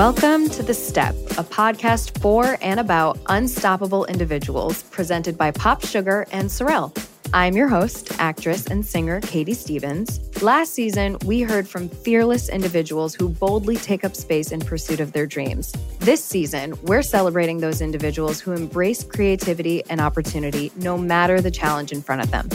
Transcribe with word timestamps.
Welcome 0.00 0.48
to 0.48 0.62
The 0.62 0.72
Step, 0.72 1.14
a 1.36 1.44
podcast 1.44 2.18
for 2.22 2.56
and 2.62 2.80
about 2.80 3.18
unstoppable 3.26 4.06
individuals 4.06 4.82
presented 4.84 5.36
by 5.36 5.50
Pop 5.50 5.84
Sugar 5.84 6.26
and 6.32 6.50
Sorel. 6.50 6.94
I'm 7.34 7.54
your 7.54 7.68
host, 7.68 8.10
actress 8.18 8.66
and 8.66 8.84
singer 8.84 9.20
Katie 9.20 9.52
Stevens. 9.52 10.18
Last 10.42 10.72
season, 10.72 11.18
we 11.26 11.42
heard 11.42 11.68
from 11.68 11.90
fearless 11.90 12.48
individuals 12.48 13.14
who 13.14 13.28
boldly 13.28 13.76
take 13.76 14.02
up 14.02 14.16
space 14.16 14.52
in 14.52 14.60
pursuit 14.60 15.00
of 15.00 15.12
their 15.12 15.26
dreams. 15.26 15.70
This 15.98 16.24
season, 16.24 16.78
we're 16.84 17.02
celebrating 17.02 17.58
those 17.58 17.82
individuals 17.82 18.40
who 18.40 18.52
embrace 18.52 19.04
creativity 19.04 19.84
and 19.90 20.00
opportunity 20.00 20.72
no 20.76 20.96
matter 20.96 21.42
the 21.42 21.50
challenge 21.50 21.92
in 21.92 22.00
front 22.00 22.22
of 22.22 22.30
them. 22.30 22.48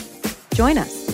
Join 0.56 0.80
us. 0.80 1.05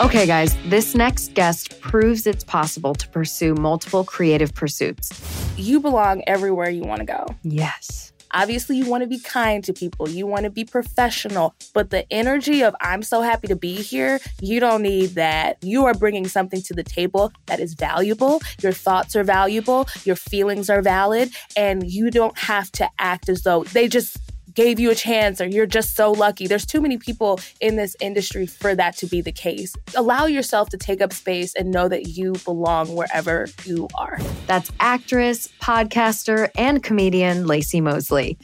Okay, 0.00 0.28
guys, 0.28 0.56
this 0.66 0.94
next 0.94 1.34
guest 1.34 1.80
proves 1.80 2.24
it's 2.24 2.44
possible 2.44 2.94
to 2.94 3.08
pursue 3.08 3.56
multiple 3.56 4.04
creative 4.04 4.54
pursuits. 4.54 5.10
You 5.56 5.80
belong 5.80 6.22
everywhere 6.28 6.70
you 6.70 6.82
want 6.82 7.00
to 7.00 7.04
go. 7.04 7.26
Yes. 7.42 8.12
Obviously, 8.32 8.76
you 8.76 8.88
want 8.88 9.02
to 9.02 9.08
be 9.08 9.18
kind 9.18 9.64
to 9.64 9.72
people, 9.72 10.08
you 10.08 10.24
want 10.24 10.44
to 10.44 10.50
be 10.50 10.64
professional, 10.64 11.54
but 11.74 11.90
the 11.90 12.06
energy 12.12 12.62
of 12.62 12.76
I'm 12.80 13.02
so 13.02 13.22
happy 13.22 13.48
to 13.48 13.56
be 13.56 13.74
here, 13.74 14.20
you 14.40 14.60
don't 14.60 14.82
need 14.82 15.16
that. 15.16 15.56
You 15.64 15.86
are 15.86 15.94
bringing 15.94 16.28
something 16.28 16.62
to 16.62 16.74
the 16.74 16.84
table 16.84 17.32
that 17.46 17.58
is 17.58 17.74
valuable. 17.74 18.40
Your 18.62 18.72
thoughts 18.72 19.16
are 19.16 19.24
valuable, 19.24 19.88
your 20.04 20.14
feelings 20.14 20.70
are 20.70 20.82
valid, 20.82 21.30
and 21.56 21.90
you 21.90 22.12
don't 22.12 22.38
have 22.38 22.70
to 22.72 22.88
act 23.00 23.28
as 23.28 23.42
though 23.42 23.64
they 23.64 23.88
just 23.88 24.18
gave 24.58 24.80
you 24.80 24.90
a 24.90 24.94
chance 24.94 25.40
or 25.40 25.46
you're 25.46 25.66
just 25.66 25.94
so 25.94 26.10
lucky. 26.10 26.48
There's 26.48 26.66
too 26.66 26.80
many 26.80 26.98
people 26.98 27.38
in 27.60 27.76
this 27.76 27.94
industry 28.00 28.44
for 28.44 28.74
that 28.74 28.96
to 28.96 29.06
be 29.06 29.20
the 29.20 29.30
case. 29.30 29.72
Allow 29.94 30.26
yourself 30.26 30.68
to 30.70 30.76
take 30.76 31.00
up 31.00 31.12
space 31.12 31.54
and 31.54 31.70
know 31.70 31.88
that 31.88 32.08
you 32.08 32.32
belong 32.44 32.96
wherever 32.96 33.46
you 33.64 33.86
are. 33.94 34.18
That's 34.48 34.72
actress, 34.80 35.48
podcaster, 35.62 36.50
and 36.58 36.82
comedian 36.82 37.44
Laci 37.44 37.80
Mosley. 37.80 38.36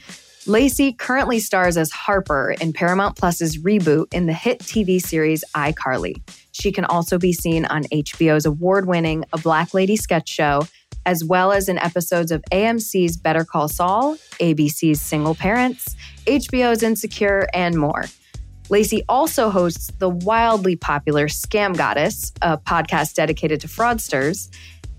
Laci 0.47 0.97
currently 0.97 1.41
stars 1.41 1.77
as 1.77 1.91
Harper 1.91 2.55
in 2.61 2.73
Paramount 2.73 3.17
Plus's 3.17 3.59
reboot 3.59 4.15
in 4.15 4.27
the 4.27 4.33
hit 4.33 4.61
TV 4.61 5.01
series 5.01 5.43
iCarly. 5.57 6.15
She 6.53 6.71
can 6.71 6.85
also 6.85 7.19
be 7.19 7.33
seen 7.33 7.65
on 7.65 7.85
HBO's 7.85 8.47
award 8.47 8.87
winning 8.87 9.25
A 9.33 9.39
Black 9.39 9.75
Lady 9.75 9.97
sketch 9.97 10.29
show 10.29 10.69
as 11.07 11.25
well 11.25 11.53
as 11.53 11.69
in 11.69 11.79
episodes 11.79 12.31
of 12.31 12.43
AMC's 12.53 13.17
Better 13.17 13.45
Call 13.45 13.69
Saul, 13.69 14.17
ABC's 14.41 15.01
Single 15.01 15.35
Parents, 15.35 15.97
HBO's 16.27 16.83
Insecure, 16.83 17.47
and 17.53 17.77
more. 17.77 18.05
Laci 18.69 19.03
also 19.09 19.51
hosts 19.51 19.91
the 19.99 20.09
wildly 20.09 20.75
popular 20.75 21.29
Scam 21.29 21.77
Goddess, 21.77 22.33
a 22.41 22.57
podcast 22.57 23.15
dedicated 23.15 23.61
to 23.61 23.69
fraudsters, 23.69 24.49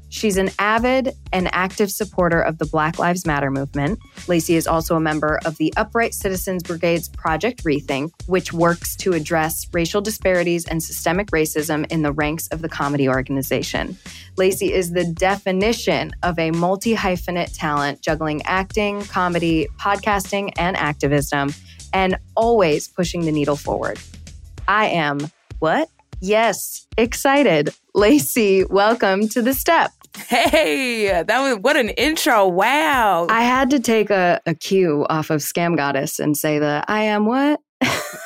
She's 0.10 0.38
an 0.38 0.50
avid 0.60 1.14
and 1.34 1.50
active 1.54 1.92
supporter 1.92 2.40
of 2.40 2.58
the 2.58 2.66
Black 2.66 3.00
Lives 3.00 3.26
Matter 3.26 3.52
movement. 3.52 4.00
Laci 4.28 4.56
is 4.56 4.68
also 4.68 4.96
a 4.96 5.00
member 5.00 5.40
of 5.46 5.58
the 5.58 5.74
Upright 5.76 6.14
Citizens 6.14 6.64
Brigade's 6.64 7.10
Project 7.10 7.64
Rethink, 7.64 8.12
which 8.28 8.54
works 8.54 8.96
to 8.98 9.14
address 9.14 9.68
racial 9.74 10.02
disparities 10.02 10.66
and 10.66 10.82
systemic 10.82 11.28
racism 11.28 11.86
in 11.92 12.02
the 12.02 12.12
ranks 12.12 12.48
of 12.48 12.62
the 12.62 12.70
comedy 12.70 13.10
organization. 13.10 13.98
Laci 14.38 14.70
is 14.70 14.92
the 14.92 15.06
definition 15.06 16.12
of 16.24 16.38
a 16.40 16.52
multi 16.52 16.96
hyphenate 16.96 17.58
talent 17.58 18.02
juggling 18.02 18.42
acting, 18.44 19.04
comedy, 19.06 19.68
podcasting, 19.80 20.54
and 20.58 20.78
activism, 20.78 21.54
and 21.94 22.18
always 22.36 22.88
pushing 22.88 23.22
the 23.22 23.32
needle 23.32 23.56
forward. 23.56 24.00
I 24.68 24.88
am 24.88 25.20
what? 25.60 25.90
Yes, 26.22 26.88
excited. 26.98 27.74
Laci, 27.96 28.70
welcome 28.70 29.28
to 29.30 29.42
the 29.42 29.54
step. 29.54 29.92
Hey, 30.28 31.08
that 31.24 31.40
was 31.40 31.58
what 31.60 31.76
an 31.76 31.90
intro. 31.90 32.48
Wow. 32.48 33.28
I 33.30 33.42
had 33.42 33.70
to 33.72 33.80
take 33.80 34.10
a, 34.10 34.42
a 34.46 34.54
cue 34.56 35.06
off 35.10 35.30
of 35.30 35.42
Scam 35.42 35.76
Goddess 35.76 36.20
and 36.20 36.38
say 36.38 36.58
the 36.58 36.84
I 36.88 37.02
am 37.04 37.26
what? 37.26 37.60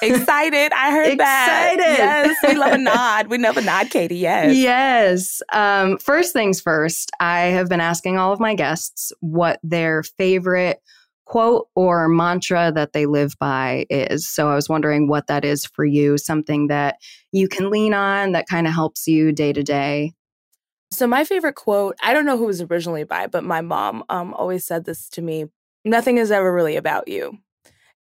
Excited. 0.01 0.71
I 0.71 0.91
heard 0.91 1.19
that. 1.19 1.73
Excited. 1.73 1.79
that. 1.79 2.25
Yes. 2.27 2.37
We 2.47 2.55
love 2.55 2.73
a 2.73 2.77
nod. 2.77 3.27
We 3.27 3.37
love 3.37 3.57
a 3.57 3.61
nod, 3.61 3.89
Katie. 3.89 4.17
Yes. 4.17 4.55
Yes. 4.55 5.41
Um, 5.51 5.97
first 5.97 6.31
things 6.31 6.61
first, 6.61 7.11
I 7.19 7.39
have 7.47 7.67
been 7.69 7.81
asking 7.81 8.17
all 8.17 8.31
of 8.31 8.39
my 8.39 8.53
guests 8.53 9.11
what 9.19 9.59
their 9.63 10.03
favorite 10.03 10.81
quote 11.29 11.67
or 11.75 12.09
mantra 12.09 12.71
that 12.73 12.91
they 12.91 13.05
live 13.05 13.37
by 13.39 13.85
is. 13.91 14.27
So 14.27 14.49
I 14.49 14.55
was 14.55 14.67
wondering 14.67 15.07
what 15.07 15.27
that 15.27 15.45
is 15.45 15.63
for 15.63 15.85
you, 15.85 16.17
something 16.17 16.67
that 16.67 16.95
you 17.31 17.47
can 17.47 17.69
lean 17.69 17.93
on 17.93 18.31
that 18.31 18.47
kind 18.47 18.65
of 18.65 18.73
helps 18.73 19.07
you 19.07 19.31
day 19.31 19.53
to 19.53 19.61
day. 19.61 20.13
So 20.91 21.05
my 21.05 21.23
favorite 21.23 21.53
quote, 21.53 21.95
I 22.01 22.13
don't 22.13 22.25
know 22.25 22.35
who 22.35 22.47
was 22.47 22.63
originally 22.63 23.03
by, 23.03 23.27
but 23.27 23.43
my 23.43 23.61
mom 23.61 24.03
um, 24.09 24.33
always 24.33 24.65
said 24.65 24.85
this 24.85 25.07
to 25.09 25.21
me. 25.21 25.45
Nothing 25.85 26.17
is 26.17 26.31
ever 26.31 26.51
really 26.51 26.77
about 26.77 27.07
you. 27.07 27.37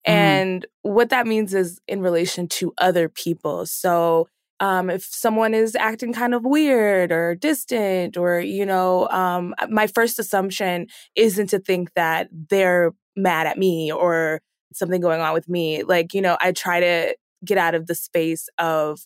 Mm. 0.08 0.14
And 0.14 0.66
what 0.84 1.10
that 1.10 1.28
means 1.28 1.54
is 1.54 1.82
in 1.86 2.00
relation 2.00 2.48
to 2.48 2.74
other 2.78 3.10
people. 3.10 3.66
So 3.66 4.30
um, 4.62 4.90
if 4.90 5.04
someone 5.04 5.54
is 5.54 5.76
acting 5.76 6.14
kind 6.14 6.34
of 6.34 6.46
weird 6.46 7.12
or 7.12 7.36
distant, 7.36 8.16
or, 8.16 8.40
you 8.40 8.66
know, 8.66 9.10
um, 9.10 9.54
my 9.70 9.88
first 9.88 10.18
assumption 10.18 10.88
isn't 11.14 11.48
to 11.48 11.60
think 11.60 11.94
that 11.96 12.30
they're 12.32 12.94
mad 13.18 13.48
at 13.48 13.58
me 13.58 13.92
or 13.92 14.42
something 14.74 15.02
going 15.02 15.22
on 15.22 15.34
with 15.34 15.50
me. 15.50 15.84
Like, 15.84 16.14
you 16.14 16.22
know, 16.22 16.38
I 16.40 16.52
try 16.52 16.80
to 16.80 17.16
get 17.44 17.58
out 17.58 17.76
of 17.76 17.88
the 17.88 17.96
space 17.96 18.48
of 18.58 19.00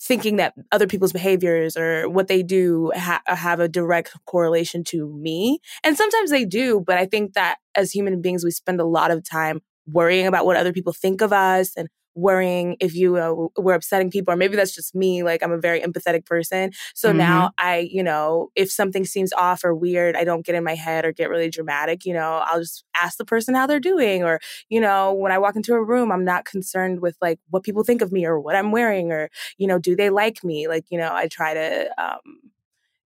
thinking 0.00 0.36
that 0.36 0.54
other 0.70 0.86
people's 0.86 1.12
behaviors 1.12 1.76
or 1.76 2.08
what 2.08 2.28
they 2.28 2.42
do 2.42 2.92
ha- 2.94 3.22
have 3.26 3.58
a 3.58 3.68
direct 3.68 4.14
correlation 4.26 4.84
to 4.84 5.08
me. 5.20 5.58
And 5.82 5.96
sometimes 5.96 6.30
they 6.30 6.44
do, 6.44 6.80
but 6.86 6.98
I 6.98 7.06
think 7.06 7.34
that 7.34 7.56
as 7.74 7.90
human 7.90 8.22
beings, 8.22 8.44
we 8.44 8.52
spend 8.52 8.80
a 8.80 8.86
lot 8.86 9.10
of 9.10 9.28
time 9.28 9.60
worrying 9.86 10.26
about 10.26 10.46
what 10.46 10.56
other 10.56 10.72
people 10.72 10.92
think 10.92 11.20
of 11.20 11.32
us 11.32 11.72
and 11.76 11.88
worrying 12.18 12.76
if 12.80 12.94
you 12.94 13.16
uh, 13.16 13.62
were 13.62 13.74
upsetting 13.74 14.10
people 14.10 14.34
or 14.34 14.36
maybe 14.36 14.56
that's 14.56 14.74
just 14.74 14.94
me 14.94 15.22
like 15.22 15.42
i'm 15.42 15.52
a 15.52 15.58
very 15.58 15.80
empathetic 15.80 16.26
person 16.26 16.72
so 16.94 17.10
mm-hmm. 17.10 17.18
now 17.18 17.50
i 17.58 17.88
you 17.90 18.02
know 18.02 18.50
if 18.56 18.70
something 18.70 19.04
seems 19.04 19.32
off 19.34 19.62
or 19.62 19.74
weird 19.74 20.16
i 20.16 20.24
don't 20.24 20.44
get 20.44 20.56
in 20.56 20.64
my 20.64 20.74
head 20.74 21.04
or 21.04 21.12
get 21.12 21.30
really 21.30 21.48
dramatic 21.48 22.04
you 22.04 22.12
know 22.12 22.42
i'll 22.44 22.60
just 22.60 22.84
ask 23.00 23.18
the 23.18 23.24
person 23.24 23.54
how 23.54 23.66
they're 23.66 23.78
doing 23.78 24.24
or 24.24 24.40
you 24.68 24.80
know 24.80 25.12
when 25.12 25.30
i 25.30 25.38
walk 25.38 25.54
into 25.54 25.74
a 25.74 25.82
room 25.82 26.10
i'm 26.10 26.24
not 26.24 26.44
concerned 26.44 27.00
with 27.00 27.16
like 27.22 27.38
what 27.50 27.62
people 27.62 27.84
think 27.84 28.02
of 28.02 28.10
me 28.10 28.26
or 28.26 28.40
what 28.40 28.56
i'm 28.56 28.72
wearing 28.72 29.12
or 29.12 29.30
you 29.56 29.66
know 29.66 29.78
do 29.78 29.94
they 29.94 30.10
like 30.10 30.42
me 30.42 30.66
like 30.66 30.84
you 30.90 30.98
know 30.98 31.12
i 31.12 31.28
try 31.28 31.54
to 31.54 31.88
um, 32.02 32.40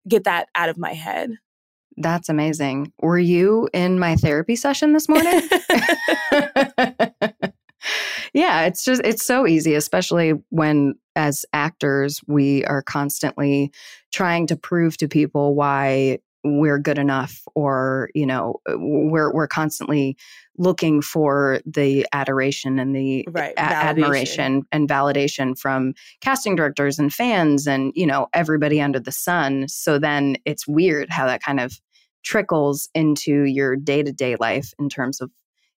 get 0.09 0.25
that 0.25 0.49
out 0.55 0.69
of 0.69 0.79
my 0.79 0.93
head 0.93 1.37
that's 1.97 2.29
amazing. 2.29 2.93
Were 3.01 3.19
you 3.19 3.69
in 3.75 3.99
my 3.99 4.17
therapy 4.17 4.57
session 4.57 4.93
this 4.93 5.09
morning? 5.09 5.33
yeah, 8.61 8.67
it's 8.67 8.85
just 8.85 9.03
it's 9.05 9.25
so 9.25 9.47
easy, 9.47 9.75
especially 9.75 10.33
when 10.51 10.95
as 11.17 11.45
actors 11.53 12.21
we 12.27 12.65
are 12.67 12.83
constantly 12.83 13.73
trying 14.13 14.47
to 14.47 14.57
prove 14.57 14.97
to 14.99 15.09
people 15.09 15.55
why 15.55 16.19
we're 16.43 16.79
good 16.79 16.99
enough 16.99 17.43
or 17.55 18.09
you 18.15 18.25
know 18.25 18.61
uh, 18.69 18.75
we're 18.79 19.33
we're 19.33 19.47
constantly 19.47 20.17
looking 20.57 21.03
for 21.03 21.61
the 21.67 22.07
adoration 22.13 22.79
and 22.79 22.97
the 22.97 23.27
right. 23.31 23.53
a- 23.59 23.61
admiration 23.61 24.63
and 24.73 24.89
validation 24.89 25.59
from 25.59 25.93
casting 26.23 26.57
directors 26.57 26.99
and 26.99 27.13
fans 27.13 27.67
and 27.67 27.93
you 27.95 28.07
know 28.07 28.27
everybody 28.33 28.81
under 28.81 28.99
the 28.99 29.13
sun 29.13 29.69
so 29.69 29.99
then 29.99 30.35
it's 30.47 30.67
weird 30.67 31.11
how 31.11 31.27
that 31.27 31.43
kind 31.43 31.61
of 31.61 31.79
trickles 32.23 32.89
into 32.95 33.45
your 33.45 33.77
day-to-day 33.77 34.37
life 34.37 34.73
in 34.79 34.89
terms 34.89 35.21
of 35.21 35.31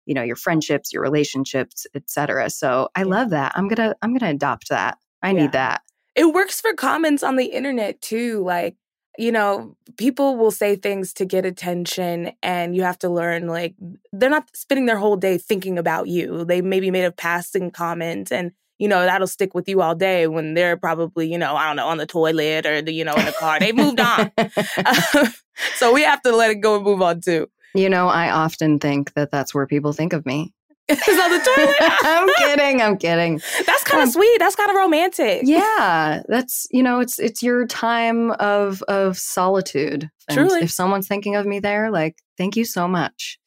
you 0.06 0.14
know 0.14 0.22
your 0.22 0.36
friendships 0.36 0.92
your 0.92 1.02
relationships 1.02 1.86
etc 1.94 2.50
so 2.50 2.88
i 2.94 3.02
love 3.02 3.30
that. 3.30 3.52
I'm 3.54 3.68
gonna 3.68 3.94
i'm 4.02 4.16
gonna 4.16 4.32
adopt 4.32 4.68
that. 4.68 4.98
I 5.22 5.30
yeah. 5.30 5.42
need 5.42 5.52
that. 5.52 5.82
It 6.14 6.34
works 6.34 6.60
for 6.60 6.74
comments 6.74 7.22
on 7.22 7.36
the 7.36 7.46
internet 7.46 8.00
too 8.00 8.42
like 8.44 8.76
you 9.18 9.30
know 9.30 9.76
people 9.98 10.36
will 10.36 10.50
say 10.50 10.76
things 10.76 11.12
to 11.14 11.24
get 11.24 11.44
attention 11.44 12.32
and 12.42 12.74
you 12.74 12.82
have 12.82 12.98
to 13.00 13.08
learn 13.08 13.46
like 13.46 13.74
they're 14.12 14.30
not 14.30 14.48
spending 14.54 14.86
their 14.86 14.98
whole 14.98 15.16
day 15.16 15.38
thinking 15.38 15.78
about 15.78 16.08
you. 16.08 16.44
They 16.44 16.62
maybe 16.62 16.90
made 16.90 17.04
a 17.04 17.12
passing 17.12 17.70
comment 17.70 18.32
and 18.32 18.52
you 18.78 18.88
know 18.88 19.02
that'll 19.02 19.26
stick 19.26 19.54
with 19.54 19.68
you 19.68 19.80
all 19.80 19.94
day 19.94 20.26
when 20.26 20.54
they're 20.54 20.76
probably 20.76 21.30
you 21.30 21.38
know 21.38 21.54
i 21.54 21.66
don't 21.66 21.76
know 21.76 21.86
on 21.86 21.98
the 21.98 22.06
toilet 22.06 22.66
or 22.66 22.82
the 22.82 22.92
you 22.92 23.04
know 23.04 23.14
in 23.14 23.26
the 23.26 23.32
car. 23.32 23.58
They 23.58 23.72
moved 23.72 24.00
on. 24.00 24.32
So 25.74 25.92
we 25.92 26.02
have 26.02 26.22
to 26.22 26.34
let 26.34 26.50
it 26.50 26.56
go 26.56 26.76
and 26.76 26.84
move 26.84 27.02
on 27.02 27.20
too 27.20 27.46
you 27.74 27.88
know, 27.88 28.08
I 28.08 28.30
often 28.30 28.78
think 28.78 29.14
that 29.14 29.30
that's 29.30 29.54
where 29.54 29.66
people 29.66 29.92
think 29.92 30.12
of 30.12 30.26
me. 30.26 30.52
Is 30.88 30.98
on 30.98 31.30
the 31.30 31.38
toilet? 31.38 31.76
I'm 31.80 32.28
kidding. 32.38 32.82
I'm 32.82 32.98
kidding. 32.98 33.40
That's 33.66 33.84
kind 33.84 34.02
of 34.02 34.08
um, 34.08 34.12
sweet. 34.12 34.38
That's 34.40 34.56
kind 34.56 34.68
of 34.68 34.76
romantic. 34.76 35.42
Yeah, 35.44 36.22
that's 36.28 36.66
you 36.72 36.82
know, 36.82 36.98
it's 36.98 37.20
it's 37.20 37.40
your 37.40 37.66
time 37.66 38.32
of 38.32 38.82
of 38.82 39.16
solitude. 39.16 40.10
And 40.28 40.36
Truly, 40.36 40.62
if 40.62 40.72
someone's 40.72 41.06
thinking 41.06 41.36
of 41.36 41.46
me 41.46 41.60
there, 41.60 41.90
like, 41.90 42.16
thank 42.36 42.56
you 42.56 42.64
so 42.64 42.88
much. 42.88 43.38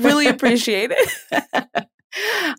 really 0.00 0.26
appreciate 0.26 0.90
it. 0.92 1.86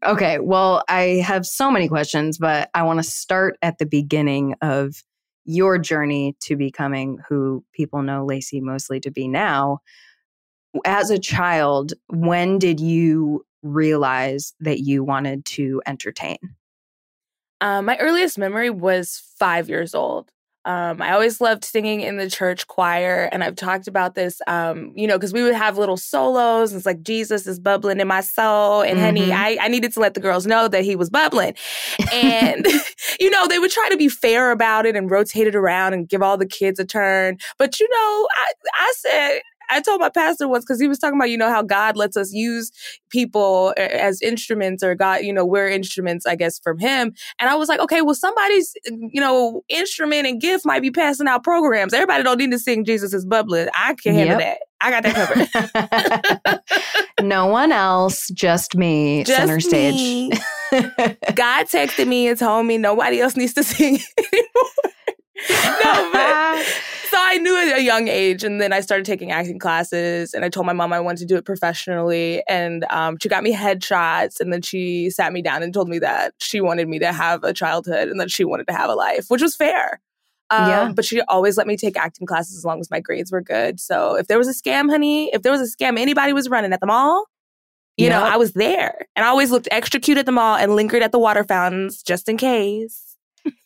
okay, 0.05 0.39
well, 0.39 0.83
I 0.87 1.21
have 1.25 1.45
so 1.45 1.69
many 1.69 1.89
questions, 1.89 2.37
but 2.37 2.69
I 2.73 2.83
want 2.83 2.99
to 2.99 3.03
start 3.03 3.57
at 3.61 3.77
the 3.77 3.85
beginning 3.85 4.55
of 4.61 5.03
your 5.43 5.77
journey 5.77 6.35
to 6.41 6.55
becoming 6.55 7.19
who 7.27 7.63
people 7.73 8.01
know 8.01 8.25
Laci 8.25 8.61
Mosley 8.61 8.99
to 9.01 9.11
be 9.11 9.27
now. 9.27 9.79
As 10.85 11.09
a 11.09 11.19
child, 11.19 11.93
when 12.07 12.59
did 12.59 12.79
you 12.79 13.45
realize 13.63 14.53
that 14.59 14.79
you 14.79 15.03
wanted 15.03 15.45
to 15.45 15.81
entertain? 15.85 16.37
Um, 17.59 17.85
my 17.85 17.97
earliest 17.97 18.37
memory 18.37 18.69
was 18.69 19.21
five 19.37 19.69
years 19.69 19.93
old. 19.93 20.31
Um, 20.63 21.01
I 21.01 21.13
always 21.13 21.41
loved 21.41 21.65
singing 21.65 22.01
in 22.01 22.17
the 22.17 22.29
church 22.29 22.67
choir, 22.67 23.27
and 23.31 23.43
I've 23.43 23.55
talked 23.55 23.87
about 23.87 24.13
this, 24.13 24.41
um, 24.45 24.93
you 24.95 25.07
know, 25.07 25.17
because 25.17 25.33
we 25.33 25.41
would 25.41 25.55
have 25.55 25.79
little 25.79 25.97
solos. 25.97 26.71
And 26.71 26.77
it's 26.77 26.85
like 26.85 27.01
Jesus 27.01 27.47
is 27.47 27.59
bubbling 27.59 27.99
in 27.99 28.07
my 28.07 28.21
soul, 28.21 28.81
and 28.81 28.97
mm-hmm. 28.97 29.05
honey, 29.05 29.31
I, 29.31 29.57
I 29.59 29.67
needed 29.69 29.91
to 29.93 29.99
let 29.99 30.13
the 30.13 30.19
girls 30.19 30.45
know 30.45 30.67
that 30.67 30.83
he 30.83 30.95
was 30.95 31.09
bubbling, 31.09 31.55
and 32.13 32.67
you 33.19 33.31
know, 33.31 33.47
they 33.47 33.57
would 33.57 33.71
try 33.71 33.89
to 33.89 33.97
be 33.97 34.07
fair 34.07 34.51
about 34.51 34.85
it 34.85 34.95
and 34.95 35.09
rotate 35.09 35.47
it 35.47 35.55
around 35.55 35.93
and 35.93 36.07
give 36.07 36.21
all 36.21 36.37
the 36.37 36.45
kids 36.45 36.79
a 36.79 36.85
turn. 36.85 37.37
But 37.57 37.79
you 37.79 37.87
know, 37.89 38.27
I 38.31 38.51
I 38.75 38.93
said 38.97 39.41
I 39.71 39.81
told 39.81 40.01
my 40.01 40.09
pastor 40.09 40.47
once 40.47 40.65
because 40.65 40.79
he 40.81 40.87
was 40.87 40.99
talking 40.99 41.17
about, 41.17 41.29
you 41.29 41.37
know, 41.37 41.49
how 41.49 41.63
God 41.63 41.95
lets 41.95 42.17
us 42.17 42.31
use 42.33 42.71
people 43.09 43.73
eh, 43.77 43.87
as 43.87 44.21
instruments 44.21 44.83
or 44.83 44.95
God, 44.95 45.21
you 45.21 45.33
know, 45.33 45.45
we're 45.45 45.69
instruments, 45.69 46.25
I 46.25 46.35
guess, 46.35 46.59
from 46.59 46.77
him. 46.77 47.13
And 47.39 47.49
I 47.49 47.55
was 47.55 47.69
like, 47.69 47.79
okay, 47.79 48.01
well, 48.01 48.15
somebody's, 48.15 48.73
you 48.85 49.21
know, 49.21 49.63
instrument 49.69 50.27
and 50.27 50.41
gift 50.41 50.65
might 50.65 50.81
be 50.81 50.91
passing 50.91 51.27
out 51.27 51.43
programs. 51.43 51.93
Everybody 51.93 52.23
don't 52.23 52.37
need 52.37 52.51
to 52.51 52.59
sing 52.59 52.85
Jesus 52.85 53.13
is 53.13 53.25
bubbling. 53.25 53.69
I 53.73 53.95
can 53.95 54.13
handle 54.13 54.39
yep. 54.39 54.57
that. 54.57 54.57
I 54.81 54.89
got 54.89 55.03
that 55.03 56.59
covered. 57.15 57.25
no 57.27 57.45
one 57.45 57.71
else, 57.71 58.29
just 58.29 58.75
me, 58.75 59.23
just 59.23 59.37
center 59.37 59.59
stage. 59.59 60.31
God 60.71 61.67
texted 61.67 62.07
me 62.07 62.27
and 62.27 62.37
told 62.37 62.65
me 62.65 62.77
nobody 62.77 63.19
else 63.19 63.35
needs 63.35 63.53
to 63.53 63.63
sing 63.65 63.99
anymore. 64.17 64.93
no, 65.83 66.09
but 66.11 66.65
so 67.09 67.17
I 67.19 67.37
knew 67.39 67.57
at 67.57 67.77
a 67.77 67.81
young 67.81 68.07
age, 68.07 68.43
and 68.43 68.61
then 68.61 68.71
I 68.71 68.79
started 68.79 69.05
taking 69.05 69.31
acting 69.31 69.59
classes, 69.59 70.33
and 70.33 70.45
I 70.45 70.49
told 70.49 70.65
my 70.65 70.73
mom 70.73 70.93
I 70.93 70.99
wanted 70.99 71.19
to 71.19 71.25
do 71.25 71.35
it 71.35 71.45
professionally, 71.45 72.43
and 72.47 72.85
um, 72.89 73.17
she 73.21 73.29
got 73.29 73.43
me 73.43 73.53
headshots, 73.53 74.39
and 74.39 74.53
then 74.53 74.61
she 74.61 75.09
sat 75.09 75.33
me 75.33 75.41
down 75.41 75.63
and 75.63 75.73
told 75.73 75.89
me 75.89 75.99
that 75.99 76.33
she 76.39 76.61
wanted 76.61 76.87
me 76.87 76.99
to 76.99 77.11
have 77.11 77.43
a 77.43 77.53
childhood 77.53 78.07
and 78.07 78.19
that 78.19 78.31
she 78.31 78.43
wanted 78.43 78.67
to 78.67 78.73
have 78.73 78.89
a 78.89 78.95
life, 78.95 79.25
which 79.27 79.41
was 79.41 79.55
fair. 79.55 79.99
Um, 80.51 80.67
yeah. 80.67 80.91
But 80.93 81.05
she 81.05 81.21
always 81.21 81.57
let 81.57 81.65
me 81.65 81.77
take 81.77 81.97
acting 81.97 82.27
classes 82.27 82.57
as 82.57 82.65
long 82.65 82.79
as 82.79 82.91
my 82.91 82.99
grades 82.99 83.31
were 83.31 83.41
good. 83.41 83.79
So 83.79 84.15
if 84.15 84.27
there 84.27 84.37
was 84.37 84.49
a 84.49 84.53
scam, 84.53 84.89
honey, 84.89 85.33
if 85.33 85.43
there 85.43 85.51
was 85.51 85.61
a 85.61 85.77
scam 85.77 85.97
anybody 85.97 86.33
was 86.33 86.49
running 86.49 86.73
at 86.73 86.81
the 86.81 86.87
mall, 86.87 87.25
you 87.97 88.07
yep. 88.07 88.19
know, 88.19 88.27
I 88.27 88.35
was 88.37 88.53
there. 88.53 89.07
And 89.15 89.25
I 89.25 89.29
always 89.29 89.51
looked 89.51 89.69
extra 89.71 89.99
cute 89.99 90.17
at 90.17 90.25
the 90.25 90.31
mall 90.31 90.57
and 90.57 90.75
lingered 90.75 91.03
at 91.03 91.11
the 91.11 91.19
water 91.19 91.43
fountains 91.43 92.03
just 92.03 92.27
in 92.27 92.37
case. 92.37 93.10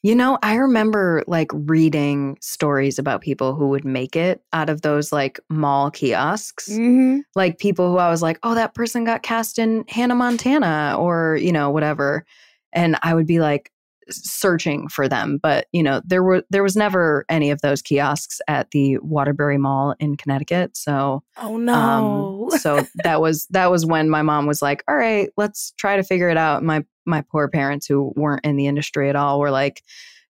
You 0.04 0.16
know, 0.16 0.38
I 0.44 0.56
remember 0.56 1.24
like 1.26 1.50
reading 1.52 2.38
stories 2.40 3.00
about 3.00 3.22
people 3.22 3.56
who 3.56 3.70
would 3.70 3.86
make 3.86 4.16
it 4.16 4.42
out 4.54 4.70
of 4.70 4.82
those 4.82 5.12
like 5.12 5.40
mall 5.50 5.90
kiosks. 5.90 6.70
Mm-hmm. 6.70 7.22
Like 7.34 7.58
people 7.58 7.92
who 7.92 7.98
I 7.98 8.10
was 8.10 8.22
like, 8.22 8.38
oh, 8.44 8.54
that 8.54 8.76
person 8.76 9.04
got 9.04 9.24
cast 9.24 9.58
in 9.58 9.84
Hannah 9.88 10.14
Montana 10.14 10.96
or, 11.00 11.38
you 11.42 11.52
know, 11.52 11.72
whatever. 11.72 12.24
And 12.72 12.98
I 13.02 13.16
would 13.16 13.26
be 13.26 13.40
like 13.40 13.72
searching 14.10 14.88
for 14.88 15.08
them. 15.08 15.40
But, 15.42 15.68
you 15.72 15.84
know, 15.84 16.02
there 16.06 16.24
were 16.24 16.44
there 16.50 16.64
was 16.64 16.76
never 16.76 17.26
any 17.30 17.52
of 17.52 17.62
those 17.62 17.82
kiosks 17.82 18.40
at 18.48 18.72
the 18.72 18.98
Waterbury 19.00 19.58
Mall 19.58 19.96
in 20.00 20.18
Connecticut. 20.18 20.76
So 20.78 21.24
Oh 21.38 21.56
um, 21.56 21.66
no. 21.66 22.50
Um, 22.52 22.60
so 22.60 22.86
that 23.04 23.22
was 23.22 23.48
that 23.48 23.72
was 23.72 23.86
when 23.86 24.10
my 24.10 24.22
mom 24.22 24.46
was 24.46 24.62
like, 24.62 24.84
all 24.88 24.96
right, 24.96 25.30
let's 25.38 25.74
try 25.78 25.96
to 25.96 26.04
figure 26.04 26.30
it 26.30 26.38
out. 26.38 26.64
My 26.64 26.84
my 27.06 27.22
poor 27.22 27.48
parents 27.48 27.86
who 27.86 28.14
weren't 28.16 28.46
in 28.46 28.56
the 28.56 28.68
industry 28.68 29.10
at 29.10 29.16
all 29.16 29.40
were 29.40 29.52
like 29.52 29.84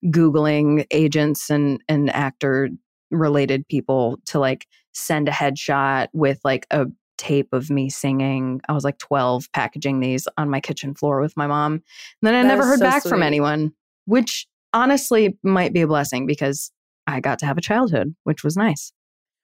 googling 0.06 0.86
agents 0.92 1.50
and 1.50 1.81
and 1.88 2.10
actor 2.12 2.69
related 3.12 3.68
people 3.68 4.18
to 4.25 4.39
like 4.39 4.68
send 4.94 5.28
a 5.28 5.31
headshot 5.31 6.07
with 6.13 6.39
like 6.44 6.66
a 6.71 6.86
tape 7.17 7.53
of 7.53 7.69
me 7.69 7.89
singing. 7.89 8.62
I 8.67 8.73
was 8.73 8.83
like 8.83 8.97
12 8.97 9.51
packaging 9.51 10.00
these 10.00 10.27
on 10.38 10.50
my 10.50 10.59
kitchen 10.59 10.94
floor 10.95 11.21
with 11.21 11.35
my 11.38 11.47
mom. 11.47 11.73
And 11.73 11.83
then 12.21 12.35
I 12.35 12.41
that 12.44 12.47
never 12.47 12.65
heard 12.65 12.79
so 12.79 12.85
back 12.85 13.01
sweet. 13.01 13.09
from 13.09 13.23
anyone, 13.23 13.73
which 14.06 14.47
honestly 14.73 15.38
might 15.44 15.73
be 15.73 15.81
a 15.81 15.88
blessing 15.88 16.25
because 16.25 16.71
I 17.07 17.19
got 17.19 17.39
to 17.39 17.45
have 17.45 17.57
a 17.57 17.62
childhood, 17.62 18.15
which 18.23 18.44
was 18.44 18.57
nice. 18.57 18.91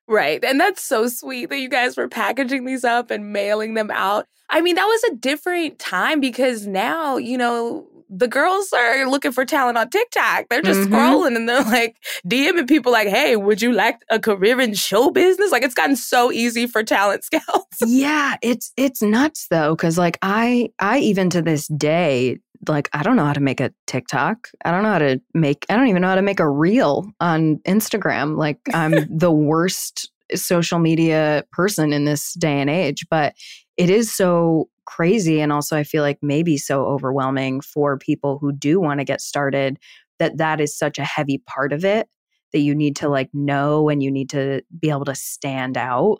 Right. 0.08 0.44
And 0.44 0.60
that's 0.60 0.84
so 0.84 1.08
sweet 1.08 1.50
that 1.50 1.60
you 1.60 1.70
guys 1.70 1.96
were 1.96 2.10
packaging 2.10 2.66
these 2.66 2.84
up 2.84 3.12
and 3.12 3.32
mailing 3.32 3.76
them 3.76 3.90
out. 3.92 4.28
I 4.50 4.60
mean, 4.60 4.76
that 4.76 4.86
was 4.86 5.04
a 5.06 5.16
different 5.16 5.80
time 5.80 6.20
because 6.20 6.68
now, 6.68 7.16
you 7.16 7.38
know, 7.38 7.88
the 8.12 8.28
girls 8.28 8.72
are 8.74 9.10
looking 9.10 9.32
for 9.32 9.46
talent 9.46 9.78
on 9.78 9.90
TikTok. 9.90 10.50
They're 10.50 10.62
just 10.62 10.82
mm-hmm. 10.82 10.94
scrolling 10.94 11.36
and 11.38 11.48
they're 11.48 11.64
like 11.64 11.96
DMing 12.28 12.68
people 12.68 12.92
like, 12.92 13.08
hey, 13.08 13.38
would 13.38 13.62
you 13.62 13.72
like 13.72 14.00
a 14.10 14.20
career 14.20 14.60
in 14.60 14.74
show 14.74 15.10
business? 15.12 15.52
Like 15.52 15.64
it's 15.64 15.74
gotten 15.74 15.96
so 15.96 16.32
easy 16.32 16.68
for 16.68 16.84
talent 16.84 17.24
scouts. 17.24 17.78
yeah, 17.86 18.36
it's 18.42 18.74
it's 18.76 19.02
nuts 19.02 19.48
though, 19.50 19.76
because 19.76 19.98
like 19.98 20.20
I 20.22 20.70
I 20.80 21.00
even 21.00 21.30
to 21.32 21.42
this 21.42 21.68
day, 21.68 22.40
like 22.68 22.90
I 22.92 23.02
don't 23.02 23.16
know 23.16 23.26
how 23.26 23.34
to 23.34 23.40
make 23.40 23.62
a 23.62 23.74
TikTok. 23.88 24.50
I 24.66 24.72
don't 24.72 24.84
know 24.84 24.92
how 24.92 25.00
to 25.00 25.22
make 25.34 25.66
I 25.70 25.78
don't 25.78 25.88
even 25.88 26.02
know 26.02 26.10
how 26.10 26.16
to 26.16 26.22
make 26.22 26.42
a 26.42 26.50
reel 26.50 27.10
on 27.22 27.58
Instagram. 27.60 28.38
Like 28.38 28.60
I'm 28.74 29.08
the 29.18 29.32
worst 29.32 30.12
social 30.36 30.80
media 30.80 31.46
person 31.52 31.94
in 31.94 32.06
this 32.06 32.34
day 32.34 32.60
and 32.60 32.70
age, 32.70 33.06
but 33.10 33.36
it 33.78 33.90
is 33.90 34.14
so 34.14 34.70
crazy 34.92 35.40
and 35.40 35.54
also 35.54 35.78
I 35.78 35.84
feel 35.84 36.04
like 36.04 36.20
maybe 36.22 36.58
so 36.58 36.86
overwhelming 36.86 37.62
for 37.62 37.98
people 37.98 38.38
who 38.40 38.52
do 38.52 38.80
want 38.80 39.00
to 39.00 39.06
get 39.06 39.22
started 39.22 39.80
that 40.20 40.38
that 40.38 40.60
is 40.60 40.78
such 40.78 41.00
a 41.00 41.06
heavy 41.06 41.42
part 41.48 41.72
of 41.72 41.86
it 41.86 42.10
that 42.52 42.60
you 42.60 42.76
need 42.76 42.98
to 42.98 43.08
like 43.08 43.30
know 43.34 43.88
and 43.88 44.04
you 44.04 44.12
need 44.12 44.30
to 44.32 44.62
be 44.78 44.90
able 44.90 45.06
to 45.06 45.16
stand 45.16 45.78
out. 45.78 46.20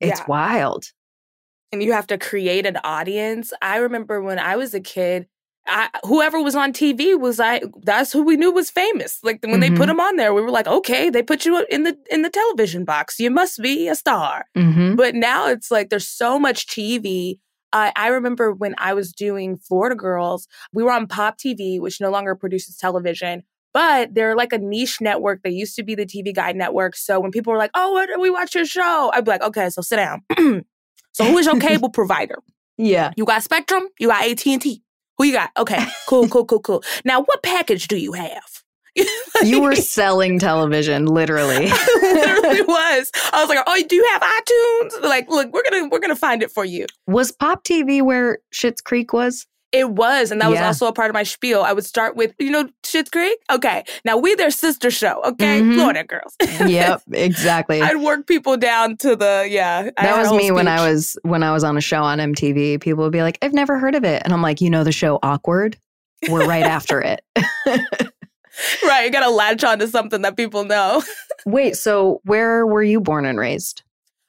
It's 0.00 0.20
yeah. 0.20 0.26
wild. 0.26 0.86
And 1.70 1.82
you 1.82 1.92
have 1.92 2.06
to 2.06 2.16
create 2.16 2.64
an 2.64 2.78
audience. 2.82 3.52
I 3.60 3.76
remember 3.76 4.22
when 4.22 4.38
I 4.38 4.56
was 4.56 4.72
a 4.72 4.80
kid, 4.80 5.26
I, 5.66 5.90
whoever 6.04 6.40
was 6.40 6.54
on 6.54 6.72
TV 6.72 7.20
was 7.20 7.38
I 7.38 7.60
that's 7.82 8.10
who 8.10 8.22
we 8.22 8.36
knew 8.36 8.50
was 8.50 8.70
famous. 8.70 9.18
Like 9.22 9.42
when 9.42 9.60
mm-hmm. 9.60 9.60
they 9.60 9.70
put 9.70 9.88
them 9.88 9.98
mm-hmm. 9.98 10.06
on 10.06 10.16
there, 10.16 10.32
we 10.32 10.40
were 10.40 10.50
like, 10.50 10.66
okay, 10.66 11.10
they 11.10 11.22
put 11.22 11.44
you 11.44 11.66
in 11.68 11.82
the 11.82 11.98
in 12.10 12.22
the 12.22 12.30
television 12.30 12.86
box. 12.86 13.20
You 13.20 13.30
must 13.30 13.60
be 13.60 13.88
a 13.88 13.94
star. 13.94 14.46
Mm-hmm. 14.56 14.94
But 14.94 15.14
now 15.14 15.48
it's 15.48 15.70
like 15.70 15.90
there's 15.90 16.08
so 16.08 16.38
much 16.38 16.66
TV. 16.66 17.38
Uh, 17.72 17.90
I 17.96 18.08
remember 18.08 18.52
when 18.52 18.74
I 18.78 18.94
was 18.94 19.12
doing 19.12 19.58
Florida 19.58 19.94
Girls, 19.94 20.46
we 20.72 20.82
were 20.82 20.92
on 20.92 21.06
Pop 21.06 21.38
TV, 21.38 21.80
which 21.80 22.00
no 22.00 22.10
longer 22.10 22.34
produces 22.34 22.76
television. 22.76 23.42
But 23.74 24.14
they're 24.14 24.34
like 24.34 24.52
a 24.52 24.58
niche 24.58 25.00
network. 25.00 25.42
They 25.42 25.50
used 25.50 25.76
to 25.76 25.82
be 25.82 25.94
the 25.94 26.06
TV 26.06 26.34
Guide 26.34 26.56
network. 26.56 26.96
So 26.96 27.20
when 27.20 27.30
people 27.30 27.52
were 27.52 27.58
like, 27.58 27.70
"Oh, 27.74 27.92
what, 27.92 28.08
we 28.18 28.30
watch 28.30 28.54
your 28.54 28.64
show," 28.64 29.10
I'd 29.12 29.24
be 29.24 29.30
like, 29.30 29.42
"Okay, 29.42 29.68
so 29.68 29.82
sit 29.82 29.96
down." 29.96 30.22
so 31.12 31.24
who 31.24 31.36
is 31.38 31.46
your 31.46 31.60
cable 31.60 31.90
provider? 31.90 32.42
Yeah, 32.78 33.12
you 33.16 33.24
got 33.24 33.42
Spectrum, 33.42 33.88
you 33.98 34.08
got 34.08 34.24
AT 34.24 34.46
and 34.46 34.62
T, 34.62 34.82
who 35.18 35.24
you 35.24 35.32
got? 35.32 35.50
Okay, 35.56 35.84
cool, 36.08 36.28
cool, 36.28 36.46
cool, 36.46 36.60
cool. 36.60 36.82
Now, 37.04 37.22
what 37.22 37.42
package 37.42 37.88
do 37.88 37.96
you 37.96 38.12
have? 38.12 38.57
You 39.44 39.60
were 39.60 39.74
selling 39.76 40.38
television, 40.38 41.06
literally. 41.06 41.66
literally 42.02 42.62
was. 42.62 43.10
I 43.32 43.40
was 43.40 43.48
like, 43.48 43.58
"Oh, 43.66 43.74
you 43.74 43.86
do 43.86 43.96
you 43.96 44.06
have 44.12 44.22
iTunes?" 44.22 45.02
Like, 45.02 45.28
look, 45.28 45.52
we're 45.52 45.62
gonna 45.70 45.88
we're 45.88 46.00
gonna 46.00 46.16
find 46.16 46.42
it 46.42 46.50
for 46.50 46.64
you. 46.64 46.86
Was 47.06 47.32
Pop 47.32 47.64
TV 47.64 48.02
where 48.02 48.38
Schitt's 48.52 48.80
Creek 48.80 49.12
was? 49.12 49.46
It 49.70 49.90
was, 49.90 50.30
and 50.30 50.40
that 50.40 50.46
yeah. 50.46 50.52
was 50.52 50.60
also 50.60 50.86
a 50.86 50.94
part 50.94 51.10
of 51.10 51.14
my 51.14 51.24
spiel. 51.24 51.62
I 51.62 51.74
would 51.74 51.84
start 51.84 52.16
with, 52.16 52.34
you 52.38 52.50
know, 52.50 52.70
Schitt's 52.84 53.10
Creek. 53.10 53.38
Okay, 53.52 53.84
now 54.02 54.16
we 54.16 54.34
their 54.34 54.50
sister 54.50 54.90
show. 54.90 55.20
Okay, 55.22 55.60
mm-hmm. 55.60 55.74
Florida 55.74 56.04
girls. 56.04 56.34
yep, 56.70 57.02
exactly. 57.12 57.82
I'd 57.82 57.98
work 57.98 58.26
people 58.26 58.56
down 58.56 58.96
to 58.98 59.14
the 59.14 59.46
yeah. 59.50 59.90
That 59.98 60.16
was 60.16 60.32
me 60.32 60.44
speech. 60.44 60.52
when 60.52 60.68
I 60.68 60.88
was 60.88 61.18
when 61.22 61.42
I 61.42 61.52
was 61.52 61.64
on 61.64 61.76
a 61.76 61.82
show 61.82 62.02
on 62.02 62.18
MTV. 62.18 62.80
People 62.80 63.04
would 63.04 63.12
be 63.12 63.20
like, 63.20 63.36
"I've 63.42 63.52
never 63.52 63.78
heard 63.78 63.94
of 63.94 64.04
it," 64.04 64.22
and 64.24 64.32
I'm 64.32 64.40
like, 64.40 64.62
"You 64.62 64.70
know 64.70 64.84
the 64.84 64.92
show 64.92 65.18
Awkward? 65.22 65.76
We're 66.30 66.46
right 66.46 66.64
after 66.64 67.02
it." 67.02 67.20
right, 68.84 69.04
you 69.04 69.10
got 69.10 69.24
to 69.24 69.30
latch 69.30 69.64
on 69.64 69.78
to 69.78 69.88
something 69.88 70.22
that 70.22 70.36
people 70.36 70.64
know. 70.64 71.02
Wait, 71.46 71.76
so 71.76 72.20
where 72.24 72.66
were 72.66 72.82
you 72.82 73.00
born 73.00 73.24
and 73.24 73.38
raised? 73.38 73.82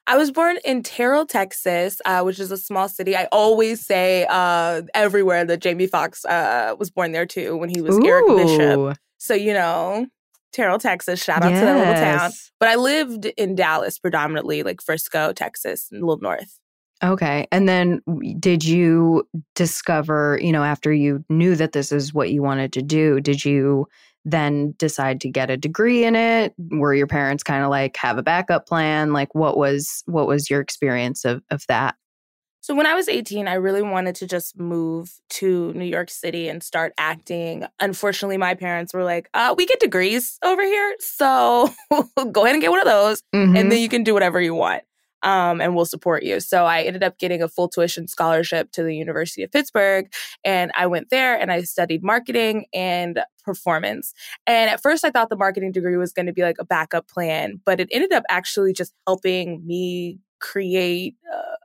I 0.07 0.17
was 0.17 0.31
born 0.31 0.57
in 0.65 0.81
Terrell, 0.81 1.25
Texas, 1.25 2.01
uh, 2.03 2.21
which 2.21 2.39
is 2.39 2.51
a 2.51 2.57
small 2.57 2.89
city. 2.89 3.15
I 3.15 3.27
always 3.31 3.85
say 3.85 4.25
uh, 4.27 4.81
everywhere 4.95 5.45
that 5.45 5.59
Jamie 5.59 5.85
Foxx 5.85 6.25
uh, 6.25 6.75
was 6.79 6.89
born 6.89 7.11
there 7.11 7.27
too 7.27 7.55
when 7.57 7.69
he 7.69 7.81
was 7.81 7.95
Ooh. 7.95 8.05
Eric 8.05 8.25
Bishop. 8.27 8.97
So, 9.19 9.35
you 9.35 9.53
know, 9.53 10.07
Terrell, 10.51 10.79
Texas, 10.79 11.23
shout 11.23 11.43
out 11.43 11.51
yes. 11.51 11.59
to 11.59 11.65
that 11.65 11.77
little 11.77 11.93
town. 11.93 12.31
But 12.59 12.69
I 12.69 12.75
lived 12.75 13.25
in 13.25 13.53
Dallas 13.55 13.99
predominantly, 13.99 14.63
like 14.63 14.81
Frisco, 14.81 15.31
Texas, 15.31 15.89
a 15.91 15.95
little 15.95 16.17
north. 16.17 16.59
Okay. 17.03 17.47
And 17.51 17.69
then 17.69 18.01
did 18.39 18.65
you 18.65 19.27
discover, 19.55 20.39
you 20.41 20.51
know, 20.51 20.63
after 20.63 20.91
you 20.91 21.23
knew 21.29 21.55
that 21.55 21.71
this 21.71 21.91
is 21.91 22.13
what 22.13 22.31
you 22.31 22.41
wanted 22.41 22.73
to 22.73 22.81
do, 22.81 23.21
did 23.21 23.45
you 23.45 23.87
then 24.25 24.73
decide 24.77 25.21
to 25.21 25.29
get 25.29 25.49
a 25.49 25.57
degree 25.57 26.03
in 26.05 26.15
it? 26.15 26.53
Were 26.71 26.93
your 26.93 27.07
parents 27.07 27.43
kind 27.43 27.63
of 27.63 27.69
like 27.69 27.97
have 27.97 28.17
a 28.17 28.23
backup 28.23 28.67
plan? 28.67 29.13
Like 29.13 29.33
what 29.33 29.57
was 29.57 30.03
what 30.05 30.27
was 30.27 30.49
your 30.49 30.61
experience 30.61 31.25
of 31.25 31.41
of 31.49 31.65
that? 31.67 31.95
So 32.61 32.75
when 32.75 32.85
I 32.85 32.93
was 32.93 33.07
18, 33.07 33.47
I 33.47 33.53
really 33.53 33.81
wanted 33.81 34.15
to 34.15 34.27
just 34.27 34.59
move 34.59 35.19
to 35.29 35.73
New 35.73 35.85
York 35.85 36.09
City 36.09 36.49
and 36.49 36.61
start 36.61 36.93
acting. 36.97 37.65
Unfortunately, 37.79 38.37
my 38.37 38.53
parents 38.53 38.93
were 38.93 39.03
like, 39.03 39.29
uh, 39.33 39.55
we 39.57 39.65
get 39.65 39.79
degrees 39.79 40.37
over 40.43 40.61
here. 40.61 40.95
So 40.99 41.69
go 42.31 42.43
ahead 42.43 42.55
and 42.55 42.61
get 42.61 42.69
one 42.69 42.81
of 42.81 42.85
those. 42.85 43.23
Mm-hmm. 43.33 43.55
And 43.55 43.71
then 43.71 43.79
you 43.79 43.89
can 43.89 44.03
do 44.03 44.13
whatever 44.13 44.41
you 44.41 44.53
want. 44.53 44.83
Um, 45.23 45.61
and 45.61 45.75
we'll 45.75 45.85
support 45.85 46.23
you. 46.23 46.39
So 46.39 46.65
I 46.65 46.81
ended 46.81 47.03
up 47.03 47.17
getting 47.17 47.41
a 47.41 47.47
full 47.47 47.67
tuition 47.67 48.07
scholarship 48.07 48.71
to 48.71 48.83
the 48.83 48.95
University 48.95 49.43
of 49.43 49.51
Pittsburgh. 49.51 50.11
And 50.43 50.71
I 50.77 50.87
went 50.87 51.09
there 51.09 51.39
and 51.39 51.51
I 51.51 51.61
studied 51.63 52.03
marketing 52.03 52.65
and 52.73 53.19
performance. 53.43 54.13
And 54.47 54.69
at 54.69 54.81
first, 54.81 55.03
I 55.03 55.11
thought 55.11 55.29
the 55.29 55.35
marketing 55.35 55.71
degree 55.71 55.97
was 55.97 56.13
going 56.13 56.27
to 56.27 56.33
be 56.33 56.43
like 56.43 56.57
a 56.59 56.65
backup 56.65 57.07
plan, 57.07 57.59
but 57.65 57.79
it 57.79 57.89
ended 57.91 58.13
up 58.13 58.23
actually 58.29 58.73
just 58.73 58.93
helping 59.07 59.65
me 59.65 60.19
create 60.39 61.15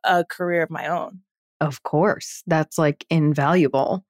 a, 0.04 0.18
a 0.18 0.24
career 0.24 0.62
of 0.62 0.70
my 0.70 0.86
own. 0.88 1.20
Of 1.60 1.82
course, 1.82 2.42
that's 2.46 2.78
like 2.78 3.06
invaluable. 3.10 4.04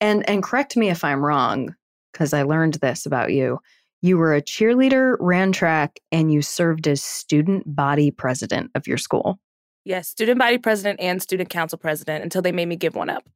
And 0.00 0.28
and 0.28 0.42
correct 0.42 0.76
me 0.76 0.90
if 0.90 1.04
I'm 1.04 1.24
wrong 1.24 1.74
because 2.12 2.32
I 2.32 2.42
learned 2.42 2.74
this 2.74 3.06
about 3.06 3.32
you. 3.32 3.58
You 4.02 4.16
were 4.16 4.34
a 4.34 4.40
cheerleader, 4.40 5.16
ran 5.20 5.52
track, 5.52 6.00
and 6.10 6.32
you 6.32 6.40
served 6.42 6.88
as 6.88 7.02
student 7.02 7.64
body 7.66 8.10
president 8.10 8.70
of 8.74 8.86
your 8.86 8.96
school. 8.96 9.38
Yes, 9.84 10.08
student 10.08 10.38
body 10.38 10.58
president 10.58 11.00
and 11.00 11.22
student 11.22 11.48
council 11.50 11.78
president 11.78 12.22
until 12.22 12.42
they 12.42 12.52
made 12.52 12.66
me 12.66 12.76
give 12.76 12.94
one 12.94 13.10
up. 13.10 13.28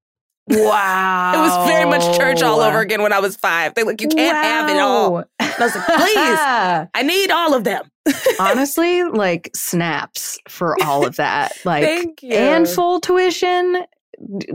Wow. 0.49 1.33
it 1.35 1.39
was 1.39 1.69
very 1.69 1.85
much 1.89 2.17
church 2.17 2.43
all 2.43 2.61
over 2.61 2.81
again 2.81 3.03
when 3.03 3.13
I 3.13 3.21
was 3.21 3.37
five. 3.37 3.75
They 3.75 3.83
like, 3.83 4.01
you 4.01 4.09
can't 4.09 4.37
wow. 4.37 4.43
have 4.43 4.71
it 4.71 4.79
all. 4.79 5.17
And 5.19 5.27
I 5.59 5.65
was 5.65 5.75
like, 5.75 5.87
please, 5.87 6.89
I 6.95 7.03
need 7.03 7.31
all 7.31 7.55
of 7.55 7.65
them. 7.65 7.89
Honestly, 8.41 9.03
like 9.05 9.51
snaps 9.55 10.39
for 10.49 10.77
all 10.83 11.07
of 11.07 11.17
that. 11.17 11.53
Like 11.65 11.85
Thank 11.85 12.23
you. 12.23 12.35
and 12.35 12.69
full 12.69 13.01
tuition. 13.01 13.85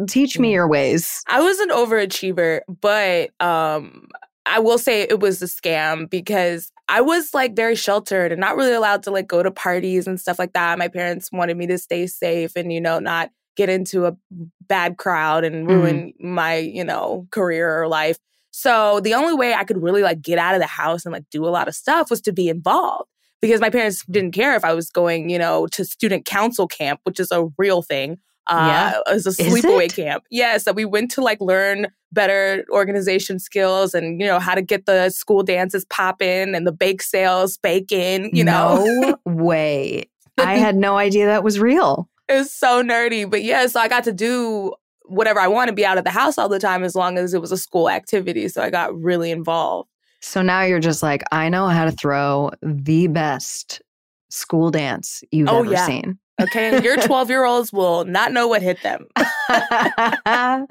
Teach 0.08 0.39
me 0.39 0.54
your 0.54 0.68
ways. 0.68 1.24
I 1.28 1.42
was 1.42 1.60
an 1.60 1.70
overachiever, 1.70 2.62
but 2.82 3.32
um 3.39 4.08
I 4.46 4.60
will 4.60 4.77
say 4.77 5.01
it 5.01 5.19
was 5.19 5.41
a 5.41 5.46
scam 5.46 6.10
because 6.10 6.72
I 6.88 7.01
was 7.01 7.34
like 7.34 7.55
very 7.55 7.75
sheltered 7.75 8.31
and 8.31 8.41
not 8.41 8.55
really 8.55 8.74
allowed 8.74 9.03
to 9.03 9.12
like 9.12 9.27
go 9.27 9.43
to 9.43 9.51
parties 9.51 10.08
and 10.08 10.19
stuff 10.19 10.39
like 10.39 10.53
that. 10.53 10.79
My 10.79 10.88
parents 10.88 11.31
wanted 11.31 11.58
me 11.58 11.67
to 11.67 11.77
stay 11.77 12.08
safe 12.08 12.55
and 12.55 12.74
you 12.74 12.81
know 12.81 13.00
not 13.00 13.29
get 13.60 13.67
into 13.67 14.05
a 14.05 14.15
bad 14.62 14.98
crowd 14.98 15.43
and 15.43 15.67
mm-hmm. 15.67 15.75
ruin 15.75 16.13
mm. 16.13 16.25
my, 16.25 16.55
you 16.55 16.84
know, 16.84 17.27
career 17.31 17.81
or 17.81 17.89
life. 17.89 18.17
So 18.51 19.01
the 19.01 19.13
only 19.13 19.34
way 19.34 19.53
I 19.53 19.65
could 19.65 19.84
really 19.84 20.01
like 20.01 20.22
get 20.22 20.39
out 20.39 20.55
of 20.55 20.62
the 20.62 20.67
house 20.67 21.05
and 21.05 21.12
like 21.12 21.25
do 21.29 21.46
a 21.46 21.50
lot 21.50 21.67
of 21.67 21.75
stuff 21.75 22.10
was 22.10 22.22
to 22.22 22.31
be 22.31 22.48
involved 22.48 23.10
because 23.41 23.60
my 23.60 23.69
parents 23.69 24.05
didn't 24.10 24.31
care 24.31 24.55
if 24.55 24.63
I 24.63 24.74
was 24.74 24.89
going, 24.89 25.29
you 25.29 25.38
know, 25.38 25.67
to 25.67 25.84
student 25.84 26.25
council 26.25 26.67
camp, 26.67 27.01
which 27.03 27.19
is 27.19 27.31
a 27.31 27.50
real 27.58 27.81
thing. 27.81 28.17
Uh, 28.48 28.93
yeah. 29.05 29.13
as 29.13 29.27
a 29.27 29.29
sleepaway 29.29 29.93
camp. 29.93 30.24
Yeah, 30.31 30.58
so 30.58 30.72
we 30.72 30.84
went 30.84 31.12
to 31.12 31.22
like 31.22 31.39
learn 31.39 31.89
better 32.12 32.66
organization 32.72 33.39
skills 33.39 33.94
and 33.94 34.20
you 34.20 34.28
know 34.28 34.39
how 34.39 34.56
to 34.56 34.62
get 34.62 34.86
the 34.86 35.10
school 35.10 35.44
dances 35.44 35.86
popping 35.86 36.56
and 36.56 36.66
the 36.66 36.72
bake 36.72 37.01
sales 37.01 37.58
baking. 37.58 38.36
You 38.36 38.44
know, 38.44 38.84
no 38.86 39.18
way. 39.25 40.10
I 40.38 40.56
had 40.58 40.75
no 40.75 40.98
idea 40.98 41.25
that 41.25 41.44
was 41.44 41.60
real. 41.60 42.10
It 42.28 42.34
was 42.34 42.51
so 42.51 42.84
nerdy, 42.84 43.30
but 43.30 43.44
yeah, 43.44 43.66
so 43.68 43.80
I 43.80 43.88
got 43.88 44.04
to 44.06 44.13
do 44.13 44.74
whatever 45.06 45.39
I 45.39 45.48
want 45.48 45.70
to 45.70 45.74
be 45.74 45.86
out 45.86 45.98
of 45.98 46.04
the 46.04 46.12
house 46.12 46.38
all 46.38 46.50
the 46.50 46.60
time 46.60 46.84
as 46.84 46.96
long 46.96 47.18
as 47.18 47.34
it 47.34 47.42
was 47.42 47.51
a 47.51 47.58
school 47.58 47.89
activity. 47.89 48.48
So 48.48 48.62
I 48.62 48.70
got 48.70 48.96
really 48.96 49.32
involved. 49.32 49.89
So 50.22 50.42
now 50.42 50.62
you're 50.62 50.80
just 50.80 51.01
like, 51.01 51.24
I 51.32 51.50
know 51.50 51.68
how 51.68 51.86
to 51.86 51.92
throw 51.92 52.51
the 52.62 53.08
best 53.08 53.82
school 54.30 54.70
dance 54.70 55.24
you've 55.32 55.50
oh, 55.50 55.62
ever 55.62 55.72
yeah. 55.72 55.86
seen. 55.86 56.20
Okay. 56.39 56.81
Your 56.84 56.98
12 56.98 57.29
year 57.29 57.46
olds 57.46 57.74
will 57.74 58.05
not 58.05 58.31
know 58.31 58.48
what 58.48 58.62
hit 58.62 58.81
them. 58.81 59.08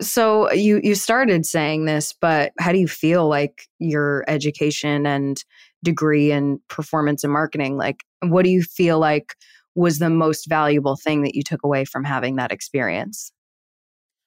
so 0.00 0.52
you 0.52 0.80
you 0.82 0.94
started 0.94 1.46
saying 1.46 1.84
this, 1.84 2.12
but 2.12 2.52
how 2.58 2.72
do 2.72 2.78
you 2.78 2.88
feel 2.88 3.28
like 3.28 3.68
your 3.78 4.24
education 4.28 5.06
and 5.06 5.44
degree 5.84 6.32
in 6.32 6.60
performance 6.68 7.22
and 7.24 7.32
marketing? 7.32 7.76
Like 7.76 8.04
what 8.20 8.44
do 8.44 8.50
you 8.50 8.62
feel 8.62 8.98
like 8.98 9.34
was 9.74 9.98
the 9.98 10.10
most 10.10 10.48
valuable 10.48 10.96
thing 10.96 11.22
that 11.22 11.34
you 11.34 11.42
took 11.42 11.62
away 11.62 11.84
from 11.84 12.02
having 12.02 12.36
that 12.36 12.50
experience? 12.50 13.30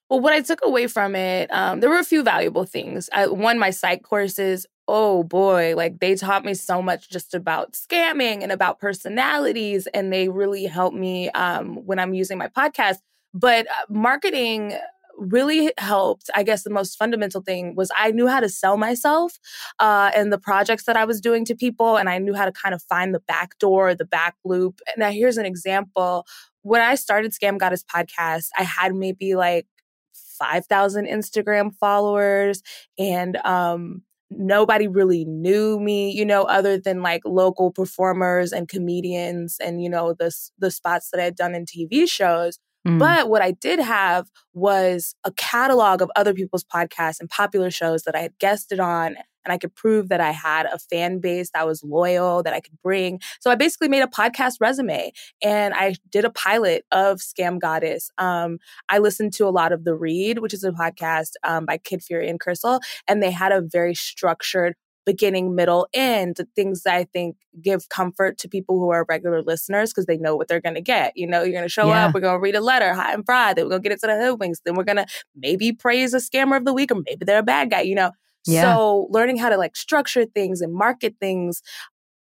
Well, 0.08 0.20
what 0.20 0.32
I 0.32 0.40
took 0.40 0.60
away 0.64 0.88
from 0.88 1.14
it, 1.14 1.52
um, 1.52 1.78
there 1.80 1.88
were 1.88 1.98
a 1.98 2.04
few 2.04 2.24
valuable 2.24 2.64
things. 2.64 3.08
I, 3.12 3.28
one, 3.28 3.58
my 3.60 3.70
psych 3.70 4.02
courses. 4.02 4.66
Oh 4.92 5.22
boy, 5.22 5.74
like 5.76 6.00
they 6.00 6.16
taught 6.16 6.44
me 6.44 6.52
so 6.54 6.82
much 6.82 7.08
just 7.08 7.32
about 7.32 7.74
scamming 7.74 8.42
and 8.42 8.50
about 8.50 8.80
personalities, 8.80 9.86
and 9.94 10.12
they 10.12 10.28
really 10.28 10.64
helped 10.64 10.96
me 10.96 11.30
um, 11.30 11.76
when 11.86 12.00
I'm 12.00 12.12
using 12.12 12.38
my 12.38 12.48
podcast. 12.48 12.96
But 13.32 13.68
uh, 13.68 13.86
marketing 13.88 14.76
really 15.16 15.72
helped. 15.78 16.28
I 16.34 16.42
guess 16.42 16.64
the 16.64 16.70
most 16.70 16.96
fundamental 16.96 17.40
thing 17.40 17.76
was 17.76 17.92
I 17.96 18.10
knew 18.10 18.26
how 18.26 18.40
to 18.40 18.48
sell 18.48 18.76
myself 18.76 19.38
uh, 19.78 20.10
and 20.16 20.32
the 20.32 20.38
projects 20.38 20.84
that 20.86 20.96
I 20.96 21.04
was 21.04 21.20
doing 21.20 21.44
to 21.44 21.54
people, 21.54 21.96
and 21.96 22.08
I 22.08 22.18
knew 22.18 22.34
how 22.34 22.44
to 22.46 22.52
kind 22.52 22.74
of 22.74 22.82
find 22.82 23.14
the 23.14 23.20
back 23.20 23.58
door, 23.60 23.94
the 23.94 24.04
back 24.04 24.34
loop. 24.44 24.80
And 24.88 24.96
now, 24.98 25.10
here's 25.12 25.36
an 25.38 25.46
example. 25.46 26.26
When 26.62 26.82
I 26.82 26.96
started 26.96 27.30
Scam 27.32 27.58
Goddess 27.58 27.84
podcast, 27.84 28.48
I 28.58 28.64
had 28.64 28.92
maybe 28.96 29.36
like 29.36 29.68
5,000 30.14 31.06
Instagram 31.06 31.72
followers 31.76 32.62
and 32.98 33.36
um 33.44 34.02
nobody 34.30 34.88
really 34.88 35.24
knew 35.24 35.78
me, 35.80 36.10
you 36.12 36.24
know, 36.24 36.42
other 36.44 36.78
than 36.78 37.02
like 37.02 37.22
local 37.24 37.72
performers 37.72 38.52
and 38.52 38.68
comedians 38.68 39.56
and 39.64 39.82
you 39.82 39.90
know 39.90 40.14
the 40.18 40.32
the 40.58 40.70
spots 40.70 41.10
that 41.12 41.20
I 41.20 41.24
had 41.24 41.36
done 41.36 41.54
in 41.54 41.66
TV 41.66 42.06
shows. 42.06 42.58
Mm. 42.86 42.98
But 42.98 43.28
what 43.28 43.42
I 43.42 43.52
did 43.52 43.78
have 43.78 44.28
was 44.54 45.14
a 45.24 45.32
catalog 45.32 46.02
of 46.02 46.10
other 46.16 46.34
people's 46.34 46.64
podcasts 46.64 47.20
and 47.20 47.28
popular 47.28 47.70
shows 47.70 48.02
that 48.04 48.14
I 48.14 48.20
had 48.20 48.38
guested 48.38 48.80
on 48.80 49.16
and 49.44 49.52
I 49.52 49.58
could 49.58 49.74
prove 49.74 50.08
that 50.08 50.20
I 50.20 50.32
had 50.32 50.66
a 50.66 50.78
fan 50.78 51.18
base 51.18 51.50
that 51.54 51.66
was 51.66 51.82
loyal, 51.82 52.42
that 52.42 52.52
I 52.52 52.60
could 52.60 52.78
bring. 52.82 53.20
So 53.40 53.50
I 53.50 53.54
basically 53.54 53.88
made 53.88 54.02
a 54.02 54.06
podcast 54.06 54.54
resume 54.60 55.12
and 55.42 55.74
I 55.74 55.94
did 56.10 56.24
a 56.24 56.30
pilot 56.30 56.84
of 56.92 57.18
Scam 57.18 57.58
Goddess. 57.58 58.10
Um, 58.18 58.58
I 58.88 58.98
listened 58.98 59.32
to 59.34 59.46
a 59.46 59.50
lot 59.50 59.72
of 59.72 59.84
The 59.84 59.94
Read, 59.94 60.38
which 60.38 60.54
is 60.54 60.64
a 60.64 60.72
podcast 60.72 61.30
um, 61.44 61.64
by 61.64 61.78
Kid 61.78 62.02
Fury 62.02 62.28
and 62.28 62.40
Crissle, 62.40 62.80
and 63.08 63.22
they 63.22 63.30
had 63.30 63.52
a 63.52 63.60
very 63.60 63.94
structured 63.94 64.74
beginning, 65.06 65.54
middle, 65.54 65.88
end, 65.94 66.36
things 66.54 66.82
that 66.82 66.94
I 66.94 67.04
think 67.04 67.36
give 67.60 67.88
comfort 67.88 68.38
to 68.38 68.48
people 68.48 68.78
who 68.78 68.90
are 68.90 69.06
regular 69.08 69.42
listeners 69.42 69.90
because 69.90 70.06
they 70.06 70.16
know 70.16 70.36
what 70.36 70.48
they're 70.48 70.60
going 70.60 70.74
to 70.74 70.80
get. 70.80 71.12
You 71.16 71.26
know, 71.26 71.42
you're 71.42 71.52
going 71.52 71.64
to 71.64 71.68
show 71.68 71.88
yeah. 71.88 72.06
up, 72.06 72.14
we're 72.14 72.20
going 72.20 72.36
to 72.36 72.40
read 72.40 72.54
a 72.54 72.60
letter, 72.60 72.94
hot 72.94 73.14
and 73.14 73.24
fried, 73.24 73.56
then 73.56 73.64
we're 73.64 73.70
going 73.70 73.82
to 73.82 73.88
get 73.88 73.92
into 73.92 74.06
the 74.06 74.12
hoodwinks, 74.12 74.58
then 74.64 74.74
we're 74.74 74.84
going 74.84 74.96
to 74.96 75.06
maybe 75.34 75.72
praise 75.72 76.14
a 76.14 76.18
scammer 76.18 76.56
of 76.56 76.64
the 76.64 76.74
week 76.74 76.92
or 76.92 76.96
maybe 77.06 77.24
they're 77.24 77.38
a 77.38 77.42
bad 77.42 77.70
guy, 77.70 77.80
you 77.80 77.94
know. 77.94 78.12
Yeah. 78.46 78.74
So 78.74 79.08
learning 79.10 79.36
how 79.36 79.50
to 79.50 79.56
like 79.56 79.76
structure 79.76 80.24
things 80.24 80.60
and 80.60 80.72
market 80.72 81.16
things 81.20 81.62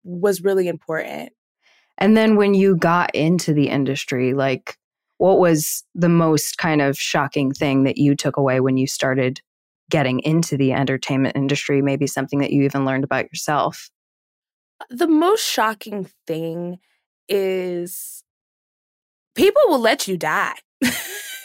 was 0.03 0.41
really 0.41 0.67
important. 0.67 1.31
And 1.97 2.15
then 2.15 2.35
when 2.35 2.53
you 2.53 2.75
got 2.75 3.13
into 3.13 3.53
the 3.53 3.69
industry, 3.69 4.33
like 4.33 4.77
what 5.17 5.39
was 5.39 5.83
the 5.93 6.09
most 6.09 6.57
kind 6.57 6.81
of 6.81 6.97
shocking 6.97 7.51
thing 7.51 7.83
that 7.83 7.97
you 7.97 8.15
took 8.15 8.37
away 8.37 8.61
when 8.61 8.77
you 8.77 8.87
started 8.87 9.41
getting 9.89 10.19
into 10.19 10.57
the 10.57 10.73
entertainment 10.73 11.35
industry? 11.35 11.81
Maybe 11.81 12.07
something 12.07 12.39
that 12.39 12.51
you 12.51 12.63
even 12.63 12.85
learned 12.85 13.03
about 13.03 13.25
yourself? 13.25 13.89
The 14.89 15.07
most 15.07 15.45
shocking 15.45 16.09
thing 16.25 16.79
is 17.27 18.23
people 19.35 19.61
will 19.67 19.79
let 19.79 20.07
you 20.07 20.17
die. 20.17 20.55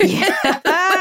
Yeah. 0.01 0.61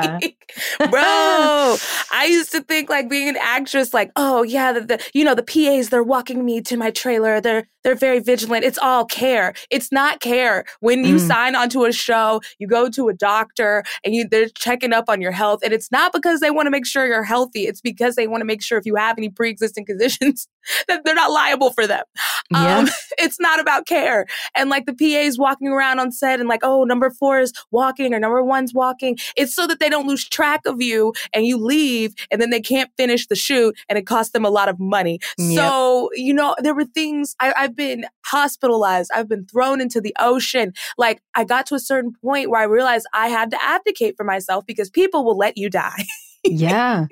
bro, 0.78 1.76
I 2.12 2.26
used 2.28 2.52
to 2.52 2.62
think 2.62 2.88
like 2.88 3.08
being 3.08 3.28
an 3.28 3.36
actress, 3.40 3.92
like, 3.94 4.10
oh 4.16 4.42
yeah, 4.42 4.72
the, 4.72 4.80
the, 4.80 5.10
you 5.14 5.24
know 5.24 5.34
the 5.34 5.42
PAs 5.42 5.90
they're 5.90 6.02
walking 6.02 6.44
me 6.44 6.60
to 6.62 6.76
my 6.76 6.90
trailer. 6.90 7.40
They're 7.40 7.66
they're 7.84 7.94
very 7.94 8.18
vigilant. 8.18 8.64
It's 8.64 8.78
all 8.78 9.04
care. 9.04 9.54
It's 9.70 9.92
not 9.92 10.20
care. 10.20 10.64
When 10.80 11.04
you 11.04 11.16
mm. 11.16 11.20
sign 11.20 11.54
onto 11.54 11.84
a 11.84 11.92
show, 11.92 12.40
you 12.58 12.66
go 12.66 12.88
to 12.90 13.08
a 13.08 13.14
doctor 13.14 13.84
and 14.04 14.14
you 14.14 14.26
they're 14.28 14.48
checking 14.48 14.92
up 14.92 15.08
on 15.08 15.20
your 15.20 15.32
health, 15.32 15.60
and 15.62 15.72
it's 15.72 15.92
not 15.92 16.12
because 16.12 16.40
they 16.40 16.50
want 16.50 16.66
to 16.66 16.70
make 16.70 16.86
sure 16.86 17.06
you're 17.06 17.22
healthy. 17.22 17.66
It's 17.66 17.80
because 17.80 18.16
they 18.16 18.26
want 18.26 18.40
to 18.40 18.46
make 18.46 18.62
sure 18.62 18.78
if 18.78 18.86
you 18.86 18.96
have 18.96 19.18
any 19.18 19.28
pre 19.28 19.50
existing 19.50 19.84
conditions 19.86 20.48
that 20.88 21.04
they're 21.04 21.14
not 21.14 21.30
liable 21.30 21.70
for 21.70 21.86
them. 21.86 22.04
Yeah. 22.50 22.78
Um, 22.78 22.88
it's 23.18 23.40
not 23.40 23.60
about 23.60 23.86
care. 23.86 24.26
And 24.54 24.70
like 24.70 24.86
the 24.86 24.94
PAs 24.94 25.38
walking 25.38 25.68
around 25.68 25.98
on 25.98 26.12
set 26.12 26.40
and 26.40 26.48
like, 26.48 26.60
oh, 26.62 26.84
number 26.84 27.10
four 27.10 27.40
is 27.40 27.52
walking 27.70 28.14
or 28.14 28.18
number 28.18 28.42
one's 28.42 28.74
walking. 28.74 29.18
It's 29.36 29.54
so 29.54 29.66
that 29.66 29.80
they 29.80 29.85
don't 29.88 30.06
lose 30.06 30.28
track 30.28 30.62
of 30.66 30.80
you 30.80 31.12
and 31.32 31.46
you 31.46 31.56
leave 31.58 32.14
and 32.30 32.40
then 32.40 32.50
they 32.50 32.60
can't 32.60 32.90
finish 32.96 33.26
the 33.26 33.36
shoot 33.36 33.76
and 33.88 33.98
it 33.98 34.06
costs 34.06 34.32
them 34.32 34.44
a 34.44 34.50
lot 34.50 34.68
of 34.68 34.78
money. 34.78 35.18
Yep. 35.38 35.56
So, 35.56 36.10
you 36.14 36.34
know, 36.34 36.54
there 36.58 36.74
were 36.74 36.84
things 36.84 37.34
I, 37.40 37.52
I've 37.56 37.76
been 37.76 38.06
hospitalized. 38.24 39.10
I've 39.14 39.28
been 39.28 39.46
thrown 39.46 39.80
into 39.80 40.00
the 40.00 40.14
ocean. 40.18 40.72
Like 40.98 41.22
I 41.34 41.44
got 41.44 41.66
to 41.66 41.74
a 41.74 41.80
certain 41.80 42.12
point 42.12 42.50
where 42.50 42.60
I 42.60 42.64
realized 42.64 43.06
I 43.12 43.28
had 43.28 43.50
to 43.50 43.62
advocate 43.62 44.16
for 44.16 44.24
myself 44.24 44.64
because 44.66 44.90
people 44.90 45.24
will 45.24 45.36
let 45.36 45.56
you 45.56 45.70
die. 45.70 46.04
yeah. 46.44 47.06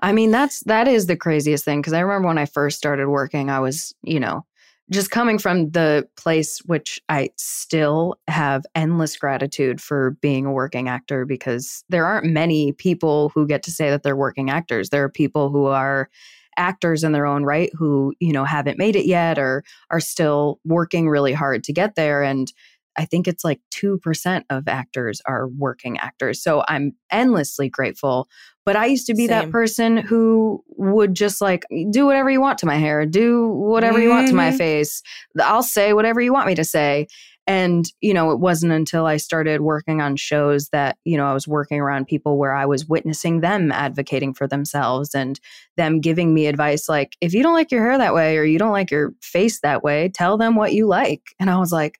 I 0.00 0.12
mean, 0.12 0.30
that's 0.30 0.60
that 0.64 0.88
is 0.88 1.06
the 1.06 1.16
craziest 1.16 1.64
thing 1.64 1.80
because 1.80 1.92
I 1.92 2.00
remember 2.00 2.28
when 2.28 2.38
I 2.38 2.46
first 2.46 2.76
started 2.76 3.08
working, 3.08 3.48
I 3.48 3.60
was, 3.60 3.94
you 4.02 4.18
know, 4.18 4.44
just 4.90 5.10
coming 5.10 5.38
from 5.38 5.70
the 5.70 6.06
place 6.16 6.58
which 6.66 7.00
I 7.08 7.30
still 7.36 8.16
have 8.28 8.66
endless 8.74 9.16
gratitude 9.16 9.80
for 9.80 10.12
being 10.20 10.46
a 10.46 10.52
working 10.52 10.88
actor 10.88 11.24
because 11.24 11.84
there 11.88 12.04
aren't 12.04 12.26
many 12.26 12.72
people 12.72 13.30
who 13.34 13.46
get 13.46 13.62
to 13.64 13.70
say 13.70 13.90
that 13.90 14.02
they're 14.02 14.16
working 14.16 14.50
actors. 14.50 14.90
There 14.90 15.04
are 15.04 15.08
people 15.08 15.50
who 15.50 15.66
are 15.66 16.10
actors 16.56 17.02
in 17.02 17.12
their 17.12 17.26
own 17.26 17.44
right 17.44 17.70
who, 17.76 18.12
you 18.20 18.32
know, 18.32 18.44
haven't 18.44 18.78
made 18.78 18.94
it 18.94 19.06
yet 19.06 19.38
or 19.38 19.64
are 19.90 20.00
still 20.00 20.60
working 20.64 21.08
really 21.08 21.32
hard 21.32 21.64
to 21.64 21.72
get 21.72 21.94
there 21.94 22.22
and 22.22 22.52
I 22.96 23.04
think 23.04 23.28
it's 23.28 23.44
like 23.44 23.60
2% 23.72 24.44
of 24.50 24.68
actors 24.68 25.20
are 25.26 25.48
working 25.48 25.98
actors. 25.98 26.42
So 26.42 26.64
I'm 26.68 26.94
endlessly 27.10 27.68
grateful. 27.68 28.28
But 28.64 28.76
I 28.76 28.86
used 28.86 29.06
to 29.08 29.14
be 29.14 29.26
Same. 29.26 29.28
that 29.28 29.50
person 29.50 29.96
who 29.98 30.64
would 30.76 31.14
just 31.14 31.40
like 31.40 31.66
do 31.90 32.06
whatever 32.06 32.30
you 32.30 32.40
want 32.40 32.58
to 32.58 32.66
my 32.66 32.76
hair, 32.76 33.04
do 33.04 33.48
whatever 33.48 33.98
mm-hmm. 33.98 34.02
you 34.02 34.10
want 34.10 34.28
to 34.28 34.34
my 34.34 34.48
mm-hmm. 34.48 34.56
face. 34.56 35.02
I'll 35.38 35.62
say 35.62 35.92
whatever 35.92 36.20
you 36.20 36.32
want 36.32 36.46
me 36.46 36.54
to 36.54 36.64
say. 36.64 37.06
And, 37.46 37.84
you 38.00 38.14
know, 38.14 38.30
it 38.30 38.40
wasn't 38.40 38.72
until 38.72 39.04
I 39.04 39.18
started 39.18 39.60
working 39.60 40.00
on 40.00 40.16
shows 40.16 40.70
that, 40.70 40.96
you 41.04 41.18
know, 41.18 41.26
I 41.26 41.34
was 41.34 41.46
working 41.46 41.78
around 41.78 42.06
people 42.06 42.38
where 42.38 42.54
I 42.54 42.64
was 42.64 42.86
witnessing 42.86 43.40
them 43.40 43.70
advocating 43.70 44.32
for 44.32 44.46
themselves 44.46 45.14
and 45.14 45.38
them 45.76 46.00
giving 46.00 46.32
me 46.32 46.46
advice 46.46 46.88
like, 46.88 47.16
if 47.20 47.34
you 47.34 47.42
don't 47.42 47.52
like 47.52 47.70
your 47.70 47.82
hair 47.82 47.98
that 47.98 48.14
way 48.14 48.38
or 48.38 48.44
you 48.44 48.58
don't 48.58 48.72
like 48.72 48.90
your 48.90 49.12
face 49.20 49.60
that 49.60 49.82
way, 49.82 50.08
tell 50.08 50.38
them 50.38 50.56
what 50.56 50.72
you 50.72 50.86
like. 50.86 51.34
And 51.38 51.50
I 51.50 51.58
was 51.58 51.70
like, 51.70 51.98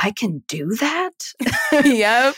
I 0.00 0.10
can 0.10 0.42
do 0.48 0.74
that. 0.80 1.12
yep. 1.84 2.34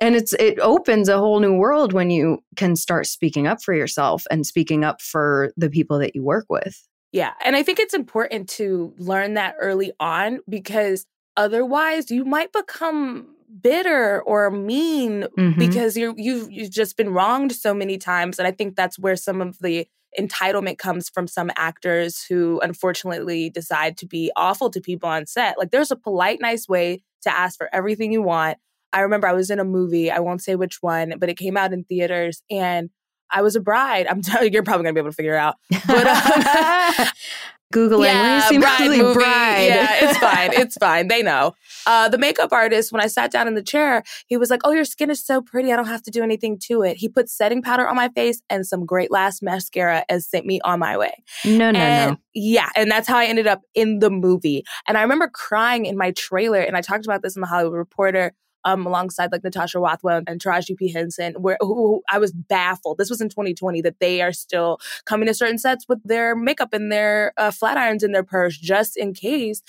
And 0.00 0.14
it's 0.14 0.32
it 0.34 0.60
opens 0.60 1.08
a 1.08 1.18
whole 1.18 1.40
new 1.40 1.56
world 1.56 1.92
when 1.92 2.10
you 2.10 2.38
can 2.56 2.76
start 2.76 3.06
speaking 3.06 3.46
up 3.46 3.62
for 3.62 3.74
yourself 3.74 4.24
and 4.30 4.46
speaking 4.46 4.84
up 4.84 5.00
for 5.00 5.52
the 5.56 5.70
people 5.70 5.98
that 5.98 6.14
you 6.14 6.22
work 6.22 6.46
with. 6.48 6.86
Yeah. 7.10 7.32
And 7.44 7.56
I 7.56 7.62
think 7.62 7.80
it's 7.80 7.94
important 7.94 8.48
to 8.50 8.94
learn 8.98 9.34
that 9.34 9.56
early 9.58 9.92
on 9.98 10.40
because 10.48 11.06
otherwise 11.36 12.10
you 12.10 12.24
might 12.24 12.52
become 12.52 13.34
bitter 13.60 14.22
or 14.22 14.50
mean 14.50 15.26
mm-hmm. 15.36 15.58
because 15.58 15.96
you 15.96 16.14
you've 16.16 16.50
you've 16.52 16.70
just 16.70 16.96
been 16.96 17.10
wronged 17.10 17.50
so 17.50 17.72
many 17.72 17.96
times 17.96 18.38
and 18.38 18.46
I 18.46 18.50
think 18.50 18.76
that's 18.76 18.98
where 18.98 19.16
some 19.16 19.40
of 19.40 19.58
the 19.58 19.88
entitlement 20.18 20.78
comes 20.78 21.08
from 21.08 21.26
some 21.26 21.50
actors 21.56 22.24
who 22.24 22.60
unfortunately 22.60 23.50
decide 23.50 23.96
to 23.98 24.06
be 24.06 24.30
awful 24.36 24.70
to 24.70 24.80
people 24.80 25.08
on 25.08 25.26
set. 25.26 25.58
Like 25.58 25.70
there's 25.70 25.90
a 25.90 25.96
polite, 25.96 26.40
nice 26.40 26.68
way 26.68 27.02
to 27.22 27.30
ask 27.30 27.56
for 27.56 27.68
everything 27.72 28.12
you 28.12 28.22
want. 28.22 28.58
I 28.92 29.00
remember 29.00 29.26
I 29.26 29.32
was 29.32 29.50
in 29.50 29.58
a 29.58 29.64
movie, 29.64 30.10
I 30.10 30.20
won't 30.20 30.42
say 30.42 30.54
which 30.54 30.78
one, 30.80 31.14
but 31.18 31.28
it 31.28 31.36
came 31.36 31.56
out 31.56 31.72
in 31.72 31.84
theaters 31.84 32.42
and 32.50 32.90
I 33.30 33.42
was 33.42 33.56
a 33.56 33.60
bride. 33.60 34.06
I'm 34.06 34.22
telling 34.22 34.46
you, 34.46 34.52
you're 34.54 34.62
probably 34.62 34.84
gonna 34.84 34.94
be 34.94 35.00
able 35.00 35.10
to 35.10 35.16
figure 35.16 35.34
it 35.34 35.38
out. 35.38 35.56
But 35.86 36.06
um, 36.06 37.06
Googling 37.72 38.04
yeah, 38.06 38.48
bride, 38.58 38.88
movie. 38.98 39.14
bride. 39.14 39.66
Yeah, 39.66 40.08
it's 40.08 40.18
fine. 40.28 40.52
It's 40.54 40.76
fine. 40.76 41.08
They 41.08 41.22
know. 41.22 41.54
Uh, 41.86 42.08
the 42.08 42.16
makeup 42.16 42.50
artist, 42.52 42.92
when 42.92 43.02
I 43.02 43.08
sat 43.08 43.30
down 43.30 43.46
in 43.46 43.54
the 43.54 43.62
chair, 43.62 44.02
he 44.26 44.36
was 44.36 44.48
like, 44.48 44.60
Oh, 44.64 44.72
your 44.72 44.86
skin 44.86 45.10
is 45.10 45.24
so 45.24 45.42
pretty. 45.42 45.72
I 45.72 45.76
don't 45.76 45.86
have 45.86 46.02
to 46.04 46.10
do 46.10 46.22
anything 46.22 46.58
to 46.64 46.82
it. 46.82 46.96
He 46.96 47.08
put 47.08 47.28
setting 47.28 47.60
powder 47.60 47.86
on 47.86 47.94
my 47.96 48.08
face 48.08 48.40
and 48.48 48.66
some 48.66 48.86
Great 48.86 49.10
Lash 49.10 49.42
mascara 49.42 50.04
and 50.08 50.22
sent 50.22 50.46
me 50.46 50.60
on 50.64 50.78
my 50.78 50.96
way. 50.96 51.12
No, 51.44 51.70
no, 51.70 51.78
and, 51.78 52.12
no. 52.12 52.16
Yeah. 52.34 52.70
And 52.74 52.90
that's 52.90 53.06
how 53.06 53.18
I 53.18 53.26
ended 53.26 53.46
up 53.46 53.60
in 53.74 53.98
the 53.98 54.10
movie. 54.10 54.64
And 54.86 54.96
I 54.96 55.02
remember 55.02 55.28
crying 55.28 55.84
in 55.84 55.96
my 55.96 56.12
trailer, 56.12 56.60
and 56.60 56.76
I 56.76 56.80
talked 56.80 57.04
about 57.04 57.22
this 57.22 57.36
in 57.36 57.42
the 57.42 57.46
Hollywood 57.48 57.76
Reporter 57.76 58.32
um, 58.64 58.86
alongside 58.86 59.32
like 59.32 59.44
Natasha 59.44 59.78
Rothwell 59.78 60.22
and 60.26 60.40
Taraji 60.40 60.76
P. 60.76 60.92
Henson, 60.92 61.34
where 61.34 61.56
who, 61.60 61.74
who, 61.74 62.02
I 62.10 62.18
was 62.18 62.32
baffled. 62.32 62.98
This 62.98 63.10
was 63.10 63.20
in 63.20 63.28
2020 63.28 63.82
that 63.82 64.00
they 64.00 64.22
are 64.22 64.32
still 64.32 64.78
coming 65.04 65.26
to 65.26 65.34
certain 65.34 65.58
sets 65.58 65.86
with 65.88 66.00
their 66.04 66.34
makeup 66.34 66.72
and 66.72 66.90
their 66.90 67.32
uh, 67.36 67.50
flat 67.50 67.76
irons 67.76 68.02
in 68.02 68.12
their 68.12 68.24
purse 68.24 68.56
just 68.56 68.96
in 68.96 69.14
case. 69.14 69.62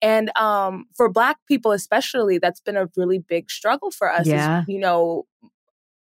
And 0.00 0.36
um, 0.38 0.86
for 0.94 1.08
Black 1.08 1.38
people, 1.46 1.72
especially, 1.72 2.38
that's 2.38 2.60
been 2.60 2.76
a 2.76 2.88
really 2.96 3.18
big 3.18 3.50
struggle 3.50 3.90
for 3.90 4.10
us. 4.10 4.26
Yeah. 4.26 4.60
Is, 4.60 4.68
you 4.68 4.78
know, 4.78 5.26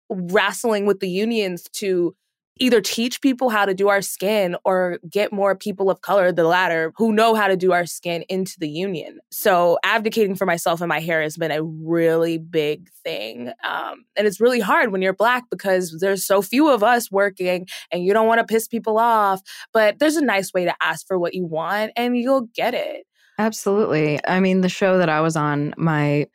wrestling 0.09 0.85
with 0.85 0.99
the 0.99 1.09
unions 1.09 1.67
to 1.73 2.15
either 2.59 2.81
teach 2.81 3.21
people 3.21 3.49
how 3.49 3.65
to 3.65 3.73
do 3.73 3.89
our 3.89 4.01
skin 4.01 4.55
or 4.65 4.99
get 5.09 5.31
more 5.31 5.55
people 5.55 5.89
of 5.89 6.01
color, 6.01 6.31
the 6.31 6.43
latter, 6.43 6.93
who 6.97 7.11
know 7.13 7.33
how 7.33 7.47
to 7.47 7.57
do 7.57 7.71
our 7.71 7.85
skin 7.85 8.23
into 8.29 8.55
the 8.59 8.69
union. 8.69 9.19
So 9.31 9.79
advocating 9.83 10.35
for 10.35 10.45
myself 10.45 10.81
and 10.81 10.89
my 10.89 10.99
hair 10.99 11.21
has 11.21 11.37
been 11.37 11.51
a 11.51 11.63
really 11.63 12.37
big 12.37 12.89
thing. 13.03 13.51
Um, 13.63 14.05
and 14.15 14.27
it's 14.27 14.41
really 14.41 14.59
hard 14.59 14.91
when 14.91 15.01
you're 15.01 15.13
black 15.13 15.45
because 15.49 15.97
there's 15.99 16.25
so 16.25 16.41
few 16.41 16.69
of 16.69 16.83
us 16.83 17.09
working 17.09 17.67
and 17.91 18.03
you 18.03 18.13
don't 18.13 18.27
want 18.27 18.39
to 18.39 18.45
piss 18.45 18.67
people 18.67 18.99
off. 18.99 19.41
But 19.73 19.99
there's 19.99 20.17
a 20.17 20.23
nice 20.23 20.53
way 20.53 20.65
to 20.65 20.75
ask 20.81 21.07
for 21.07 21.17
what 21.17 21.33
you 21.33 21.45
want 21.45 21.93
and 21.95 22.17
you'll 22.17 22.47
get 22.53 22.73
it. 22.73 23.05
Absolutely. 23.37 24.19
I 24.27 24.41
mean, 24.41 24.61
the 24.61 24.69
show 24.69 24.97
that 24.97 25.07
I 25.07 25.21
was 25.21 25.37
on, 25.37 25.73
my 25.77 26.27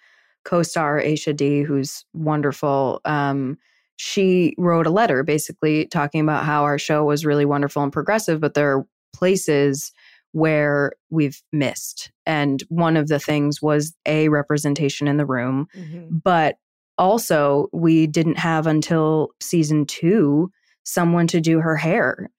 co-star 0.45 1.01
Aisha 1.01 1.37
Dee, 1.37 1.63
who's 1.63 2.05
wonderful, 2.15 3.01
um, 3.05 3.59
she 3.97 4.55
wrote 4.59 4.87
a 4.87 4.91
letter 4.91 5.23
basically 5.23 5.87
talking 5.87 6.21
about 6.21 6.45
how 6.45 6.65
our 6.65 6.79
show 6.79 7.05
was 7.05 7.25
really 7.25 7.45
wonderful 7.45 7.83
and 7.83 7.93
progressive, 7.93 8.41
but 8.41 8.55
there 8.55 8.77
are 8.77 8.87
places 9.15 9.93
where 10.33 10.93
we've 11.11 11.41
missed. 11.53 12.11
And 12.27 12.63
one 12.69 12.97
of 12.97 13.09
the 13.09 13.21
things 13.21 13.63
was 13.63 13.95
a 14.05 14.29
representation 14.29 15.07
in 15.07 15.17
the 15.17 15.27
room, 15.27 15.69
mm-hmm. 15.77 16.19
but 16.25 16.57
also 16.99 17.69
we 17.73 18.07
didn't 18.07 18.39
have 18.39 18.67
until 18.67 19.31
season 19.41 19.87
two 19.87 20.51
someone 20.85 21.27
to 21.27 21.41
do 21.41 21.61
her 21.61 21.77
hair 21.77 22.31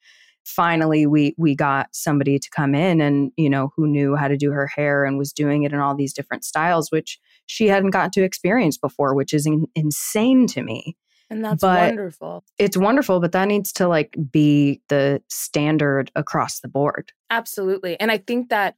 finally 0.45 1.07
we 1.07 1.33
we 1.37 1.55
got 1.55 1.87
somebody 1.91 2.37
to 2.37 2.49
come 2.51 2.75
in 2.75 3.01
and 3.01 3.31
you 3.35 3.49
know 3.49 3.71
who 3.75 3.87
knew 3.87 4.15
how 4.15 4.27
to 4.27 4.37
do 4.37 4.51
her 4.51 4.67
hair 4.67 5.03
and 5.03 5.17
was 5.17 5.33
doing 5.33 5.63
it 5.63 5.73
in 5.73 5.79
all 5.79 5.95
these 5.95 6.13
different 6.13 6.45
styles 6.45 6.91
which 6.91 7.19
she 7.47 7.67
hadn't 7.67 7.89
gotten 7.89 8.11
to 8.11 8.23
experience 8.23 8.77
before 8.77 9.15
which 9.15 9.33
is 9.33 9.45
in, 9.45 9.65
insane 9.75 10.45
to 10.45 10.61
me 10.61 10.95
and 11.29 11.43
that's 11.43 11.61
but 11.61 11.87
wonderful. 11.87 12.43
It's 12.57 12.77
wonderful, 12.77 13.19
but 13.19 13.31
that 13.31 13.47
needs 13.47 13.71
to 13.73 13.87
like 13.87 14.15
be 14.31 14.81
the 14.89 15.21
standard 15.27 16.11
across 16.15 16.59
the 16.59 16.67
board. 16.67 17.11
Absolutely. 17.29 17.99
And 17.99 18.11
I 18.11 18.17
think 18.17 18.49
that 18.49 18.75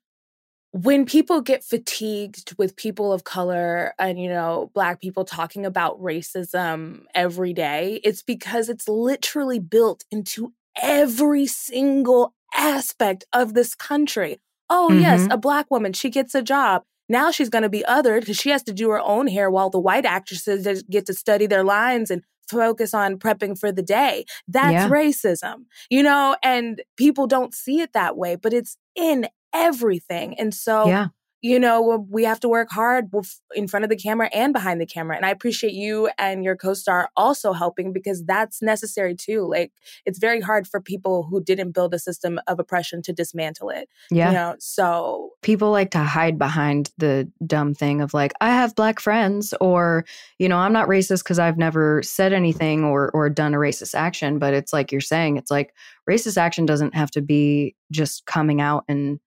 when 0.72 1.06
people 1.06 1.42
get 1.42 1.64
fatigued 1.64 2.54
with 2.58 2.76
people 2.76 3.12
of 3.14 3.24
color 3.24 3.94
and 3.98 4.20
you 4.20 4.30
know 4.30 4.70
black 4.74 5.02
people 5.02 5.24
talking 5.24 5.66
about 5.66 6.00
racism 6.02 7.04
every 7.16 7.54
day 7.54 8.00
it's 8.04 8.22
because 8.22 8.70
it's 8.70 8.88
literally 8.88 9.60
built 9.60 10.04
into 10.12 10.54
every 10.82 11.48
single 11.48 12.34
aspect 12.56 13.26
of 13.34 13.54
this 13.54 13.76
country 13.76 14.40
oh 14.70 14.90
mm-hmm. 14.92 15.02
yes 15.02 15.28
a 15.32 15.38
black 15.38 15.72
woman 15.72 15.94
she 15.94 16.10
gets 16.10 16.36
a 16.36 16.42
job 16.42 16.84
now 17.10 17.32
she's 17.32 17.50
going 17.50 17.64
to 17.64 17.70
be 17.70 17.84
othered 17.88 18.22
because 18.22 18.38
she 18.38 18.50
has 18.50 18.64
to 18.64 18.74
do 18.74 18.90
her 18.90 19.00
own 19.00 19.28
hair 19.28 19.50
while 19.50 19.70
the 19.70 19.80
white 19.80 20.06
actresses 20.06 20.84
get 20.84 21.06
to 21.06 21.14
study 21.14 21.48
their 21.48 21.64
lines 21.64 22.12
and 22.12 22.22
focus 22.50 22.94
on 22.94 23.18
prepping 23.18 23.58
for 23.60 23.72
the 23.72 23.82
day. 23.82 24.26
That's 24.48 24.74
yeah. 24.74 24.90
racism, 24.90 25.66
you 25.90 26.04
know, 26.04 26.36
and 26.44 26.82
people 26.96 27.28
don't 27.28 27.54
see 27.54 27.82
it 27.82 27.94
that 27.94 28.18
way, 28.18 28.36
but 28.36 28.54
it's 28.54 28.78
in 28.96 29.28
everything. 29.54 30.38
And 30.40 30.54
so 30.54 30.88
yeah 30.88 31.08
you 31.48 31.60
know, 31.60 32.06
we 32.10 32.26
have 32.26 32.42
to 32.42 32.50
work 32.50 32.70
hard 32.70 33.10
in 33.56 33.70
front 33.70 33.86
of 33.86 33.90
the 33.90 33.96
camera 33.96 34.30
and 34.34 34.52
behind 34.52 34.82
the 34.82 34.86
camera. 34.86 35.16
And 35.16 35.26
I 35.26 35.30
appreciate 35.30 35.72
you 35.72 36.10
and 36.18 36.44
your 36.44 36.58
co 36.58 36.74
star 36.74 37.10
also 37.16 37.54
helping 37.54 37.94
because 37.94 38.26
that's 38.26 38.62
necessary 38.62 39.16
too. 39.16 39.48
Like, 39.50 39.72
it's 40.06 40.20
very 40.20 40.42
hard 40.42 40.68
for 40.68 40.82
people 40.82 41.24
who 41.24 41.42
didn't 41.42 41.72
build 41.72 41.94
a 41.94 42.00
system 42.00 42.38
of 42.48 42.60
oppression 42.60 43.02
to 43.04 43.14
dismantle 43.14 43.70
it. 43.70 43.88
Yeah. 44.12 44.28
You 44.28 44.34
know, 44.34 44.56
so 44.60 45.30
people 45.42 45.72
like 45.72 45.92
to 45.92 46.00
hide 46.00 46.38
behind 46.38 46.92
the 46.98 47.32
dumb 47.46 47.74
thing 47.74 48.02
of 48.02 48.14
like, 48.14 48.34
I 48.42 48.50
have 48.50 48.76
black 48.76 49.00
friends, 49.00 49.54
or, 49.62 50.04
you 50.40 50.50
know, 50.50 50.58
I'm 50.58 50.74
not 50.74 50.90
racist 50.90 51.24
because 51.24 51.40
I've 51.40 51.58
never 51.58 52.04
said 52.04 52.34
anything 52.34 52.84
or, 52.84 53.10
or 53.12 53.30
done 53.30 53.54
a 53.54 53.58
racist 53.58 53.96
action. 53.96 54.38
But 54.38 54.54
it's 54.54 54.74
like 54.74 54.92
you're 54.92 55.00
saying, 55.00 55.38
it's 55.38 55.52
like 55.52 55.74
racist 56.10 56.38
action 56.38 56.66
doesn't 56.66 56.94
have 56.94 57.12
to 57.12 57.22
be 57.22 57.74
just 57.90 58.26
coming 58.26 58.60
out 58.60 58.84
and 58.90 59.22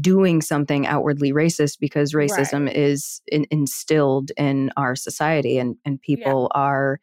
doing 0.00 0.40
something 0.42 0.86
outwardly 0.86 1.32
racist 1.32 1.78
because 1.80 2.12
racism 2.12 2.66
right. 2.66 2.76
is 2.76 3.20
in, 3.28 3.46
instilled 3.50 4.32
in 4.36 4.70
our 4.76 4.96
society 4.96 5.58
and, 5.58 5.76
and 5.84 6.00
people 6.00 6.50
yeah. 6.52 6.60
are 6.60 7.00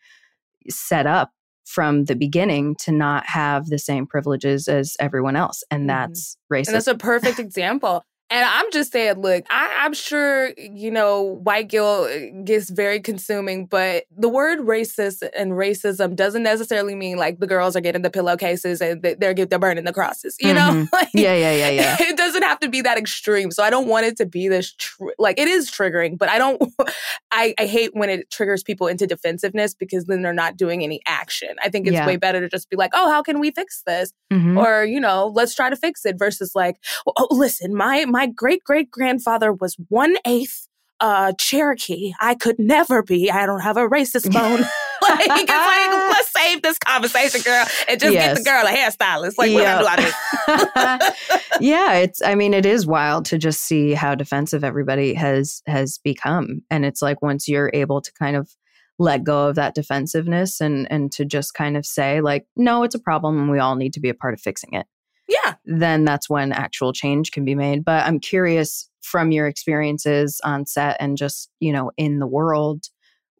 set 0.69 1.07
up 1.07 1.31
from 1.65 2.05
the 2.05 2.15
beginning 2.15 2.75
to 2.75 2.91
not 2.91 3.25
have 3.25 3.67
the 3.67 3.79
same 3.79 4.05
privileges 4.05 4.67
as 4.67 4.97
everyone 4.99 5.35
else 5.35 5.63
and 5.71 5.81
mm-hmm. 5.81 5.87
that's 5.87 6.35
mm-hmm. 6.35 6.55
racist 6.55 6.67
and 6.67 6.75
that's 6.75 6.87
a 6.87 6.95
perfect 6.95 7.39
example 7.39 8.03
and 8.33 8.43
I'm 8.43 8.65
just 8.71 8.91
saying, 8.91 9.21
look, 9.21 9.45
I, 9.51 9.85
am 9.85 9.93
sure, 9.93 10.53
you 10.57 10.89
know, 10.89 11.21
white 11.21 11.69
guilt 11.69 12.09
uh, 12.09 12.41
gets 12.43 12.71
very 12.71 12.99
consuming, 12.99 13.67
but 13.67 14.05
the 14.09 14.27
word 14.27 14.57
racist 14.61 15.21
and 15.37 15.51
racism 15.51 16.15
doesn't 16.15 16.41
necessarily 16.41 16.95
mean 16.95 17.17
like 17.17 17.37
the 17.37 17.45
girls 17.45 17.75
are 17.75 17.79
getting 17.79 18.01
the 18.01 18.09
pillowcases 18.09 18.81
and 18.81 19.03
they're, 19.03 19.35
they're 19.35 19.59
burning 19.59 19.83
the 19.83 19.93
crosses, 19.93 20.35
you 20.41 20.51
mm-hmm. 20.51 20.79
know? 20.79 20.87
like, 20.93 21.09
yeah, 21.13 21.35
yeah, 21.35 21.53
yeah, 21.53 21.69
yeah. 21.69 21.97
It 22.13 22.17
doesn't 22.17 22.41
have 22.41 22.59
to 22.61 22.69
be 22.69 22.81
that 22.81 22.97
extreme. 22.97 23.51
So 23.51 23.61
I 23.61 23.69
don't 23.69 23.87
want 23.87 24.07
it 24.07 24.17
to 24.17 24.25
be 24.25 24.47
this, 24.47 24.73
tr- 24.73 25.11
like, 25.19 25.37
it 25.37 25.47
is 25.47 25.69
triggering, 25.69 26.17
but 26.17 26.27
I 26.27 26.39
don't, 26.39 26.59
I, 27.31 27.53
I 27.59 27.67
hate 27.67 27.91
when 27.93 28.09
it 28.09 28.31
triggers 28.31 28.63
people 28.63 28.87
into 28.87 29.05
defensiveness 29.05 29.75
because 29.75 30.05
then 30.05 30.23
they're 30.23 30.33
not 30.33 30.57
doing 30.57 30.83
any 30.83 31.01
action. 31.05 31.49
I 31.63 31.69
think 31.69 31.85
it's 31.85 31.93
yeah. 31.93 32.07
way 32.07 32.17
better 32.17 32.41
to 32.41 32.49
just 32.49 32.67
be 32.71 32.77
like, 32.77 32.91
oh, 32.95 33.11
how 33.11 33.21
can 33.21 33.39
we 33.39 33.51
fix 33.51 33.83
this? 33.85 34.11
Mm-hmm. 34.31 34.57
Or, 34.57 34.85
you 34.85 34.99
know, 34.99 35.31
let's 35.35 35.53
try 35.53 35.69
to 35.69 35.75
fix 35.75 36.03
it 36.03 36.17
versus 36.17 36.53
like, 36.55 36.77
oh, 37.05 37.27
listen, 37.29 37.75
my, 37.75 38.05
my 38.05 38.22
my 38.23 38.31
great 38.31 38.63
great 38.63 38.89
grandfather 38.89 39.51
was 39.51 39.75
one 39.89 40.15
eighth 40.25 40.67
uh, 41.01 41.33
Cherokee. 41.37 42.13
I 42.21 42.35
could 42.35 42.57
never 42.57 43.03
be. 43.03 43.29
I 43.29 43.45
don't 43.45 43.59
have 43.59 43.75
a 43.75 43.87
racist 43.87 44.31
bone. 44.31 44.61
like, 45.09 45.27
it's 45.27 45.51
like, 45.51 46.09
let's 46.11 46.31
save 46.31 46.61
this 46.61 46.77
conversation, 46.77 47.41
girl, 47.41 47.65
and 47.89 47.99
just 47.99 48.13
yes. 48.13 48.27
get 48.27 48.37
the 48.37 48.43
girl 48.49 48.65
a 48.65 48.69
hairstylist. 48.69 49.33
Like, 49.37 49.51
yep. 49.51 49.83
what 49.83 49.99
do 51.59 51.65
yeah, 51.65 51.95
it's. 51.95 52.21
I 52.21 52.35
mean, 52.35 52.53
it 52.53 52.65
is 52.65 52.87
wild 52.87 53.25
to 53.25 53.37
just 53.37 53.65
see 53.65 53.93
how 53.93 54.15
defensive 54.15 54.63
everybody 54.63 55.13
has 55.15 55.61
has 55.67 55.97
become, 55.97 56.61
and 56.69 56.85
it's 56.85 57.01
like 57.01 57.21
once 57.21 57.49
you're 57.49 57.69
able 57.73 57.99
to 57.99 58.13
kind 58.13 58.37
of 58.37 58.49
let 58.97 59.25
go 59.25 59.49
of 59.49 59.55
that 59.55 59.75
defensiveness 59.75 60.61
and 60.61 60.89
and 60.89 61.11
to 61.11 61.25
just 61.25 61.53
kind 61.53 61.75
of 61.75 61.85
say 61.85 62.21
like, 62.21 62.45
no, 62.55 62.83
it's 62.83 62.95
a 62.95 62.99
problem, 62.99 63.37
and 63.37 63.51
we 63.51 63.59
all 63.59 63.75
need 63.75 63.91
to 63.93 63.99
be 63.99 64.07
a 64.07 64.13
part 64.13 64.33
of 64.33 64.39
fixing 64.39 64.73
it. 64.73 64.85
Yeah. 65.33 65.55
Then 65.65 66.05
that's 66.05 66.29
when 66.29 66.51
actual 66.51 66.93
change 66.93 67.31
can 67.31 67.45
be 67.45 67.55
made. 67.55 67.83
But 67.83 68.05
I'm 68.05 68.19
curious 68.19 68.89
from 69.01 69.31
your 69.31 69.47
experiences 69.47 70.39
on 70.43 70.65
set 70.65 70.97
and 70.99 71.17
just, 71.17 71.49
you 71.59 71.71
know, 71.71 71.91
in 71.97 72.19
the 72.19 72.27
world, 72.27 72.85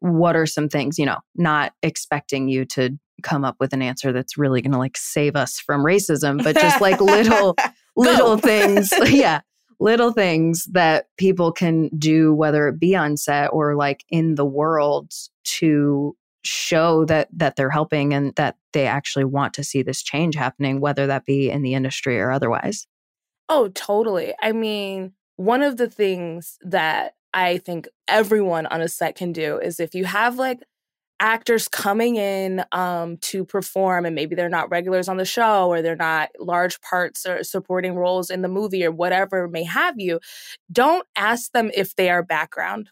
what 0.00 0.36
are 0.36 0.46
some 0.46 0.68
things, 0.68 0.98
you 0.98 1.06
know, 1.06 1.18
not 1.34 1.72
expecting 1.82 2.48
you 2.48 2.64
to 2.66 2.98
come 3.22 3.44
up 3.44 3.56
with 3.60 3.72
an 3.72 3.80
answer 3.80 4.12
that's 4.12 4.36
really 4.36 4.60
going 4.60 4.72
to 4.72 4.78
like 4.78 4.96
save 4.96 5.36
us 5.36 5.58
from 5.58 5.82
racism, 5.84 6.42
but 6.42 6.56
just 6.56 6.80
like 6.80 7.00
little, 7.00 7.56
little 7.96 8.36
things. 8.36 8.92
yeah. 9.06 9.40
Little 9.80 10.12
things 10.12 10.66
that 10.72 11.06
people 11.16 11.52
can 11.52 11.88
do, 11.98 12.32
whether 12.32 12.68
it 12.68 12.78
be 12.78 12.94
on 12.94 13.16
set 13.16 13.48
or 13.48 13.74
like 13.74 14.04
in 14.08 14.36
the 14.36 14.44
world 14.44 15.10
to 15.44 16.16
show 16.44 17.04
that 17.04 17.28
that 17.32 17.56
they're 17.56 17.70
helping 17.70 18.12
and 18.12 18.34
that 18.36 18.56
they 18.72 18.86
actually 18.86 19.24
want 19.24 19.54
to 19.54 19.64
see 19.64 19.82
this 19.82 20.02
change 20.02 20.34
happening 20.34 20.80
whether 20.80 21.06
that 21.06 21.24
be 21.24 21.50
in 21.50 21.62
the 21.62 21.74
industry 21.74 22.20
or 22.20 22.30
otherwise 22.30 22.86
oh 23.48 23.68
totally 23.68 24.34
i 24.42 24.52
mean 24.52 25.12
one 25.36 25.62
of 25.62 25.76
the 25.76 25.88
things 25.88 26.58
that 26.62 27.14
I 27.32 27.58
think 27.58 27.88
everyone 28.06 28.66
on 28.66 28.80
a 28.80 28.88
set 28.88 29.16
can 29.16 29.32
do 29.32 29.58
is 29.58 29.80
if 29.80 29.94
you 29.94 30.04
have 30.04 30.38
like 30.38 30.62
actors 31.20 31.68
coming 31.68 32.16
in 32.16 32.64
um, 32.72 33.16
to 33.18 33.44
perform 33.44 34.04
and 34.04 34.14
maybe 34.14 34.34
they're 34.34 34.48
not 34.48 34.70
regulars 34.70 35.08
on 35.08 35.16
the 35.16 35.24
show 35.24 35.68
or 35.68 35.82
they're 35.82 35.96
not 35.96 36.30
large 36.38 36.80
parts 36.80 37.26
or 37.26 37.42
supporting 37.42 37.94
roles 37.94 38.30
in 38.30 38.42
the 38.42 38.48
movie 38.48 38.84
or 38.84 38.92
whatever 38.92 39.48
may 39.48 39.64
have 39.64 39.94
you, 39.98 40.20
don't 40.70 41.06
ask 41.16 41.50
them 41.52 41.70
if 41.74 41.96
they 41.96 42.10
are 42.10 42.22
background. 42.22 42.90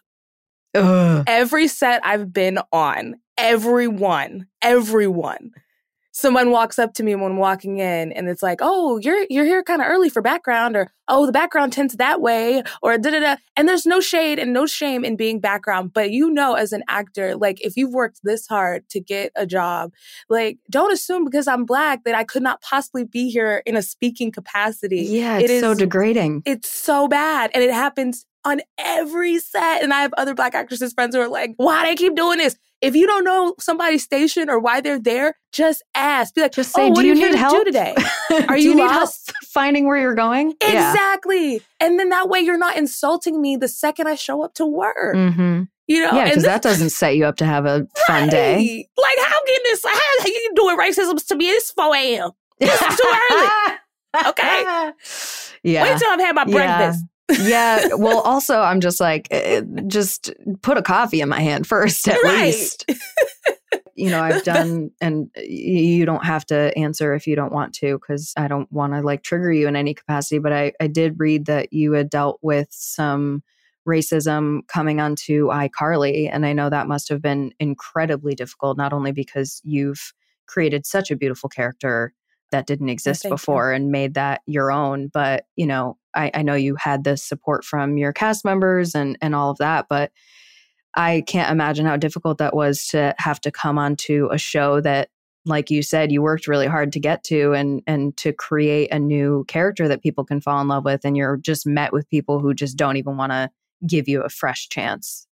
Ugh. 0.73 1.23
Every 1.27 1.67
set 1.67 2.05
I've 2.05 2.33
been 2.33 2.59
on, 2.71 3.15
everyone, 3.37 4.47
everyone 4.61 5.51
someone 6.13 6.51
walks 6.51 6.77
up 6.77 6.93
to 6.93 7.03
me 7.03 7.15
when 7.15 7.31
I'm 7.31 7.37
walking 7.37 7.79
in 7.79 8.11
and 8.13 8.29
it's 8.29 8.43
like, 8.43 8.59
"Oh, 8.61 8.97
you're 8.99 9.25
you're 9.29 9.45
here 9.45 9.63
kind 9.63 9.81
of 9.81 9.87
early 9.87 10.09
for 10.09 10.21
background," 10.21 10.75
or 10.75 10.91
"Oh, 11.07 11.25
the 11.25 11.31
background 11.31 11.73
tends 11.73 11.95
that 11.95 12.21
way," 12.21 12.63
or 12.81 12.97
da 12.97 13.11
da 13.11 13.19
da. 13.19 13.35
And 13.57 13.67
there's 13.67 13.85
no 13.85 13.99
shade 13.99 14.39
and 14.39 14.53
no 14.53 14.65
shame 14.65 15.03
in 15.03 15.17
being 15.17 15.39
background, 15.39 15.91
but 15.93 16.11
you 16.11 16.29
know, 16.29 16.53
as 16.53 16.71
an 16.71 16.83
actor, 16.87 17.35
like 17.35 17.59
if 17.61 17.75
you've 17.75 17.93
worked 17.93 18.21
this 18.23 18.47
hard 18.47 18.87
to 18.89 19.01
get 19.01 19.31
a 19.35 19.45
job, 19.45 19.91
like 20.29 20.59
don't 20.69 20.93
assume 20.93 21.25
because 21.25 21.47
I'm 21.47 21.65
black 21.65 22.03
that 22.05 22.15
I 22.15 22.23
could 22.23 22.43
not 22.43 22.61
possibly 22.61 23.03
be 23.03 23.29
here 23.29 23.61
in 23.65 23.75
a 23.75 23.81
speaking 23.81 24.31
capacity. 24.31 25.01
Yeah, 25.01 25.37
it's 25.39 25.49
it 25.49 25.53
is, 25.55 25.61
so 25.61 25.73
degrading. 25.73 26.43
It's 26.45 26.69
so 26.69 27.07
bad, 27.07 27.51
and 27.53 27.63
it 27.63 27.73
happens 27.73 28.25
on 28.45 28.61
every 28.77 29.39
set. 29.39 29.81
And 29.83 29.93
I 29.93 30.01
have 30.01 30.13
other 30.17 30.35
black 30.35 30.53
actresses 30.53 30.93
friends 30.93 31.15
who 31.15 31.21
are 31.21 31.27
like, 31.27 31.53
"Why 31.57 31.83
do 31.83 31.89
they 31.89 31.95
keep 31.95 32.15
doing 32.15 32.37
this?" 32.37 32.55
If 32.83 32.95
you 32.97 33.07
don't 33.07 33.23
know 33.23 33.55
somebody's 33.59 34.03
station 34.03 34.49
or 34.49 34.59
why 34.59 34.81
they're 34.81 34.99
there, 34.99 35.37
just 35.53 35.81
ask. 35.95 36.35
Be 36.35 36.41
like, 36.41 36.51
just 36.51 36.73
say, 36.73 36.89
oh, 36.89 36.93
"Do 36.95 37.07
you, 37.07 37.13
you 37.15 37.29
need 37.29 37.35
help 37.35 37.53
do 37.53 37.63
today? 37.63 37.95
Are 38.49 38.57
you, 38.57 38.71
you 38.71 38.75
need 38.75 38.91
help 38.91 39.09
finding 39.45 39.87
where 39.87 39.97
you're 39.97 40.15
going?" 40.15 40.51
Exactly. 40.61 41.53
Yeah. 41.53 41.59
And 41.79 41.97
then 41.97 42.09
that 42.09 42.27
way, 42.27 42.41
you're 42.41 42.57
not 42.57 42.75
insulting 42.75 43.41
me 43.41 43.55
the 43.55 43.69
second 43.69 44.07
I 44.07 44.15
show 44.15 44.43
up 44.43 44.53
to 44.55 44.65
work. 44.65 45.15
Mm-hmm. 45.15 45.63
You 45.87 45.99
know, 45.99 46.11
yeah, 46.11 46.25
because 46.25 46.43
that 46.43 46.61
doesn't 46.61 46.89
set 46.89 47.15
you 47.15 47.25
up 47.25 47.37
to 47.37 47.45
have 47.45 47.65
a 47.65 47.87
fun 48.05 48.23
right. 48.23 48.31
day. 48.31 48.89
Like, 48.97 49.17
how 49.17 49.45
can 49.45 49.59
this? 49.63 49.83
How 49.85 50.25
are 50.25 50.27
you 50.27 50.51
doing 50.55 50.77
racism 50.77 51.25
to 51.25 51.35
me? 51.35 51.49
It's 51.49 51.71
four 51.71 51.95
a.m. 51.95 52.31
It's 52.59 52.97
too 52.97 53.17
early. 53.31 53.49
Okay. 54.27 54.91
Yeah. 55.63 55.81
Wait 55.81 55.97
till 55.97 56.11
I've 56.11 56.19
had 56.19 56.35
my 56.35 56.45
breakfast 56.45 57.03
yeah. 57.31 57.87
Well, 57.97 58.19
also, 58.21 58.59
I'm 58.59 58.81
just 58.81 58.99
like, 58.99 59.27
uh, 59.31 59.61
just 59.87 60.31
put 60.61 60.77
a 60.77 60.81
coffee 60.81 61.21
in 61.21 61.29
my 61.29 61.39
hand 61.39 61.67
first, 61.67 62.07
at 62.07 62.21
right. 62.23 62.45
least. 62.45 62.85
you 63.95 64.09
know, 64.09 64.21
I've 64.21 64.43
done, 64.43 64.91
and 65.01 65.29
you 65.37 66.05
don't 66.05 66.25
have 66.25 66.45
to 66.47 66.77
answer 66.77 67.13
if 67.13 67.27
you 67.27 67.35
don't 67.35 67.53
want 67.53 67.73
to, 67.75 67.97
because 67.97 68.33
I 68.35 68.47
don't 68.47 68.71
want 68.71 68.93
to 68.93 69.01
like 69.01 69.23
trigger 69.23 69.51
you 69.51 69.67
in 69.67 69.75
any 69.75 69.93
capacity. 69.93 70.39
But 70.39 70.53
I, 70.53 70.73
I 70.79 70.87
did 70.87 71.19
read 71.19 71.45
that 71.45 71.71
you 71.71 71.93
had 71.93 72.09
dealt 72.09 72.39
with 72.41 72.67
some 72.71 73.43
racism 73.87 74.67
coming 74.67 74.99
onto 74.99 75.47
iCarly. 75.47 76.29
And 76.31 76.45
I 76.45 76.53
know 76.53 76.69
that 76.69 76.87
must 76.87 77.09
have 77.09 77.21
been 77.21 77.53
incredibly 77.59 78.35
difficult, 78.35 78.77
not 78.77 78.93
only 78.93 79.11
because 79.11 79.61
you've 79.63 80.13
created 80.47 80.85
such 80.85 81.11
a 81.11 81.15
beautiful 81.15 81.49
character 81.49 82.13
that 82.53 82.65
didn't 82.65 82.89
oh, 82.89 82.93
exist 82.93 83.25
before 83.27 83.71
you. 83.71 83.75
and 83.75 83.91
made 83.91 84.13
that 84.13 84.41
your 84.45 84.71
own, 84.71 85.09
but, 85.13 85.45
you 85.57 85.67
know, 85.67 85.97
I, 86.15 86.31
I 86.33 86.41
know 86.41 86.55
you 86.55 86.75
had 86.75 87.03
the 87.03 87.17
support 87.17 87.65
from 87.65 87.97
your 87.97 88.13
cast 88.13 88.45
members 88.45 88.95
and 88.95 89.17
and 89.21 89.35
all 89.35 89.51
of 89.51 89.57
that, 89.57 89.87
but 89.89 90.11
I 90.95 91.23
can't 91.27 91.51
imagine 91.51 91.85
how 91.85 91.97
difficult 91.97 92.37
that 92.37 92.55
was 92.55 92.87
to 92.87 93.15
have 93.17 93.41
to 93.41 93.51
come 93.51 93.77
onto 93.77 94.29
a 94.31 94.37
show 94.37 94.79
that 94.81 95.09
like 95.45 95.69
you 95.69 95.81
said 95.81 96.11
you 96.11 96.21
worked 96.21 96.47
really 96.47 96.67
hard 96.67 96.93
to 96.93 96.99
get 96.99 97.23
to 97.25 97.53
and 97.53 97.81
and 97.87 98.15
to 98.17 98.31
create 98.31 98.91
a 98.91 98.99
new 98.99 99.43
character 99.47 99.87
that 99.87 100.01
people 100.01 100.23
can 100.23 100.39
fall 100.39 100.61
in 100.61 100.67
love 100.67 100.85
with 100.85 101.01
and 101.03 101.17
you're 101.17 101.37
just 101.37 101.65
met 101.65 101.91
with 101.91 102.09
people 102.09 102.39
who 102.39 102.53
just 102.53 102.77
don't 102.77 102.97
even 102.97 103.17
want 103.17 103.31
to 103.31 103.49
give 103.85 104.07
you 104.07 104.21
a 104.21 104.29
fresh 104.29 104.69
chance. 104.69 105.27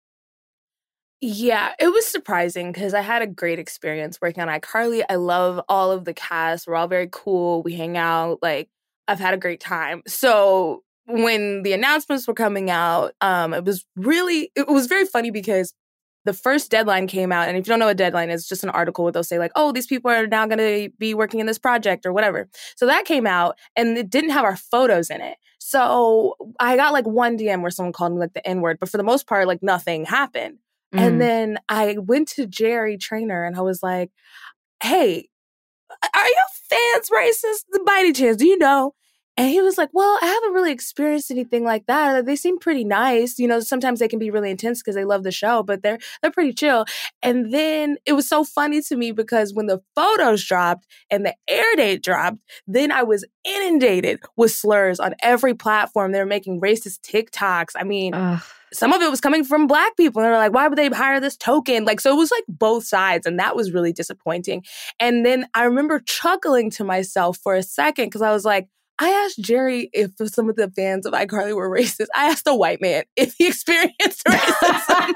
Yeah, 1.21 1.73
it 1.79 1.87
was 1.91 2.05
surprising 2.05 2.71
because 2.71 2.93
I 2.93 3.01
had 3.01 3.21
a 3.21 3.27
great 3.27 3.59
experience 3.59 4.19
working 4.21 4.41
on 4.41 4.47
iCarly. 4.47 5.03
I 5.09 5.15
love 5.15 5.59
all 5.67 5.91
of 5.91 6.05
the 6.05 6.13
cast. 6.13 6.65
We're 6.65 6.75
all 6.75 6.87
very 6.87 7.09
cool. 7.11 7.61
We 7.61 7.75
hang 7.75 7.97
out. 7.97 8.39
Like 8.41 8.69
I've 9.07 9.19
had 9.19 9.33
a 9.33 9.37
great 9.37 9.59
time. 9.59 10.01
So 10.07 10.83
when 11.07 11.63
the 11.63 11.73
announcements 11.73 12.25
were 12.25 12.33
coming 12.33 12.69
out, 12.69 13.13
um, 13.19 13.53
it 13.53 13.65
was 13.65 13.85
really, 13.97 14.51
it 14.55 14.67
was 14.69 14.87
very 14.87 15.05
funny 15.05 15.29
because 15.29 15.73
the 16.23 16.31
first 16.33 16.71
deadline 16.71 17.07
came 17.07 17.33
out. 17.33 17.49
And 17.49 17.57
if 17.57 17.65
you 17.65 17.71
don't 17.71 17.79
know 17.79 17.87
what 17.87 17.97
deadline 17.97 18.29
is, 18.29 18.47
just 18.47 18.63
an 18.63 18.69
article 18.69 19.03
where 19.03 19.11
they'll 19.11 19.23
say, 19.23 19.39
like, 19.39 19.51
oh, 19.55 19.71
these 19.73 19.87
people 19.87 20.11
are 20.11 20.27
now 20.27 20.45
going 20.45 20.59
to 20.59 20.89
be 20.99 21.13
working 21.13 21.41
in 21.41 21.47
this 21.47 21.57
project 21.57 22.05
or 22.05 22.13
whatever. 22.13 22.47
So 22.77 22.85
that 22.85 23.05
came 23.05 23.25
out 23.25 23.57
and 23.75 23.97
it 23.97 24.09
didn't 24.09 24.29
have 24.29 24.45
our 24.45 24.55
photos 24.55 25.09
in 25.09 25.19
it. 25.19 25.37
So 25.57 26.35
I 26.59 26.77
got 26.77 26.93
like 26.93 27.07
one 27.07 27.37
DM 27.37 27.61
where 27.61 27.71
someone 27.71 27.93
called 27.93 28.13
me 28.13 28.19
like 28.19 28.33
the 28.33 28.47
N 28.47 28.61
word, 28.61 28.77
but 28.79 28.89
for 28.89 28.97
the 28.97 29.03
most 29.03 29.27
part, 29.27 29.47
like 29.47 29.61
nothing 29.61 30.05
happened. 30.05 30.59
Mm. 30.93 30.99
And 30.99 31.21
then 31.21 31.57
I 31.67 31.97
went 31.99 32.29
to 32.29 32.45
Jerry 32.45 32.97
Trainer 32.97 33.43
and 33.43 33.55
I 33.55 33.61
was 33.61 33.83
like, 33.83 34.11
hey, 34.81 35.29
are 36.13 36.27
your 36.27 36.35
fans 36.69 37.09
racist 37.09 37.85
by 37.85 37.97
any 37.99 38.13
chance? 38.13 38.37
Do 38.37 38.47
you 38.47 38.57
know? 38.57 38.93
And 39.39 39.49
he 39.49 39.61
was 39.61 39.77
like, 39.77 39.89
Well, 39.93 40.19
I 40.21 40.25
haven't 40.25 40.51
really 40.51 40.73
experienced 40.73 41.31
anything 41.31 41.63
like 41.63 41.85
that. 41.85 42.25
They 42.25 42.35
seem 42.35 42.59
pretty 42.59 42.83
nice. 42.83 43.39
You 43.39 43.47
know, 43.47 43.61
sometimes 43.61 43.99
they 43.99 44.09
can 44.09 44.19
be 44.19 44.31
really 44.31 44.51
intense 44.51 44.81
because 44.81 44.95
they 44.95 45.05
love 45.05 45.23
the 45.23 45.31
show, 45.31 45.63
but 45.63 45.81
they're 45.81 45.97
they're 46.21 46.29
pretty 46.29 46.51
chill. 46.51 46.83
And 47.23 47.53
then 47.53 47.95
it 48.05 48.13
was 48.13 48.27
so 48.27 48.43
funny 48.43 48.81
to 48.81 48.97
me 48.97 49.13
because 49.13 49.53
when 49.53 49.67
the 49.67 49.81
photos 49.95 50.43
dropped 50.43 50.87
and 51.09 51.25
the 51.25 51.35
air 51.47 51.73
date 51.77 52.03
dropped, 52.03 52.39
then 52.67 52.91
I 52.91 53.03
was 53.03 53.23
inundated 53.45 54.19
with 54.35 54.51
slurs 54.51 54.99
on 54.99 55.15
every 55.23 55.53
platform. 55.53 56.11
They 56.11 56.19
were 56.19 56.25
making 56.25 56.59
racist 56.59 56.99
TikToks. 57.09 57.71
I 57.77 57.85
mean, 57.85 58.13
Ugh 58.13 58.43
some 58.71 58.93
of 58.93 59.01
it 59.01 59.09
was 59.09 59.19
coming 59.19 59.43
from 59.43 59.65
black 59.65 59.97
people. 59.97 60.21
And 60.21 60.27
they 60.27 60.31
were 60.31 60.37
like, 60.37 60.53
why 60.53 60.67
would 60.67 60.77
they 60.77 60.89
hire 60.89 61.19
this 61.19 61.35
token? 61.35 61.85
Like, 61.85 61.99
so 61.99 62.13
it 62.13 62.17
was 62.17 62.29
like 62.29 62.43
both 62.47 62.85
sides. 62.85 63.25
And 63.25 63.39
that 63.39 63.55
was 63.55 63.71
really 63.71 63.91
disappointing. 63.91 64.63
And 64.99 65.25
then 65.25 65.47
I 65.53 65.63
remember 65.63 65.99
chuckling 65.99 66.69
to 66.71 66.83
myself 66.83 67.39
for 67.41 67.55
a 67.55 67.63
second 67.63 68.05
because 68.05 68.21
I 68.21 68.31
was 68.31 68.45
like, 68.45 68.67
I 69.01 69.09
asked 69.11 69.39
Jerry 69.39 69.89
if 69.93 70.11
some 70.25 70.49
of 70.49 70.57
the 70.57 70.69
fans 70.69 71.05
of 71.05 71.13
iCarly 71.13 71.55
were 71.55 71.69
racist. 71.69 72.07
I 72.13 72.29
asked 72.29 72.45
a 72.47 72.55
white 72.55 72.81
man 72.81 73.03
if 73.15 73.33
he 73.37 73.47
experienced 73.51 74.25
racism. 74.27 75.15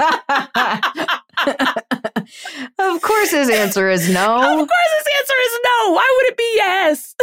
of 2.79 3.01
course, 3.01 3.31
his 3.31 3.49
answer 3.49 3.89
is 3.89 4.09
no. 4.09 4.23
Of 4.63 4.69
course, 4.69 4.89
his 4.97 5.07
answer 5.19 5.33
is 5.41 5.59
no. 5.65 5.91
Why 5.91 6.13
would 6.15 6.31
it 6.31 6.37
be 6.37 6.51
yes? 6.55 7.15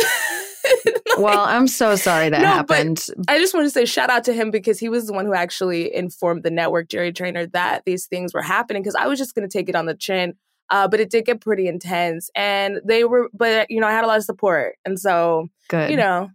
like, 0.84 1.18
well, 1.18 1.40
I'm 1.40 1.66
so 1.66 1.96
sorry 1.96 2.28
that 2.28 2.42
no, 2.42 2.46
happened. 2.46 3.06
I 3.28 3.38
just 3.38 3.54
want 3.54 3.64
to 3.64 3.70
say 3.70 3.86
shout 3.86 4.10
out 4.10 4.24
to 4.24 4.34
him 4.34 4.50
because 4.50 4.78
he 4.78 4.90
was 4.90 5.06
the 5.06 5.14
one 5.14 5.24
who 5.24 5.32
actually 5.32 5.94
informed 5.94 6.42
the 6.42 6.50
network, 6.50 6.88
Jerry 6.88 7.12
Trainer, 7.12 7.46
that 7.46 7.84
these 7.86 8.06
things 8.06 8.34
were 8.34 8.42
happening 8.42 8.82
because 8.82 8.94
I 8.94 9.06
was 9.06 9.18
just 9.18 9.34
going 9.34 9.48
to 9.48 9.52
take 9.52 9.70
it 9.70 9.74
on 9.74 9.86
the 9.86 9.94
chin. 9.94 10.34
Uh, 10.68 10.86
but 10.86 11.00
it 11.00 11.10
did 11.10 11.24
get 11.24 11.40
pretty 11.40 11.66
intense 11.66 12.30
and 12.36 12.80
they 12.84 13.02
were 13.02 13.28
but 13.34 13.68
you 13.68 13.80
know 13.80 13.88
i 13.88 13.90
had 13.90 14.04
a 14.04 14.06
lot 14.06 14.18
of 14.18 14.22
support 14.22 14.76
and 14.84 15.00
so 15.00 15.48
good 15.68 15.90
you 15.90 15.96
know 15.96 16.30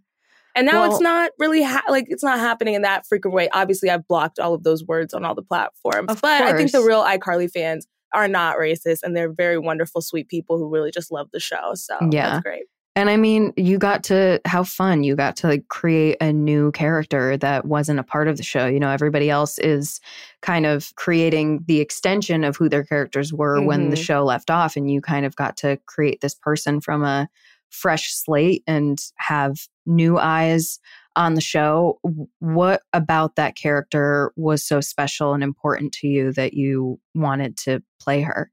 and 0.56 0.66
now 0.66 0.80
well, 0.80 0.90
it's 0.90 1.00
not 1.00 1.30
really 1.38 1.62
ha- 1.62 1.84
like 1.88 2.06
it's 2.08 2.24
not 2.24 2.38
happening 2.40 2.74
in 2.74 2.82
that 2.82 3.06
frequent 3.06 3.34
way. 3.34 3.48
Obviously, 3.50 3.90
I've 3.90 4.08
blocked 4.08 4.40
all 4.40 4.54
of 4.54 4.64
those 4.64 4.84
words 4.84 5.14
on 5.14 5.24
all 5.24 5.34
the 5.34 5.42
platforms, 5.42 6.06
but 6.06 6.20
course. 6.20 6.40
I 6.40 6.56
think 6.56 6.72
the 6.72 6.80
real 6.80 7.04
iCarly 7.04 7.50
fans 7.50 7.86
are 8.14 8.26
not 8.26 8.56
racist 8.56 9.00
and 9.02 9.14
they're 9.14 9.32
very 9.32 9.58
wonderful, 9.58 10.00
sweet 10.00 10.28
people 10.28 10.58
who 10.58 10.68
really 10.68 10.90
just 10.90 11.12
love 11.12 11.28
the 11.32 11.40
show. 11.40 11.72
So 11.74 11.98
yeah. 12.10 12.30
that's 12.30 12.42
great. 12.42 12.64
And 12.96 13.10
I 13.10 13.18
mean, 13.18 13.52
you 13.58 13.76
got 13.76 14.02
to 14.04 14.40
have 14.46 14.70
fun. 14.70 15.04
You 15.04 15.16
got 15.16 15.36
to 15.36 15.48
like 15.48 15.68
create 15.68 16.16
a 16.22 16.32
new 16.32 16.72
character 16.72 17.36
that 17.36 17.66
wasn't 17.66 18.00
a 18.00 18.02
part 18.02 18.26
of 18.26 18.38
the 18.38 18.42
show. 18.42 18.66
You 18.66 18.80
know, 18.80 18.88
everybody 18.88 19.28
else 19.28 19.58
is 19.58 20.00
kind 20.40 20.64
of 20.64 20.94
creating 20.96 21.62
the 21.66 21.80
extension 21.80 22.42
of 22.42 22.56
who 22.56 22.70
their 22.70 22.84
characters 22.84 23.34
were 23.34 23.58
mm-hmm. 23.58 23.66
when 23.66 23.90
the 23.90 23.96
mm-hmm. 23.96 24.02
show 24.02 24.24
left 24.24 24.50
off. 24.50 24.76
And 24.76 24.90
you 24.90 25.02
kind 25.02 25.26
of 25.26 25.36
got 25.36 25.58
to 25.58 25.78
create 25.84 26.22
this 26.22 26.34
person 26.34 26.80
from 26.80 27.04
a 27.04 27.28
fresh 27.70 28.12
slate 28.12 28.62
and 28.66 28.98
have 29.16 29.56
new 29.86 30.18
eyes 30.18 30.78
on 31.14 31.34
the 31.34 31.40
show. 31.40 31.98
What 32.40 32.82
about 32.92 33.36
that 33.36 33.56
character 33.56 34.32
was 34.36 34.66
so 34.66 34.80
special 34.80 35.34
and 35.34 35.42
important 35.42 35.92
to 35.94 36.06
you 36.06 36.32
that 36.32 36.54
you 36.54 37.00
wanted 37.14 37.56
to 37.58 37.82
play 38.00 38.22
her? 38.22 38.50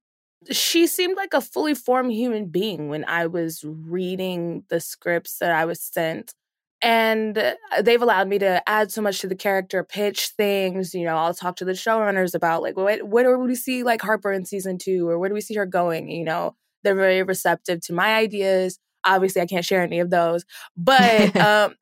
she 0.52 0.88
seemed 0.88 1.16
like 1.16 1.34
a 1.34 1.42
fully 1.42 1.74
formed 1.74 2.12
human 2.12 2.48
being 2.48 2.90
when 2.90 3.06
I 3.06 3.28
was 3.28 3.64
reading 3.64 4.64
the 4.70 4.80
scripts 4.80 5.38
that 5.40 5.52
I 5.52 5.66
was 5.66 5.82
sent. 5.82 6.34
And 6.82 7.38
uh, 7.38 7.54
they've 7.82 8.02
allowed 8.02 8.28
me 8.28 8.40
to 8.40 8.62
add 8.68 8.92
so 8.92 9.02
much 9.02 9.22
to 9.22 9.28
the 9.28 9.36
character, 9.36 9.84
pitch 9.86 10.32
things. 10.36 10.94
You 10.94 11.06
know, 11.06 11.16
I'll 11.16 11.34
talk 11.34 11.56
to 11.58 11.66
the 11.66 11.72
showrunners 11.72 12.36
about 12.36 12.62
like 12.62 12.76
what 12.76 13.04
what 13.04 13.24
do 13.24 13.38
we 13.38 13.56
see 13.56 13.84
like 13.84 14.02
Harper 14.02 14.34
in 14.34 14.44
season 14.46 14.78
two, 14.78 15.08
or 15.08 15.18
where 15.18 15.30
do 15.30 15.36
we 15.36 15.42
see 15.42 15.56
her 15.56 15.66
going? 15.66 16.10
You 16.10 16.26
know, 16.26 16.56
they're 16.84 16.96
very 16.96 17.24
receptive 17.24 17.80
to 17.82 17.94
my 17.94 18.16
ideas. 18.16 18.80
Obviously, 19.06 19.42
I 19.42 19.46
can't 19.46 19.66
share 19.66 19.82
any 19.82 20.00
of 20.00 20.10
those, 20.10 20.46
but 20.78 21.36
um, 21.38 21.76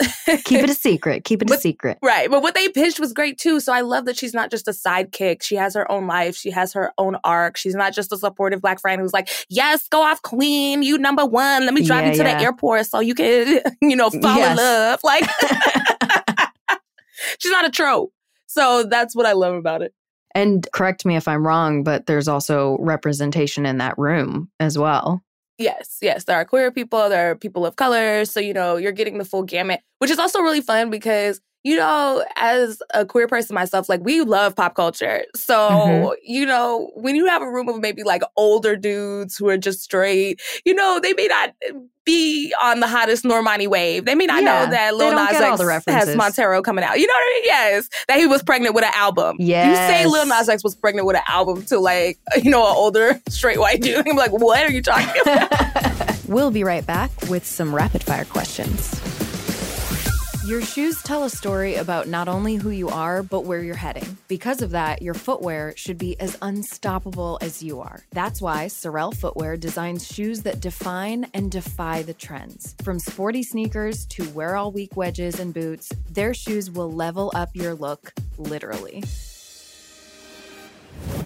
keep 0.44 0.64
it 0.64 0.70
a 0.70 0.74
secret. 0.76 1.24
Keep 1.24 1.44
it 1.44 1.48
but, 1.48 1.58
a 1.58 1.62
secret. 1.62 1.98
Right. 2.02 2.30
But 2.30 2.42
what 2.42 2.56
they 2.56 2.70
pitched 2.70 3.00
was 3.00 3.14
great 3.14 3.38
too. 3.38 3.60
So 3.60 3.74
I 3.74 3.82
love 3.82 4.06
that 4.06 4.18
she's 4.18 4.34
not 4.34 4.52
just 4.52 4.68
a 4.68 4.72
sidekick. 4.72 5.44
She 5.44 5.56
has 5.56 5.76
her 5.76 5.90
own 5.92 6.08
life. 6.08 6.36
She 6.36 6.52
has 6.52 6.74
her 6.74 6.92
own 6.98 7.18
arc. 7.24 7.58
She's 7.58 7.76
not 7.76 7.94
just 7.94 8.12
a 8.12 8.18
supportive 8.18 8.62
black 8.62 8.80
friend 8.80 9.02
who's 9.02 9.14
like, 9.14 9.30
yes, 9.50 9.88
go 9.88 10.02
off 10.02 10.22
queen. 10.22 10.84
You 10.84 10.98
number 10.98 11.26
one. 11.26 11.66
Let 11.66 11.74
me 11.74 11.84
drive 11.84 12.04
yeah, 12.04 12.12
you 12.12 12.18
to 12.18 12.24
yeah. 12.24 12.38
the 12.38 12.44
airport 12.44 12.86
so 12.88 13.00
you 13.00 13.16
can, 13.16 13.62
you 13.82 13.96
know, 13.96 14.10
fall 14.10 14.38
yes. 14.38 14.52
in 14.52 14.58
love. 14.58 15.00
Like, 15.04 15.30
she's 17.40 17.52
not 17.52 17.66
a 17.66 17.70
trope. 17.70 18.12
So 18.48 18.84
that's 18.84 19.16
what 19.16 19.26
I 19.26 19.34
love 19.34 19.56
about 19.56 19.82
it. 19.82 19.94
And 20.34 20.68
correct 20.72 21.06
me 21.06 21.16
if 21.16 21.28
I'm 21.28 21.46
wrong, 21.46 21.84
but 21.84 22.06
there's 22.06 22.28
also 22.28 22.78
representation 22.80 23.66
in 23.66 23.78
that 23.80 23.98
room 23.98 24.50
as 24.60 24.78
well. 24.78 25.22
Yes, 25.62 26.00
yes. 26.02 26.24
There 26.24 26.36
are 26.36 26.44
queer 26.44 26.72
people, 26.72 27.08
there 27.08 27.30
are 27.32 27.36
people 27.36 27.68
of 27.68 27.76
color. 27.76 28.26
So, 28.26 28.40
you 28.40 28.52
know, 28.54 28.78
you're 28.78 28.92
getting 28.92 29.20
the 29.20 29.26
full 29.26 29.44
gamut, 29.44 29.82
which 30.00 30.10
is 30.10 30.18
also 30.18 30.40
really 30.42 30.62
fun 30.62 30.90
because, 30.90 31.40
you 31.64 31.76
know, 31.76 32.26
as 32.36 32.82
a 32.94 33.06
queer 33.06 33.28
person 33.28 33.54
myself, 33.54 33.88
like 33.88 34.02
we 34.02 34.22
love 34.22 34.56
pop 34.56 34.76
culture. 34.76 35.24
So, 35.36 35.56
mm-hmm. 35.56 36.14
you 36.24 36.46
know, 36.46 36.92
when 36.96 37.16
you 37.16 37.28
have 37.28 37.42
a 37.42 37.50
room 37.50 37.70
of 37.70 37.80
maybe 37.80 38.04
like 38.04 38.24
older 38.36 38.76
dudes 38.76 39.38
who 39.38 39.48
are 39.48 39.58
just 39.58 39.82
straight, 39.82 40.42
you 40.66 40.74
know, 40.74 41.00
they 41.02 41.14
may 41.14 41.28
not 41.28 41.54
be 42.04 42.54
on 42.62 42.80
the 42.80 42.88
hottest 42.88 43.24
Normani 43.24 43.68
wave. 43.68 44.06
They 44.06 44.16
may 44.16 44.26
not 44.26 44.44
yeah, 44.44 44.66
know 44.66 44.72
that 44.72 44.96
Lil 44.96 45.12
Nas 45.12 45.62
X 45.62 45.86
has 45.88 46.16
Montero 46.16 46.62
coming 46.62 46.84
out. 46.84 47.00
You 47.00 47.06
know 47.06 47.14
what 47.14 47.22
I 47.22 47.34
mean? 47.36 47.44
Yes. 47.46 47.90
That 48.08 48.18
he 48.18 48.26
was 48.26 48.42
pregnant 48.42 48.74
with 48.74 48.84
an 48.84 48.92
album. 48.96 49.38
Yes. 49.40 49.68
You 49.68 49.96
say 49.96 50.12
Lil 50.12 50.26
Nas 50.26 50.50
X 50.50 50.64
was 50.64 50.76
pregnant 50.76 51.06
with 51.06 51.16
an 51.16 51.24
album 51.28 51.64
to 51.66 51.80
like, 51.80 52.18
you 52.42 52.50
know, 52.50 52.66
an 52.66 52.76
older 52.76 53.22
straight 53.30 53.60
white 53.60 53.82
dude. 53.82 54.08
I'm 54.08 54.16
like, 54.16 54.32
what 54.32 54.64
are 54.64 54.72
you 54.72 54.82
talking 54.82 55.22
about? 55.22 56.20
we'll 56.28 56.52
be 56.52 56.64
right 56.64 56.86
back 56.86 57.12
with 57.30 57.46
some 57.46 57.74
rapid 57.74 58.04
fire 58.04 58.26
questions. 58.26 59.01
Your 60.52 60.62
shoes 60.62 61.02
tell 61.02 61.24
a 61.24 61.30
story 61.30 61.76
about 61.76 62.10
not 62.10 62.28
only 62.28 62.56
who 62.56 62.72
you 62.72 62.90
are, 62.90 63.24
but 63.24 63.46
where 63.46 63.64
you're 63.64 63.74
heading. 63.74 64.18
Because 64.28 64.62
of 64.62 64.72
that, 64.72 65.02
your 65.02 65.14
footwear 65.14 65.74
should 65.78 65.98
be 65.98 66.20
as 66.20 66.38
unstoppable 66.42 67.38
as 67.40 67.64
you 67.64 67.80
are. 67.80 68.04
That's 68.12 68.42
why 68.42 68.68
Sorel 68.68 69.14
Footwear 69.14 69.56
designs 69.56 70.06
shoes 70.06 70.42
that 70.42 70.60
define 70.60 71.26
and 71.34 71.50
defy 71.50 72.02
the 72.02 72.14
trends. 72.14 72.76
From 72.84 73.00
sporty 73.00 73.44
sneakers 73.44 74.06
to 74.08 74.30
wear 74.32 74.58
all 74.58 74.74
week 74.74 74.98
wedges 74.98 75.40
and 75.40 75.54
boots, 75.54 75.90
their 76.10 76.34
shoes 76.34 76.70
will 76.70 76.92
level 76.92 77.32
up 77.34 77.52
your 77.54 77.74
look, 77.74 78.12
literally. 78.38 79.06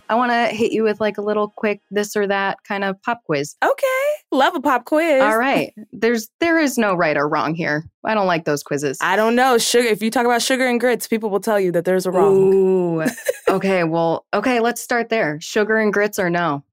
I 0.10 0.16
want 0.16 0.32
to 0.32 0.56
hit 0.56 0.72
you 0.72 0.84
with 0.84 1.00
like 1.00 1.18
a 1.18 1.22
little 1.22 1.50
quick 1.50 1.82
this 1.90 2.16
or 2.16 2.28
that 2.28 2.58
kind 2.68 2.84
of 2.84 3.02
pop 3.02 3.24
quiz. 3.26 3.56
Okay. 3.64 4.06
Love 4.32 4.56
a 4.56 4.62
pop 4.62 4.86
quiz. 4.86 5.22
All 5.22 5.38
right. 5.38 5.74
There's 5.92 6.30
there 6.40 6.60
is 6.60 6.78
no 6.78 6.94
right 6.94 7.18
or 7.18 7.28
wrong 7.28 7.56
here. 7.56 7.86
I 8.04 8.14
don't 8.14 8.28
like 8.28 8.46
those 8.46 8.62
quizzes. 8.62 8.98
I 9.02 9.16
don't 9.16 9.36
know. 9.36 9.58
Sugar 9.58 9.88
if 9.88 10.04
you 10.04 10.12
talk 10.12 10.26
about 10.26 10.42
sugar 10.42 10.68
and 10.68 10.80
grits, 10.80 11.08
people 11.08 11.30
will 11.30 11.40
tell 11.40 11.60
you 11.60 11.72
that 11.72 11.86
there's 11.86 12.06
a 12.06 12.12
wrong. 12.12 12.54
Ooh. 12.54 13.06
okay, 13.50 13.84
well, 13.84 14.26
okay, 14.34 14.60
let's 14.60 14.82
start 14.82 15.10
there. 15.10 15.40
Sugar 15.42 15.78
and 15.78 15.92
grits 15.92 16.20
or 16.20 16.30
no? 16.30 16.64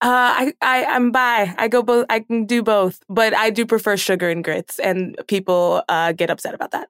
Uh, 0.00 0.06
I, 0.10 0.52
I, 0.62 0.84
I'm 0.84 1.10
bi. 1.10 1.52
I 1.58 1.66
go 1.66 1.82
both. 1.82 2.06
I 2.08 2.20
can 2.20 2.46
do 2.46 2.62
both, 2.62 3.00
but 3.08 3.34
I 3.34 3.50
do 3.50 3.66
prefer 3.66 3.96
sugar 3.96 4.30
and 4.30 4.44
grits, 4.44 4.78
and 4.78 5.18
people 5.26 5.82
uh, 5.88 6.12
get 6.12 6.30
upset 6.30 6.54
about 6.54 6.70
that. 6.70 6.88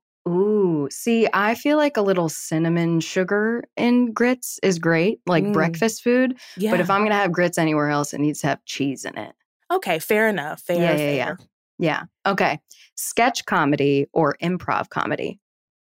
See, 0.90 1.28
I 1.32 1.54
feel 1.54 1.76
like 1.76 1.96
a 1.96 2.02
little 2.02 2.28
cinnamon 2.28 3.00
sugar 3.00 3.64
in 3.76 4.12
grits 4.12 4.58
is 4.62 4.78
great, 4.78 5.20
like 5.26 5.44
mm. 5.44 5.52
breakfast 5.52 6.02
food. 6.02 6.38
Yeah. 6.56 6.70
But 6.70 6.80
if 6.80 6.90
I'm 6.90 7.00
going 7.00 7.10
to 7.10 7.16
have 7.16 7.32
grits 7.32 7.58
anywhere 7.58 7.90
else, 7.90 8.12
it 8.14 8.18
needs 8.18 8.40
to 8.40 8.48
have 8.48 8.64
cheese 8.64 9.04
in 9.04 9.16
it. 9.18 9.34
Okay, 9.70 9.98
fair 9.98 10.28
enough. 10.28 10.60
Fair, 10.62 10.76
yeah, 10.76 10.90
yeah, 10.90 10.96
fair. 10.96 11.14
yeah. 11.16 11.36
Yeah. 11.78 12.02
Okay. 12.26 12.60
Sketch 12.96 13.44
comedy 13.44 14.06
or 14.12 14.36
improv 14.42 14.88
comedy? 14.88 15.38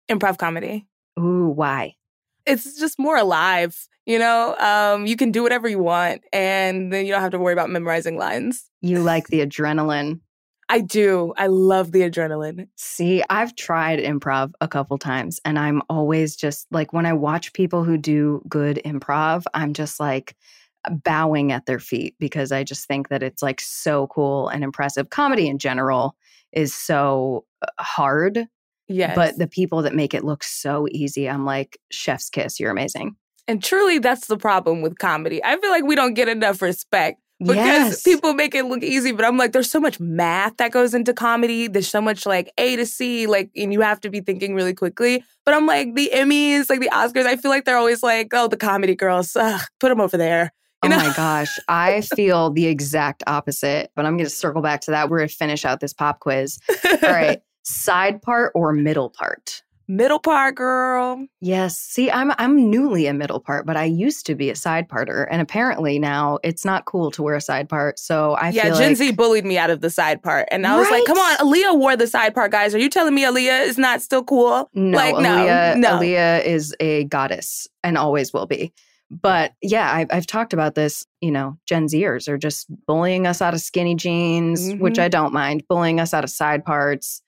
Improv 0.08 0.38
comedy. 0.38 0.86
Ooh, 1.18 1.48
why? 1.48 1.94
It's 2.46 2.78
just 2.78 2.98
more 2.98 3.16
alive. 3.16 3.88
You 4.06 4.18
know, 4.18 4.56
um, 4.56 5.06
you 5.06 5.16
can 5.16 5.32
do 5.32 5.42
whatever 5.42 5.68
you 5.68 5.80
want, 5.80 6.22
and 6.32 6.90
then 6.90 7.04
you 7.04 7.12
don't 7.12 7.20
have 7.20 7.32
to 7.32 7.38
worry 7.38 7.52
about 7.52 7.68
memorizing 7.68 8.16
lines. 8.16 8.70
You 8.80 9.00
like 9.00 9.26
the 9.28 9.44
adrenaline. 9.44 10.20
I 10.68 10.80
do. 10.80 11.32
I 11.36 11.46
love 11.46 11.92
the 11.92 12.02
adrenaline. 12.02 12.68
See, 12.76 13.22
I've 13.30 13.56
tried 13.56 14.00
improv 14.00 14.52
a 14.60 14.68
couple 14.68 14.98
times 14.98 15.40
and 15.44 15.58
I'm 15.58 15.82
always 15.88 16.36
just 16.36 16.66
like 16.70 16.92
when 16.92 17.06
I 17.06 17.14
watch 17.14 17.52
people 17.54 17.84
who 17.84 17.96
do 17.96 18.42
good 18.48 18.80
improv, 18.84 19.44
I'm 19.54 19.72
just 19.72 19.98
like 19.98 20.36
bowing 20.90 21.52
at 21.52 21.66
their 21.66 21.78
feet 21.78 22.16
because 22.18 22.52
I 22.52 22.64
just 22.64 22.86
think 22.86 23.08
that 23.08 23.22
it's 23.22 23.42
like 23.42 23.60
so 23.60 24.08
cool 24.08 24.48
and 24.48 24.62
impressive. 24.62 25.10
Comedy 25.10 25.48
in 25.48 25.58
general 25.58 26.16
is 26.52 26.74
so 26.74 27.44
uh, 27.62 27.82
hard. 27.82 28.46
Yes. 28.88 29.14
But 29.14 29.38
the 29.38 29.48
people 29.48 29.82
that 29.82 29.94
make 29.94 30.14
it 30.14 30.24
look 30.24 30.42
so 30.42 30.86
easy, 30.90 31.28
I'm 31.28 31.44
like, 31.44 31.78
chef's 31.90 32.30
kiss, 32.30 32.58
you're 32.58 32.70
amazing. 32.70 33.16
And 33.46 33.62
truly, 33.62 33.98
that's 33.98 34.26
the 34.26 34.36
problem 34.36 34.82
with 34.82 34.98
comedy. 34.98 35.42
I 35.42 35.58
feel 35.58 35.70
like 35.70 35.84
we 35.84 35.94
don't 35.94 36.14
get 36.14 36.28
enough 36.28 36.60
respect 36.60 37.20
because 37.38 37.56
yes. 37.56 38.02
people 38.02 38.34
make 38.34 38.54
it 38.54 38.64
look 38.64 38.82
easy 38.82 39.12
but 39.12 39.24
i'm 39.24 39.36
like 39.36 39.52
there's 39.52 39.70
so 39.70 39.80
much 39.80 40.00
math 40.00 40.56
that 40.56 40.72
goes 40.72 40.92
into 40.92 41.14
comedy. 41.14 41.68
There's 41.68 41.88
so 41.88 42.00
much 42.00 42.26
like 42.26 42.52
a 42.58 42.76
to 42.76 42.84
c 42.84 43.26
like 43.26 43.50
and 43.56 43.72
you 43.72 43.80
have 43.80 44.00
to 44.00 44.10
be 44.10 44.20
thinking 44.20 44.54
really 44.54 44.74
quickly. 44.74 45.24
But 45.44 45.54
i'm 45.54 45.66
like 45.66 45.94
the 45.94 46.10
emmys 46.12 46.68
like 46.68 46.80
the 46.80 46.90
oscars 46.92 47.26
i 47.26 47.36
feel 47.36 47.50
like 47.50 47.64
they're 47.64 47.76
always 47.76 48.02
like 48.02 48.32
oh 48.34 48.48
the 48.48 48.56
comedy 48.56 48.94
girls 48.94 49.36
ugh, 49.36 49.60
put 49.80 49.88
them 49.88 50.00
over 50.00 50.16
there 50.16 50.52
you 50.84 50.90
oh 50.90 50.96
know? 50.96 50.98
my 50.98 51.12
gosh. 51.16 51.58
I 51.66 52.02
feel 52.02 52.50
the 52.50 52.66
exact 52.66 53.22
opposite 53.26 53.90
but 53.94 54.04
i'm 54.04 54.16
going 54.16 54.26
to 54.26 54.30
circle 54.30 54.62
back 54.62 54.80
to 54.82 54.90
that. 54.92 55.08
We're 55.08 55.18
going 55.18 55.28
to 55.28 55.34
finish 55.34 55.64
out 55.64 55.80
this 55.80 55.92
pop 55.92 56.20
quiz. 56.20 56.58
All 56.84 56.98
right. 57.02 57.40
Side 57.64 58.22
part 58.22 58.52
or 58.54 58.72
middle 58.72 59.10
part 59.10 59.62
middle 59.88 60.18
part 60.18 60.54
girl. 60.54 61.26
Yes. 61.40 61.78
See, 61.78 62.10
I'm 62.10 62.32
I'm 62.38 62.70
newly 62.70 63.06
a 63.06 63.14
middle 63.14 63.40
part, 63.40 63.66
but 63.66 63.76
I 63.76 63.84
used 63.84 64.26
to 64.26 64.34
be 64.34 64.50
a 64.50 64.54
side 64.54 64.88
parter, 64.88 65.26
and 65.30 65.40
apparently 65.40 65.98
now 65.98 66.38
it's 66.44 66.64
not 66.64 66.84
cool 66.84 67.10
to 67.12 67.22
wear 67.22 67.34
a 67.34 67.40
side 67.40 67.68
part. 67.68 67.98
So 67.98 68.34
I 68.34 68.50
yeah, 68.50 68.70
Gen 68.70 68.88
like, 68.88 68.96
Z 68.96 69.12
bullied 69.12 69.46
me 69.46 69.58
out 69.58 69.70
of 69.70 69.80
the 69.80 69.90
side 69.90 70.22
part, 70.22 70.46
and 70.50 70.66
I 70.66 70.78
was 70.78 70.90
like, 70.90 71.04
"Come 71.06 71.18
on, 71.18 71.36
Aaliyah 71.38 71.78
wore 71.78 71.96
the 71.96 72.06
side 72.06 72.34
part, 72.34 72.52
guys. 72.52 72.74
Are 72.74 72.78
you 72.78 72.90
telling 72.90 73.14
me 73.14 73.24
Aaliyah 73.24 73.66
is 73.66 73.78
not 73.78 74.02
still 74.02 74.22
cool? 74.22 74.70
No, 74.74 74.96
like, 74.96 75.14
Aaliyah, 75.14 75.76
no, 75.76 75.80
no. 75.80 75.98
Aaliyah 75.98 76.44
is 76.44 76.76
a 76.78 77.04
goddess 77.04 77.66
and 77.82 77.96
always 77.96 78.32
will 78.32 78.46
be." 78.46 78.72
But 79.10 79.54
yeah, 79.62 79.90
I've, 79.90 80.08
I've 80.10 80.26
talked 80.26 80.52
about 80.52 80.74
this. 80.74 81.06
You 81.22 81.30
know, 81.30 81.56
Gen 81.66 81.86
Zers 81.86 82.28
are 82.28 82.36
just 82.36 82.66
bullying 82.86 83.26
us 83.26 83.40
out 83.40 83.54
of 83.54 83.60
skinny 83.62 83.94
jeans, 83.94 84.68
mm-hmm. 84.68 84.82
which 84.82 84.98
I 84.98 85.08
don't 85.08 85.32
mind, 85.32 85.62
bullying 85.66 85.98
us 85.98 86.12
out 86.12 86.24
of 86.24 86.30
side 86.30 86.62
parts 86.62 87.22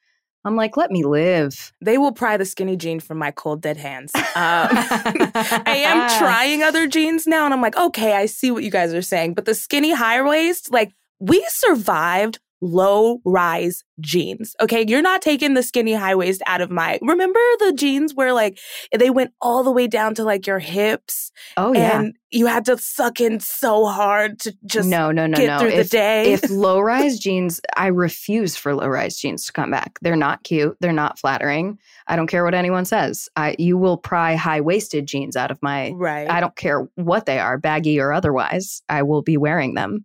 I'm 0.45 0.57
like, 0.57 0.77
let 0.77 0.91
me 0.91 1.05
live. 1.05 1.73
They 1.83 1.99
will 1.99 2.13
pry 2.13 2.37
the 2.37 2.45
skinny 2.47 2.77
jean 2.77 3.01
from 3.01 3.19
my 3.19 3.31
cold, 3.31 3.61
dead 3.61 3.77
hands. 3.77 4.13
Um, 4.15 4.23
I 4.35 5.83
am 5.85 6.09
trying 6.19 6.63
other 6.63 6.87
jeans 6.87 7.27
now, 7.27 7.45
and 7.45 7.53
I'm 7.53 7.61
like, 7.61 7.77
okay, 7.77 8.15
I 8.15 8.27
see 8.27 8.51
what 8.51 8.65
you 8.65 8.71
guys 8.71 8.95
are 8.95 9.03
saying. 9.03 9.35
But 9.35 9.45
the 9.45 9.55
skinny 9.55 9.93
high 9.93 10.23
waist, 10.23 10.73
like, 10.73 10.93
we 11.19 11.45
survived 11.49 12.39
low 12.61 13.21
rise 13.25 13.85
jeans. 14.01 14.55
Okay. 14.61 14.85
You're 14.87 15.03
not 15.03 15.23
taking 15.23 15.55
the 15.55 15.63
skinny 15.63 15.95
high 15.95 16.15
waist 16.15 16.43
out 16.47 16.61
of 16.61 16.71
my, 16.71 16.99
remember 17.03 17.41
the 17.59 17.73
jeans 17.73 18.15
where 18.15 18.33
like 18.33 18.59
they 18.97 19.11
went 19.11 19.33
all 19.41 19.63
the 19.63 19.71
way 19.71 19.87
down 19.87 20.15
to 20.15 20.25
like 20.25 20.47
your 20.47 20.59
hips? 20.59 21.33
Oh, 21.57 21.73
yeah. 21.73 22.01
And 22.01 22.15
you 22.31 22.47
had 22.47 22.65
to 22.67 22.79
suck 22.79 23.21
in 23.21 23.41
so 23.41 23.87
hard 23.87 24.39
to 24.41 24.55
just 24.65 24.89
no, 24.89 25.11
no, 25.11 25.27
no, 25.27 25.37
get 25.37 25.47
no. 25.47 25.59
through 25.59 25.71
if, 25.71 25.91
the 25.91 25.97
day. 25.97 26.33
if 26.33 26.51
low 26.51 26.81
rise 26.81 27.19
jeans, 27.19 27.61
I 27.77 27.89
refuse 27.89 28.57
for 28.57 28.75
low 28.75 28.87
rise 28.89 29.19
jeans 29.19 29.47
to 29.47 29.53
come 29.53 29.71
back. 29.71 29.99
They're 30.01 30.17
not 30.17 30.45
cute. 30.45 30.77
They're 30.81 30.93
not 30.93 31.19
flattering. 31.19 31.79
I 32.07 32.17
don't 32.17 32.27
care 32.27 32.45
what 32.45 32.55
anyone 32.55 32.85
says. 32.85 33.29
I, 33.37 33.57
you 33.59 33.79
will 33.79 33.97
pry 33.97 34.37
high 34.37 34.61
waisted 34.61 35.07
jeans 35.07 35.37
out 35.37 35.51
of 35.51 35.61
my, 35.63 35.91
right. 35.91 36.31
I 36.31 36.41
don't 36.41 36.57
care 36.57 36.89
what 36.95 37.27
they 37.27 37.39
are, 37.39 37.59
baggy 37.59 38.01
or 38.01 38.13
otherwise. 38.13 38.83
I 38.89 39.03
will 39.03 39.23
be 39.23 39.37
wearing 39.37 39.75
them 39.75 40.05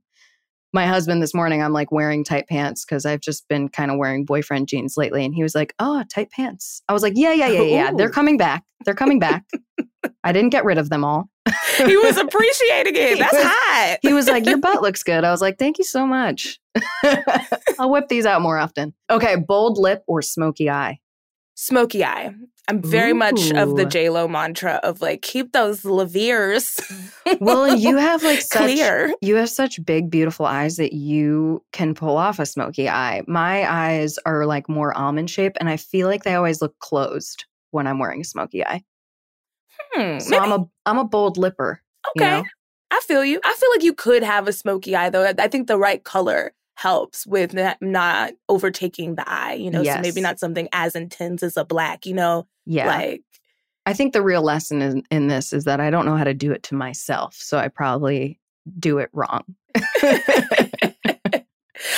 my 0.76 0.86
husband 0.86 1.24
this 1.24 1.34
morning, 1.34 1.64
I'm 1.64 1.72
like 1.74 1.92
wearing 1.92 2.24
tight 2.24 2.48
pants 2.48 2.86
because 2.86 3.06
I've 3.06 3.22
just 3.22 3.48
been 3.48 3.70
kind 3.70 3.90
of 3.90 3.98
wearing 3.98 4.26
boyfriend 4.26 4.68
jeans 4.68 4.98
lately. 4.98 5.26
And 5.26 5.34
he 5.34 5.42
was 5.42 5.56
like, 5.56 5.74
Oh, 5.80 6.04
tight 6.14 6.30
pants. 6.30 6.84
I 6.88 6.94
was 6.94 7.02
like, 7.02 7.14
Yeah, 7.16 7.32
yeah, 7.32 7.48
yeah, 7.48 7.62
yeah. 7.62 7.92
They're 7.92 8.10
coming 8.12 8.38
back. 8.38 8.64
They're 8.84 8.94
coming 8.94 9.18
back. 9.18 9.46
I 10.24 10.34
didn't 10.34 10.52
get 10.52 10.66
rid 10.66 10.78
of 10.78 10.90
them 10.90 11.04
all. 11.04 11.30
he 11.78 11.98
was 11.98 12.18
appreciating 12.18 12.96
it. 12.96 13.18
That's 13.18 13.34
was, 13.34 13.44
hot. 13.44 13.98
he 14.02 14.14
was 14.14 14.28
like, 14.28 14.46
Your 14.46 14.58
butt 14.60 14.82
looks 14.82 15.02
good. 15.02 15.24
I 15.24 15.32
was 15.32 15.42
like, 15.42 15.58
Thank 15.58 15.78
you 15.80 15.86
so 15.86 16.06
much. 16.06 16.60
I'll 17.80 17.90
whip 17.90 18.10
these 18.10 18.26
out 18.26 18.42
more 18.42 18.58
often. 18.58 18.94
Okay, 19.10 19.38
bold 19.38 19.78
lip 19.78 20.04
or 20.08 20.22
smoky 20.22 20.70
eye? 20.70 21.00
Smoky 21.56 22.04
eye. 22.04 22.36
I'm 22.68 22.82
very 22.82 23.12
Ooh. 23.12 23.16
much 23.16 23.52
of 23.52 23.78
the 23.78 23.86
J 23.86 24.10
Lo 24.10 24.28
mantra 24.28 24.80
of 24.84 25.02
like 25.02 25.22
keep 25.22 25.54
those 25.54 25.84
leveres. 25.84 26.82
well, 27.40 27.74
you 27.76 27.96
have 27.96 28.24
like 28.24 28.42
such, 28.42 28.64
clear. 28.64 29.14
You 29.22 29.36
have 29.36 29.50
such 29.50 29.84
big, 29.86 30.10
beautiful 30.10 30.46
eyes 30.46 30.76
that 30.78 30.92
you 30.94 31.64
can 31.72 31.94
pull 31.94 32.18
off 32.18 32.40
a 32.40 32.46
smoky 32.46 32.90
eye. 32.90 33.24
My 33.28 33.72
eyes 33.72 34.18
are 34.26 34.46
like 34.46 34.68
more 34.68 34.98
almond 34.98 35.30
shape, 35.30 35.56
and 35.60 35.70
I 35.70 35.78
feel 35.78 36.08
like 36.08 36.24
they 36.24 36.36
always 36.36 36.62
look 36.62 36.78
closed 36.80 37.46
when 37.72 37.88
I'm 37.88 38.00
wearing 38.00 38.22
a 38.22 38.26
smoky 38.26 38.66
eye. 38.66 38.84
Hmm, 39.94 40.20
so 40.20 40.32
maybe. 40.32 40.44
I'm 40.44 40.52
a 40.52 40.66
I'm 40.86 40.98
a 40.98 41.06
bold 41.06 41.38
lipper. 41.38 41.82
Okay, 42.18 42.38
you 42.38 42.44
know? 42.44 42.50
I 42.92 43.00
feel 43.02 43.24
you. 43.24 43.40
I 43.46 43.54
feel 43.54 43.70
like 43.72 43.84
you 43.84 43.94
could 43.94 44.24
have 44.24 44.48
a 44.48 44.54
smoky 44.54 44.96
eye 44.96 45.10
though. 45.10 45.32
I 45.38 45.48
think 45.48 45.68
the 45.68 45.78
right 45.78 46.04
color 46.04 46.54
helps 46.76 47.26
with 47.26 47.56
not 47.82 48.34
overtaking 48.50 49.16
the 49.16 49.28
eye, 49.30 49.54
you 49.54 49.72
know, 49.72 49.82
yes. 49.82 49.96
so 49.96 50.02
maybe 50.02 50.22
not 50.22 50.40
something 50.40 50.68
as 50.72 50.96
intense 50.96 51.42
as 51.42 51.58
a 51.58 51.66
black, 51.66 52.06
you 52.06 52.14
know, 52.14 52.46
yeah. 52.66 52.88
Like, 52.88 53.24
I 53.86 53.94
think 53.94 54.14
the 54.14 54.22
real 54.22 54.42
lesson 54.42 54.82
in, 54.82 55.04
in 55.12 55.28
this 55.28 55.54
is 55.54 55.66
that 55.66 55.80
I 55.80 55.90
don't 55.90 56.06
know 56.06 56.18
how 56.18 56.24
to 56.24 56.34
do 56.34 56.52
it 56.52 56.64
to 56.64 56.76
myself. 56.76 57.36
So 57.36 57.58
I 57.58 57.68
probably 57.68 58.40
do 58.80 58.98
it 58.98 59.10
wrong. 59.14 59.44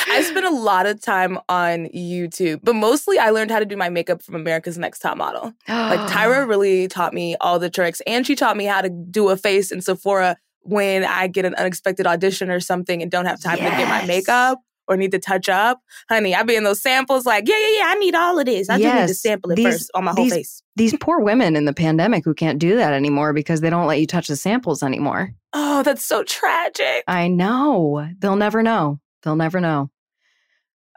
I 0.10 0.22
spent 0.22 0.46
a 0.46 0.52
lot 0.52 0.86
of 0.86 1.00
time 1.02 1.38
on 1.48 1.86
YouTube, 1.88 2.60
but 2.64 2.76
mostly 2.76 3.20
I 3.20 3.30
learned 3.30 3.52
how 3.52 3.60
to 3.60 3.66
do 3.66 3.78
my 3.78 3.90
makeup 3.90 4.22
from 4.22 4.36
America's 4.36 4.78
Next 4.78 5.00
Top 5.00 5.18
Model. 5.18 5.54
like 5.68 6.00
Tyra 6.10 6.48
really 6.48 6.88
taught 6.88 7.14
me 7.14 7.36
all 7.40 7.60
the 7.60 7.70
tricks, 7.70 8.02
and 8.08 8.26
she 8.26 8.36
taught 8.36 8.58
me 8.58 8.66
how 8.66 8.82
to 8.82 8.90
do 8.90 9.30
a 9.30 9.38
face 9.38 9.72
in 9.72 9.82
Sephora 9.82 10.38
when 10.68 11.06
I 11.06 11.28
get 11.28 11.46
an 11.46 11.56
unexpected 11.56 12.06
audition 12.06 12.50
or 12.50 12.60
something 12.60 13.02
and 13.02 13.10
don't 13.10 13.26
have 13.26 13.42
time 13.42 13.58
yes. 13.58 13.72
to 13.72 13.78
get 13.78 13.90
my 13.90 14.06
makeup 14.06 14.60
or 14.88 14.98
need 14.98 15.12
to 15.12 15.20
touch 15.20 15.48
up, 15.50 15.82
honey, 16.10 16.36
I 16.36 16.44
be 16.44 16.56
in 16.56 16.64
those 16.64 16.82
samples 16.82 17.26
like, 17.26 17.48
yeah, 17.48 17.58
yeah, 17.58 17.80
yeah, 17.80 17.86
I 17.88 17.96
need 17.96 18.16
all 18.16 18.38
of 18.38 18.46
this. 18.46 18.70
I 18.70 18.78
yes. 18.78 18.84
just 18.84 19.02
need 19.02 19.08
to 19.08 19.14
sample 19.14 19.52
it 19.52 19.56
these, 19.56 19.66
first 19.66 19.92
on 19.96 20.04
my 20.04 20.12
whole 20.12 20.26
these, 20.26 20.34
face. 20.34 20.64
These 20.76 20.96
poor 21.00 21.20
women 21.22 21.56
in 21.56 21.66
the 21.66 21.74
pandemic 21.74 22.26
who 22.26 22.34
can't 22.34 22.60
do 22.60 22.76
that 22.76 22.94
anymore 22.94 23.34
because 23.34 23.62
they 23.62 23.70
don't 23.70 23.88
let 23.88 24.00
you 24.00 24.08
touch 24.08 24.28
the 24.28 24.36
samples 24.36 24.84
anymore. 24.84 25.34
Oh, 25.54 25.84
that's 25.84 26.06
so 26.06 26.24
tragic. 26.24 27.04
I 27.08 27.30
know. 27.30 28.10
They'll 28.20 28.36
never 28.36 28.62
know. 28.62 29.00
They'll 29.24 29.36
never 29.36 29.62
know. 29.62 29.90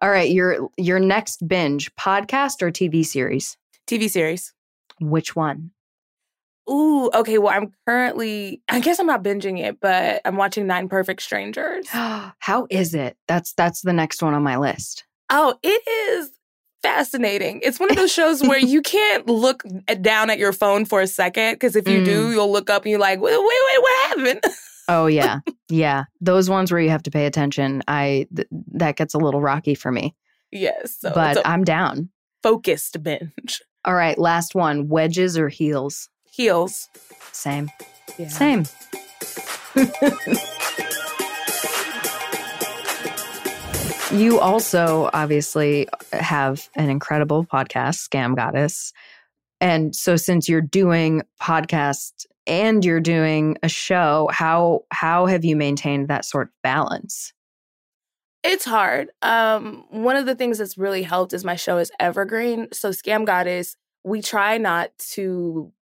All 0.02 0.10
right, 0.10 0.30
your 0.30 0.70
your 0.78 0.98
next 0.98 1.46
binge, 1.46 1.94
podcast 1.94 2.62
or 2.62 2.70
TV 2.70 3.04
series? 3.04 3.58
TV 3.86 4.08
series. 4.08 4.54
Which 4.98 5.36
one? 5.36 5.72
Ooh, 6.70 7.10
okay. 7.14 7.38
Well, 7.38 7.52
I'm 7.52 7.72
currently, 7.86 8.62
I 8.68 8.80
guess 8.80 8.98
I'm 8.98 9.06
not 9.06 9.24
binging 9.24 9.58
it, 9.58 9.80
but 9.80 10.20
I'm 10.24 10.36
watching 10.36 10.66
Nine 10.66 10.88
Perfect 10.88 11.22
Strangers. 11.22 11.88
How 11.90 12.66
is 12.70 12.94
it? 12.94 13.16
That's 13.26 13.52
that's 13.54 13.82
the 13.82 13.92
next 13.92 14.22
one 14.22 14.34
on 14.34 14.42
my 14.42 14.56
list. 14.56 15.04
Oh, 15.30 15.54
it 15.62 15.82
is 15.88 16.30
fascinating. 16.82 17.60
It's 17.62 17.78
one 17.78 17.90
of 17.90 17.96
those 17.96 18.12
shows 18.12 18.42
where 18.42 18.58
you 18.58 18.82
can't 18.82 19.26
look 19.26 19.62
down 20.00 20.30
at 20.30 20.38
your 20.38 20.52
phone 20.52 20.84
for 20.84 21.00
a 21.00 21.06
second 21.06 21.54
because 21.54 21.76
if 21.76 21.88
you 21.88 22.00
mm. 22.00 22.04
do, 22.04 22.30
you'll 22.32 22.52
look 22.52 22.70
up 22.70 22.82
and 22.82 22.90
you're 22.90 23.00
like, 23.00 23.20
wait, 23.20 23.36
wait, 23.36 23.40
wait 23.40 23.82
what 23.82 24.08
happened? 24.08 24.54
oh 24.88 25.06
yeah, 25.08 25.40
yeah. 25.68 26.04
Those 26.20 26.50
ones 26.50 26.70
where 26.70 26.80
you 26.80 26.90
have 26.90 27.02
to 27.04 27.10
pay 27.10 27.26
attention, 27.26 27.82
I 27.88 28.26
th- 28.34 28.48
that 28.72 28.96
gets 28.96 29.14
a 29.14 29.18
little 29.18 29.40
rocky 29.40 29.74
for 29.74 29.90
me. 29.90 30.14
Yes, 30.52 30.96
so 30.98 31.12
but 31.14 31.44
I'm 31.46 31.64
down. 31.64 32.10
Focused 32.42 33.02
binge. 33.02 33.62
All 33.84 33.94
right, 33.94 34.18
last 34.18 34.54
one: 34.54 34.88
wedges 34.88 35.38
or 35.38 35.48
heels? 35.48 36.08
Heels. 36.30 36.88
Same. 37.32 37.70
Yeah. 38.18 38.28
Same. 38.28 38.64
you 44.12 44.40
also 44.40 45.10
obviously 45.12 45.88
have 46.12 46.68
an 46.74 46.90
incredible 46.90 47.44
podcast, 47.44 48.08
Scam 48.08 48.36
Goddess. 48.36 48.92
And 49.60 49.94
so 49.94 50.16
since 50.16 50.48
you're 50.48 50.60
doing 50.60 51.22
podcast 51.40 52.26
and 52.46 52.84
you're 52.84 53.00
doing 53.00 53.56
a 53.62 53.68
show, 53.68 54.28
how 54.32 54.84
how 54.90 55.26
have 55.26 55.44
you 55.44 55.56
maintained 55.56 56.08
that 56.08 56.24
sort 56.24 56.48
of 56.48 56.52
balance? 56.62 57.32
It's 58.42 58.64
hard. 58.64 59.10
Um, 59.20 59.84
one 59.90 60.16
of 60.16 60.24
the 60.24 60.34
things 60.34 60.58
that's 60.58 60.78
really 60.78 61.02
helped 61.02 61.34
is 61.34 61.44
my 61.44 61.56
show 61.56 61.76
is 61.76 61.92
evergreen. 62.00 62.68
So 62.72 62.90
Scam 62.90 63.26
Goddess, 63.26 63.76
we 64.02 64.22
try 64.22 64.56
not 64.56 64.90
to 65.12 65.72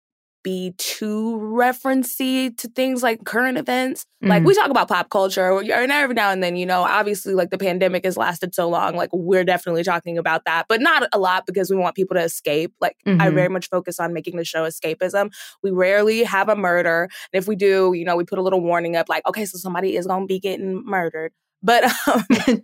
be 0.48 0.74
too 0.78 1.36
referency 1.42 2.56
to 2.56 2.68
things 2.68 3.02
like 3.02 3.22
current 3.24 3.58
events. 3.58 4.06
Mm-hmm. 4.22 4.30
Like 4.30 4.44
we 4.44 4.54
talk 4.54 4.70
about 4.70 4.88
pop 4.88 5.10
culture, 5.10 5.58
and 5.58 5.92
every 5.92 6.14
now 6.14 6.30
and 6.30 6.42
then, 6.42 6.56
you 6.56 6.64
know, 6.64 6.84
obviously, 6.84 7.34
like 7.34 7.50
the 7.50 7.58
pandemic 7.58 8.06
has 8.06 8.16
lasted 8.16 8.54
so 8.54 8.66
long, 8.66 8.96
like 8.96 9.10
we're 9.12 9.44
definitely 9.44 9.84
talking 9.84 10.16
about 10.16 10.46
that, 10.46 10.64
but 10.66 10.80
not 10.80 11.06
a 11.12 11.18
lot 11.18 11.44
because 11.44 11.70
we 11.70 11.76
want 11.76 11.94
people 11.94 12.14
to 12.16 12.22
escape. 12.22 12.72
Like 12.80 12.96
mm-hmm. 13.06 13.20
I 13.20 13.28
very 13.28 13.50
much 13.50 13.68
focus 13.68 14.00
on 14.00 14.14
making 14.14 14.38
the 14.38 14.44
show 14.44 14.64
escapism. 14.66 15.30
We 15.62 15.70
rarely 15.70 16.24
have 16.24 16.48
a 16.48 16.56
murder, 16.56 17.08
and 17.32 17.42
if 17.42 17.46
we 17.46 17.54
do, 17.54 17.92
you 17.92 18.06
know, 18.06 18.16
we 18.16 18.24
put 18.24 18.38
a 18.38 18.42
little 18.42 18.62
warning 18.62 18.96
up, 18.96 19.10
like, 19.10 19.26
okay, 19.28 19.44
so 19.44 19.58
somebody 19.58 19.96
is 19.96 20.06
going 20.06 20.22
to 20.22 20.26
be 20.26 20.40
getting 20.40 20.82
murdered. 20.82 21.32
But 21.62 21.84
um, 22.06 22.62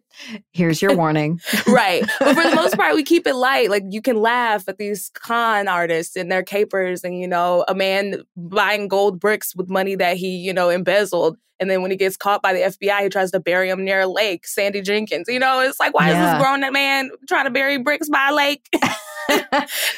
here's 0.53 0.81
your 0.81 0.97
warning. 0.97 1.41
right. 1.67 2.05
But 2.19 2.35
for 2.35 2.49
the 2.49 2.55
most 2.55 2.77
part, 2.77 2.95
we 2.95 3.03
keep 3.03 3.27
it 3.27 3.35
light. 3.35 3.71
Like 3.71 3.85
you 3.91 4.01
can 4.01 4.21
laugh 4.21 4.69
at 4.69 4.79
these 4.79 5.11
con 5.15 5.69
artists 5.69 6.17
and 6.17 6.31
their 6.31 6.43
capers 6.43 7.05
and, 7.05 7.19
you 7.19 7.29
know, 7.29 7.65
a 7.69 7.75
man 7.75 8.23
buying 8.37 8.89
gold 8.89 9.19
bricks 9.19 9.55
with 9.55 9.69
money 9.69 9.97
that 9.97 10.17
he, 10.17 10.37
you 10.37 10.53
know, 10.53 10.69
embezzled. 10.69 11.37
And 11.61 11.71
then 11.71 11.83
when 11.83 11.91
he 11.91 11.97
gets 11.97 12.17
caught 12.17 12.43
by 12.43 12.53
the 12.53 12.61
FBI, 12.61 13.03
he 13.03 13.09
tries 13.09 13.31
to 13.31 13.41
bury 13.41 13.71
him 13.71 13.85
near 13.85 14.01
a 14.01 14.07
lake, 14.07 14.47
Sandy 14.47 14.83
Jenkins. 14.83 15.29
You 15.29 15.39
know, 15.39 15.61
it's 15.61 15.79
like, 15.79 15.95
why 15.95 16.11
yeah. 16.11 16.25
is 16.25 16.33
this 16.33 16.43
grown 16.43 16.65
up 16.65 16.73
man 16.73 17.11
trying 17.29 17.45
to 17.45 17.51
bury 17.51 17.79
bricks 17.79 18.09
by 18.09 18.29
a 18.31 18.35
lake? 18.35 18.69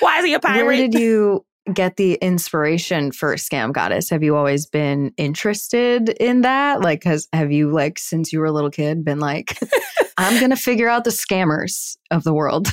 why 0.00 0.18
is 0.18 0.24
he 0.24 0.34
a 0.34 0.40
pirate? 0.40 0.66
Where 0.66 0.76
did 0.76 0.94
you 0.94 1.44
get 1.72 1.96
the 1.96 2.14
inspiration 2.14 3.12
for 3.12 3.34
Scam 3.34 3.72
Goddess? 3.72 4.10
Have 4.10 4.22
you 4.22 4.36
always 4.36 4.66
been 4.66 5.12
interested 5.16 6.10
in 6.20 6.42
that? 6.42 6.80
Like, 6.80 7.04
has 7.04 7.28
have 7.32 7.52
you 7.52 7.70
like 7.70 7.98
since 7.98 8.32
you 8.32 8.40
were 8.40 8.46
a 8.46 8.52
little 8.52 8.70
kid 8.70 9.04
been 9.04 9.18
like, 9.18 9.58
I'm 10.16 10.40
gonna 10.40 10.56
figure 10.56 10.88
out 10.88 11.04
the 11.04 11.10
scammers 11.10 11.96
of 12.10 12.24
the 12.24 12.32
world? 12.32 12.68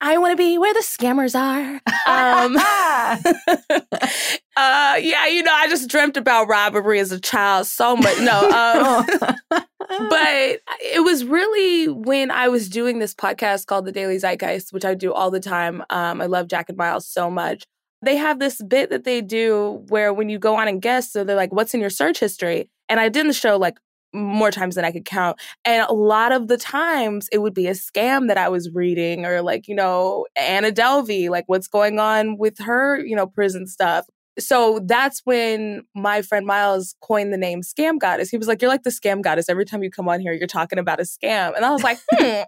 I 0.00 0.18
want 0.18 0.32
to 0.32 0.36
be 0.36 0.58
where 0.58 0.74
the 0.74 0.80
scammers 0.80 1.34
are. 1.34 1.80
Um, 2.06 2.56
uh, 4.56 4.96
yeah, 5.00 5.26
you 5.26 5.42
know, 5.42 5.52
I 5.52 5.66
just 5.68 5.88
dreamt 5.88 6.16
about 6.16 6.48
robbery 6.48 7.00
as 7.00 7.12
a 7.12 7.18
child 7.18 7.66
so 7.66 7.96
much. 7.96 8.20
No, 8.20 8.50
um, 8.50 9.06
but 9.88 10.60
it 10.80 11.02
was 11.02 11.24
really 11.24 11.88
when 11.88 12.30
I 12.30 12.48
was 12.48 12.68
doing 12.68 12.98
this 12.98 13.14
podcast 13.14 13.66
called 13.66 13.86
The 13.86 13.92
Daily 13.92 14.18
Zeitgeist, 14.18 14.72
which 14.72 14.84
I 14.84 14.94
do 14.94 15.12
all 15.12 15.30
the 15.30 15.40
time. 15.40 15.82
Um, 15.88 16.20
I 16.20 16.26
love 16.26 16.46
Jack 16.46 16.68
and 16.68 16.76
Miles 16.76 17.08
so 17.08 17.30
much 17.30 17.64
they 18.02 18.16
have 18.16 18.38
this 18.38 18.62
bit 18.62 18.90
that 18.90 19.04
they 19.04 19.20
do 19.20 19.84
where 19.88 20.12
when 20.12 20.28
you 20.28 20.38
go 20.38 20.56
on 20.56 20.68
and 20.68 20.82
guess, 20.82 21.10
so 21.12 21.24
they're 21.24 21.36
like, 21.36 21.52
what's 21.52 21.74
in 21.74 21.80
your 21.80 21.90
search 21.90 22.18
history? 22.18 22.70
And 22.88 23.00
I 23.00 23.08
did 23.08 23.26
the 23.26 23.32
show 23.32 23.56
like 23.56 23.78
more 24.12 24.50
times 24.50 24.74
than 24.74 24.84
I 24.84 24.92
could 24.92 25.04
count. 25.04 25.38
And 25.64 25.86
a 25.88 25.92
lot 25.92 26.32
of 26.32 26.48
the 26.48 26.56
times 26.56 27.28
it 27.32 27.38
would 27.38 27.54
be 27.54 27.66
a 27.66 27.72
scam 27.72 28.28
that 28.28 28.38
I 28.38 28.48
was 28.48 28.70
reading 28.72 29.26
or 29.26 29.42
like, 29.42 29.68
you 29.68 29.74
know, 29.74 30.26
Anna 30.36 30.70
Delvey, 30.70 31.28
like 31.28 31.44
what's 31.46 31.68
going 31.68 31.98
on 31.98 32.38
with 32.38 32.58
her, 32.60 32.98
you 33.04 33.16
know, 33.16 33.26
prison 33.26 33.66
stuff. 33.66 34.06
So 34.38 34.80
that's 34.84 35.22
when 35.24 35.82
my 35.94 36.20
friend 36.22 36.46
Miles 36.46 36.94
coined 37.00 37.32
the 37.32 37.38
name 37.38 37.62
Scam 37.62 37.98
Goddess. 37.98 38.28
He 38.28 38.36
was 38.36 38.46
like, 38.46 38.60
You're 38.60 38.70
like 38.70 38.82
the 38.82 38.90
scam 38.90 39.22
goddess. 39.22 39.48
Every 39.48 39.64
time 39.64 39.82
you 39.82 39.90
come 39.90 40.08
on 40.08 40.20
here, 40.20 40.32
you're 40.34 40.46
talking 40.46 40.78
about 40.78 41.00
a 41.00 41.04
scam. 41.04 41.56
And 41.56 41.64
I 41.64 41.70
was 41.70 41.82
like, 41.82 41.98
hmm. 42.12 42.42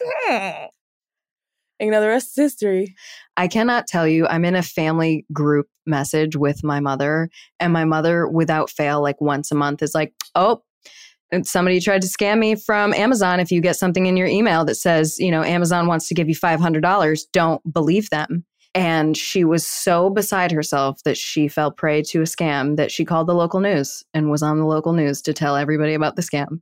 hmm. 0.00 0.66
And, 1.80 1.86
you 1.86 1.90
know, 1.90 2.00
the 2.00 2.08
rest 2.08 2.30
is 2.30 2.36
history. 2.36 2.94
I 3.36 3.48
cannot 3.48 3.86
tell 3.86 4.06
you, 4.06 4.26
I'm 4.26 4.44
in 4.44 4.56
a 4.56 4.62
family 4.62 5.24
group 5.32 5.68
message 5.86 6.36
with 6.36 6.64
my 6.64 6.80
mother, 6.80 7.30
and 7.60 7.72
my 7.72 7.84
mother, 7.84 8.28
without 8.28 8.70
fail, 8.70 9.00
like 9.00 9.20
once 9.20 9.50
a 9.50 9.54
month, 9.54 9.82
is 9.82 9.94
like, 9.94 10.12
oh, 10.34 10.62
somebody 11.42 11.80
tried 11.80 12.02
to 12.02 12.08
scam 12.08 12.38
me 12.38 12.54
from 12.54 12.94
Amazon. 12.94 13.40
If 13.40 13.52
you 13.52 13.60
get 13.60 13.76
something 13.76 14.06
in 14.06 14.16
your 14.16 14.26
email 14.26 14.64
that 14.64 14.76
says, 14.76 15.18
you 15.18 15.30
know, 15.30 15.42
Amazon 15.42 15.86
wants 15.86 16.08
to 16.08 16.14
give 16.14 16.28
you 16.28 16.34
$500, 16.34 17.20
don't 17.32 17.72
believe 17.72 18.10
them. 18.10 18.44
And 18.74 19.16
she 19.16 19.44
was 19.44 19.66
so 19.66 20.10
beside 20.10 20.52
herself 20.52 21.02
that 21.04 21.16
she 21.16 21.48
fell 21.48 21.70
prey 21.70 22.02
to 22.02 22.20
a 22.20 22.24
scam 22.24 22.76
that 22.76 22.90
she 22.90 23.04
called 23.04 23.26
the 23.26 23.34
local 23.34 23.60
news 23.60 24.04
and 24.14 24.30
was 24.30 24.42
on 24.42 24.58
the 24.58 24.66
local 24.66 24.92
news 24.92 25.22
to 25.22 25.32
tell 25.32 25.56
everybody 25.56 25.94
about 25.94 26.16
the 26.16 26.22
scam. 26.22 26.60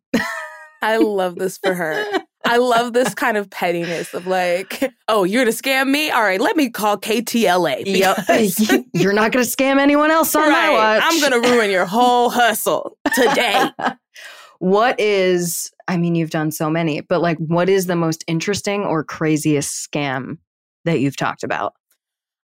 I 0.82 0.98
love 0.98 1.36
this 1.36 1.58
for 1.58 1.74
her. 1.74 2.04
I 2.46 2.58
love 2.58 2.92
this 2.92 3.14
kind 3.14 3.36
of 3.36 3.50
pettiness 3.50 4.14
of 4.14 4.26
like, 4.26 4.92
oh, 5.08 5.24
you're 5.24 5.42
gonna 5.44 5.52
scam 5.52 5.90
me? 5.90 6.10
All 6.10 6.22
right, 6.22 6.40
let 6.40 6.56
me 6.56 6.70
call 6.70 6.96
KTLA. 6.96 7.82
Yep. 7.86 8.86
you're 8.94 9.12
not 9.12 9.32
gonna 9.32 9.44
scam 9.44 9.78
anyone 9.78 10.10
else 10.10 10.34
on 10.34 10.48
right. 10.48 10.68
my 10.68 10.72
watch. 10.72 11.02
I'm 11.04 11.20
gonna 11.20 11.40
ruin 11.40 11.70
your 11.70 11.86
whole 11.86 12.30
hustle 12.30 12.96
today. 13.14 13.70
What 14.58 14.98
is, 14.98 15.70
I 15.86 15.96
mean, 15.96 16.14
you've 16.14 16.30
done 16.30 16.50
so 16.50 16.70
many, 16.70 17.00
but 17.02 17.20
like, 17.20 17.38
what 17.38 17.68
is 17.68 17.86
the 17.86 17.96
most 17.96 18.24
interesting 18.26 18.84
or 18.84 19.04
craziest 19.04 19.88
scam 19.90 20.38
that 20.84 21.00
you've 21.00 21.16
talked 21.16 21.42
about? 21.42 21.74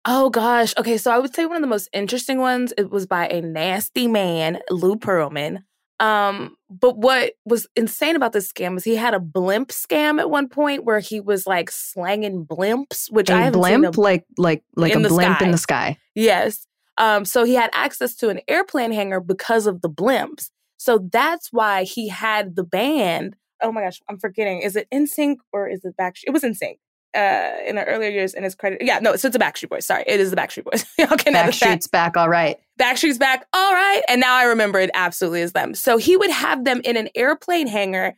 Oh 0.04 0.30
gosh. 0.30 0.74
Okay, 0.78 0.96
so 0.96 1.10
I 1.10 1.18
would 1.18 1.34
say 1.34 1.44
one 1.44 1.56
of 1.56 1.62
the 1.62 1.68
most 1.68 1.88
interesting 1.92 2.38
ones 2.38 2.72
it 2.78 2.90
was 2.90 3.06
by 3.06 3.26
a 3.28 3.42
nasty 3.42 4.06
man, 4.06 4.60
Lou 4.70 4.96
Pearlman. 4.96 5.64
Um, 6.00 6.56
but 6.70 6.98
what 6.98 7.32
was 7.44 7.66
insane 7.76 8.16
about 8.16 8.32
this 8.32 8.52
scam 8.52 8.76
is 8.76 8.84
he 8.84 8.96
had 8.96 9.14
a 9.14 9.20
blimp 9.20 9.70
scam 9.70 10.18
at 10.20 10.30
one 10.30 10.48
point 10.48 10.84
where 10.84 10.98
he 10.98 11.20
was 11.20 11.46
like 11.46 11.70
slanging 11.70 12.44
blimps, 12.44 13.10
which 13.10 13.30
a 13.30 13.34
I 13.34 13.40
haven't 13.42 13.60
blimp, 13.60 13.84
seen 13.84 13.94
a, 13.94 14.00
like 14.00 14.26
like 14.36 14.62
like 14.76 14.94
a 14.94 15.00
blimp 15.00 15.36
sky. 15.36 15.44
in 15.44 15.50
the 15.50 15.58
sky. 15.58 15.98
Yes. 16.14 16.66
Um, 16.98 17.24
so 17.24 17.44
he 17.44 17.54
had 17.54 17.70
access 17.72 18.14
to 18.16 18.28
an 18.28 18.40
airplane 18.48 18.92
hangar 18.92 19.20
because 19.20 19.66
of 19.66 19.82
the 19.82 19.88
blimps. 19.88 20.50
So 20.76 21.08
that's 21.10 21.48
why 21.52 21.84
he 21.84 22.08
had 22.08 22.56
the 22.56 22.64
band. 22.64 23.36
Oh 23.62 23.72
my 23.72 23.82
gosh, 23.82 24.00
I'm 24.08 24.18
forgetting. 24.18 24.60
Is 24.60 24.76
it 24.76 24.88
NSYNC 24.92 25.36
or 25.52 25.68
is 25.68 25.84
it 25.84 25.94
Backstreet? 25.98 26.24
It 26.26 26.32
was 26.32 26.42
NSYNC 26.42 26.78
uh, 27.14 27.50
in 27.66 27.76
the 27.76 27.84
earlier 27.84 28.10
years 28.10 28.34
in 28.34 28.42
his 28.42 28.54
credit. 28.54 28.82
Yeah, 28.82 28.98
no, 29.00 29.16
so 29.16 29.28
it's 29.28 29.36
a 29.36 29.38
Backstreet 29.38 29.70
Boys. 29.70 29.86
Sorry, 29.86 30.04
it 30.06 30.20
is 30.20 30.30
the 30.30 30.36
Backstreet 30.36 30.64
Boys. 30.64 30.84
okay, 31.12 31.32
Backstreet's 31.32 31.86
back. 31.86 32.16
All 32.16 32.28
right. 32.28 32.58
Backstreet's 32.78 33.18
back. 33.18 33.46
All 33.52 33.72
right. 33.72 34.02
And 34.08 34.20
now 34.20 34.34
I 34.34 34.44
remember 34.44 34.78
it 34.78 34.90
absolutely 34.94 35.40
is 35.40 35.52
them. 35.52 35.74
So 35.74 35.96
he 35.96 36.16
would 36.16 36.30
have 36.30 36.64
them 36.64 36.80
in 36.84 36.96
an 36.96 37.08
airplane 37.14 37.66
hangar 37.66 38.16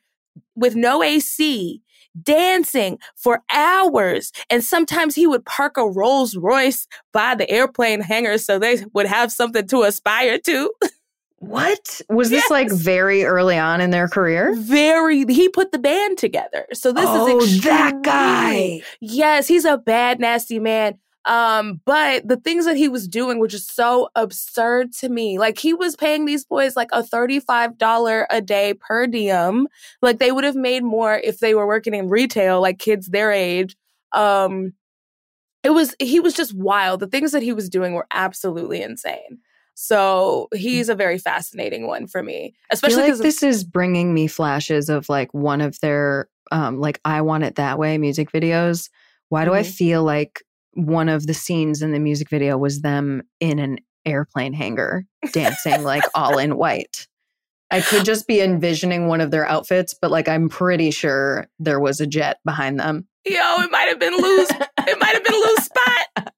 with 0.55 0.75
no 0.75 1.03
AC 1.03 1.83
dancing 2.21 2.99
for 3.17 3.43
hours. 3.53 4.33
And 4.51 4.65
sometimes 4.65 5.15
he 5.15 5.27
would 5.27 5.45
park 5.45 5.77
a 5.77 5.89
Rolls 5.89 6.37
Royce 6.37 6.87
by 7.13 7.35
the 7.35 7.49
airplane 7.49 8.01
hangar 8.01 8.39
so 8.39 8.59
they 8.59 8.85
would 8.93 9.07
have 9.07 9.33
something 9.33 9.67
to 9.69 9.83
aspire 9.83 10.39
to. 10.39 10.73
What? 11.41 12.03
Was 12.11 12.31
yes. 12.31 12.43
this 12.43 12.51
like 12.51 12.71
very 12.71 13.25
early 13.25 13.59
on 13.59 13.81
in 13.81 13.91
their 13.91 14.09
career? 14.09 14.55
Very. 14.57 15.25
He 15.25 15.49
put 15.49 15.73
the 15.73 15.79
band 15.79 16.19
together. 16.19 16.67
So 16.75 16.93
this 16.93 17.07
oh, 17.09 17.39
is 17.39 17.57
extremely, 17.57 17.79
that 17.79 18.03
guy. 18.03 18.83
Yes, 19.01 19.49
he's 19.49 19.65
a 19.65 19.79
bad, 19.79 20.21
nasty 20.21 20.59
man. 20.59 20.99
Um, 21.25 21.81
but 21.87 22.29
the 22.29 22.37
things 22.37 22.67
that 22.67 22.77
he 22.77 22.89
was 22.89 23.09
doing 23.09 23.39
were 23.39 23.49
just 23.49 23.75
so 23.75 24.11
absurd 24.15 24.93
to 24.95 25.09
me. 25.09 25.39
Like 25.39 25.59
he 25.59 25.73
was 25.73 25.97
paying 25.97 26.27
these 26.27 26.45
boys 26.45 26.77
like 26.77 26.91
a 26.93 27.03
$35 27.03 28.27
a 28.29 28.41
day 28.43 28.75
per 28.75 29.07
diem. 29.07 29.67
Like 30.03 30.19
they 30.19 30.33
would 30.33 30.45
have 30.45 30.57
made 30.57 30.85
more 30.85 31.15
if 31.25 31.39
they 31.39 31.55
were 31.55 31.67
working 31.67 31.95
in 31.95 32.11
retail, 32.11 32.61
like 32.61 32.79
kids 32.79 33.09
their 33.09 33.33
age. 33.33 33.77
Um, 34.13 34.75
it 35.63 35.71
was 35.71 35.95
he 35.99 36.21
was 36.21 36.35
just 36.35 36.55
wild. 36.55 37.01
The 37.01 37.07
things 37.07 37.33
that 37.33 37.43
he 37.43 37.53
was 37.53 37.71
doing 37.71 37.95
were 37.95 38.07
absolutely 38.11 38.83
insane. 38.83 39.39
So 39.83 40.49
he's 40.53 40.91
a 40.91 40.95
very 40.95 41.17
fascinating 41.17 41.87
one 41.87 42.07
for 42.07 42.23
me, 42.23 42.53
especially 42.71 43.05
because 43.05 43.19
like 43.19 43.25
this 43.25 43.43
is 43.43 43.65
bringing 43.65 44.13
me 44.13 44.27
flashes 44.27 44.91
of 44.91 45.09
like 45.09 45.33
one 45.33 45.63
of 45.63 45.81
their 45.81 46.29
um 46.51 46.81
like 46.81 47.01
I 47.03 47.23
want 47.23 47.45
it 47.45 47.55
that 47.55 47.79
way 47.79 47.97
music 47.97 48.31
videos. 48.31 48.91
Why 49.31 49.47
do 49.47 49.53
mm-hmm. 49.53 49.61
I 49.61 49.63
feel 49.63 50.05
like 50.05 50.43
one 50.75 51.09
of 51.09 51.27
the 51.27 51.33
scenes 51.33 51.81
in 51.81 51.93
the 51.93 51.99
music 51.99 52.29
video 52.29 52.59
was 52.59 52.83
them 52.83 53.23
in 53.41 53.59
an 53.59 53.79
airplane 54.05 54.53
hangar 54.53 55.07
dancing 55.33 55.83
like 55.83 56.05
all 56.15 56.37
in 56.37 56.59
white? 56.59 57.09
I 57.71 57.81
could 57.81 58.05
just 58.05 58.27
be 58.27 58.43
envisioning 58.43 59.07
one 59.07 59.23
of 59.23 59.31
their 59.31 59.47
outfits, 59.47 59.95
but 59.95 60.11
like 60.11 60.29
I'm 60.29 60.51
pretty 60.51 60.91
sure 60.91 61.49
there 61.59 61.81
was 61.81 62.03
a 62.03 62.07
jet 62.07 62.37
behind 62.45 62.79
them. 62.79 63.09
Yo, 63.25 63.33
it 63.63 63.71
might 63.71 63.89
have 63.89 63.99
been 63.99 64.15
loose. 64.15 64.51
it 64.51 65.01
might 65.01 65.15
have 65.15 65.25
been 65.25 65.35
a 65.35 65.39
loose 65.39 65.65
spot. 65.65 66.30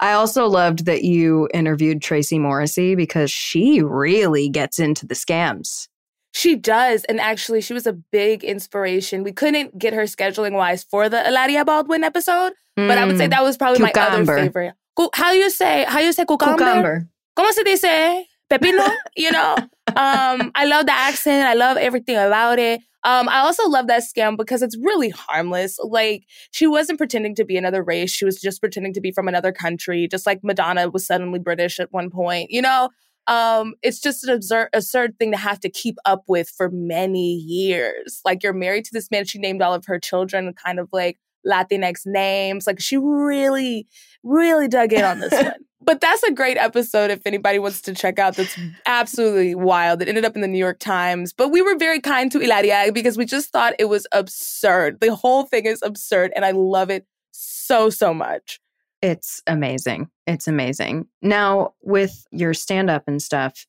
I 0.00 0.12
also 0.12 0.46
loved 0.46 0.86
that 0.86 1.02
you 1.02 1.48
interviewed 1.52 2.02
Tracy 2.02 2.38
Morrissey 2.38 2.94
because 2.94 3.30
she 3.30 3.82
really 3.82 4.48
gets 4.48 4.78
into 4.78 5.06
the 5.06 5.14
scams. 5.14 5.88
She 6.32 6.56
does. 6.56 7.04
And 7.04 7.20
actually, 7.20 7.60
she 7.60 7.74
was 7.74 7.86
a 7.86 7.92
big 7.92 8.44
inspiration. 8.44 9.24
We 9.24 9.32
couldn't 9.32 9.78
get 9.78 9.92
her 9.94 10.02
scheduling 10.02 10.52
wise 10.52 10.84
for 10.84 11.08
the 11.08 11.22
Hilaria 11.22 11.64
Baldwin 11.64 12.04
episode, 12.04 12.52
mm. 12.78 12.86
but 12.86 12.98
I 12.98 13.06
would 13.06 13.18
say 13.18 13.26
mm. 13.26 13.30
that 13.30 13.42
was 13.42 13.56
probably 13.56 13.78
cucumber. 13.78 14.24
my 14.24 14.32
other 14.32 14.42
favorite. 14.42 14.74
How 15.14 15.32
do 15.32 15.38
you 15.38 15.50
say, 15.50 15.84
how 15.88 15.98
do 16.00 16.04
you 16.04 16.12
say 16.12 16.24
cucumber? 16.24 16.58
Cucumber. 16.58 17.08
¿Cómo 17.36 17.52
se 17.52 17.64
dice? 17.64 18.24
Pepino, 18.50 18.88
you 19.16 19.30
know? 19.30 19.56
um, 19.88 20.50
I 20.54 20.64
love 20.66 20.86
the 20.86 20.92
accent. 20.92 21.46
I 21.46 21.54
love 21.54 21.76
everything 21.76 22.16
about 22.16 22.58
it. 22.58 22.80
Um, 23.04 23.28
I 23.28 23.38
also 23.38 23.68
love 23.68 23.86
that 23.86 24.02
scam 24.02 24.36
because 24.36 24.60
it's 24.60 24.76
really 24.76 25.10
harmless. 25.10 25.78
Like 25.82 26.24
she 26.50 26.66
wasn't 26.66 26.98
pretending 26.98 27.34
to 27.36 27.44
be 27.44 27.56
another 27.56 27.82
race; 27.82 28.10
she 28.10 28.24
was 28.24 28.40
just 28.40 28.60
pretending 28.60 28.92
to 28.94 29.00
be 29.00 29.12
from 29.12 29.28
another 29.28 29.52
country. 29.52 30.08
Just 30.08 30.26
like 30.26 30.40
Madonna 30.42 30.88
was 30.90 31.06
suddenly 31.06 31.38
British 31.38 31.78
at 31.78 31.92
one 31.92 32.10
point. 32.10 32.50
You 32.50 32.62
know, 32.62 32.88
um, 33.28 33.74
it's 33.82 34.00
just 34.00 34.24
an 34.24 34.30
absurd, 34.30 34.70
absurd 34.72 35.18
thing 35.18 35.30
to 35.30 35.36
have 35.36 35.60
to 35.60 35.68
keep 35.68 35.96
up 36.06 36.24
with 36.26 36.48
for 36.48 36.70
many 36.70 37.34
years. 37.34 38.20
Like 38.24 38.42
you're 38.42 38.52
married 38.52 38.84
to 38.86 38.90
this 38.92 39.10
man; 39.10 39.24
she 39.26 39.38
named 39.38 39.62
all 39.62 39.74
of 39.74 39.84
her 39.86 40.00
children 40.00 40.52
kind 40.54 40.80
of 40.80 40.88
like 40.92 41.18
Latinx 41.46 42.00
names. 42.04 42.66
Like 42.66 42.80
she 42.80 42.96
really, 42.96 43.86
really 44.24 44.66
dug 44.66 44.92
in 44.92 45.04
on 45.04 45.20
this 45.20 45.32
one. 45.42 45.54
But 45.80 46.00
that's 46.00 46.22
a 46.24 46.32
great 46.32 46.56
episode 46.56 47.10
if 47.10 47.24
anybody 47.24 47.58
wants 47.58 47.80
to 47.82 47.94
check 47.94 48.18
out. 48.18 48.34
That's 48.34 48.58
absolutely 48.86 49.54
wild. 49.54 50.02
It 50.02 50.08
ended 50.08 50.24
up 50.24 50.34
in 50.34 50.42
the 50.42 50.48
New 50.48 50.58
York 50.58 50.80
Times. 50.80 51.32
But 51.32 51.48
we 51.48 51.62
were 51.62 51.76
very 51.76 52.00
kind 52.00 52.32
to 52.32 52.40
Hilaria 52.40 52.90
because 52.92 53.16
we 53.16 53.24
just 53.24 53.50
thought 53.50 53.74
it 53.78 53.86
was 53.86 54.06
absurd. 54.12 55.00
The 55.00 55.14
whole 55.14 55.44
thing 55.44 55.66
is 55.66 55.80
absurd, 55.82 56.32
and 56.34 56.44
I 56.44 56.50
love 56.50 56.90
it 56.90 57.06
so, 57.30 57.90
so 57.90 58.12
much. 58.12 58.60
It's 59.00 59.40
amazing. 59.46 60.08
It's 60.26 60.48
amazing. 60.48 61.06
Now, 61.22 61.74
with 61.82 62.26
your 62.32 62.54
stand 62.54 62.90
up 62.90 63.04
and 63.06 63.22
stuff, 63.22 63.64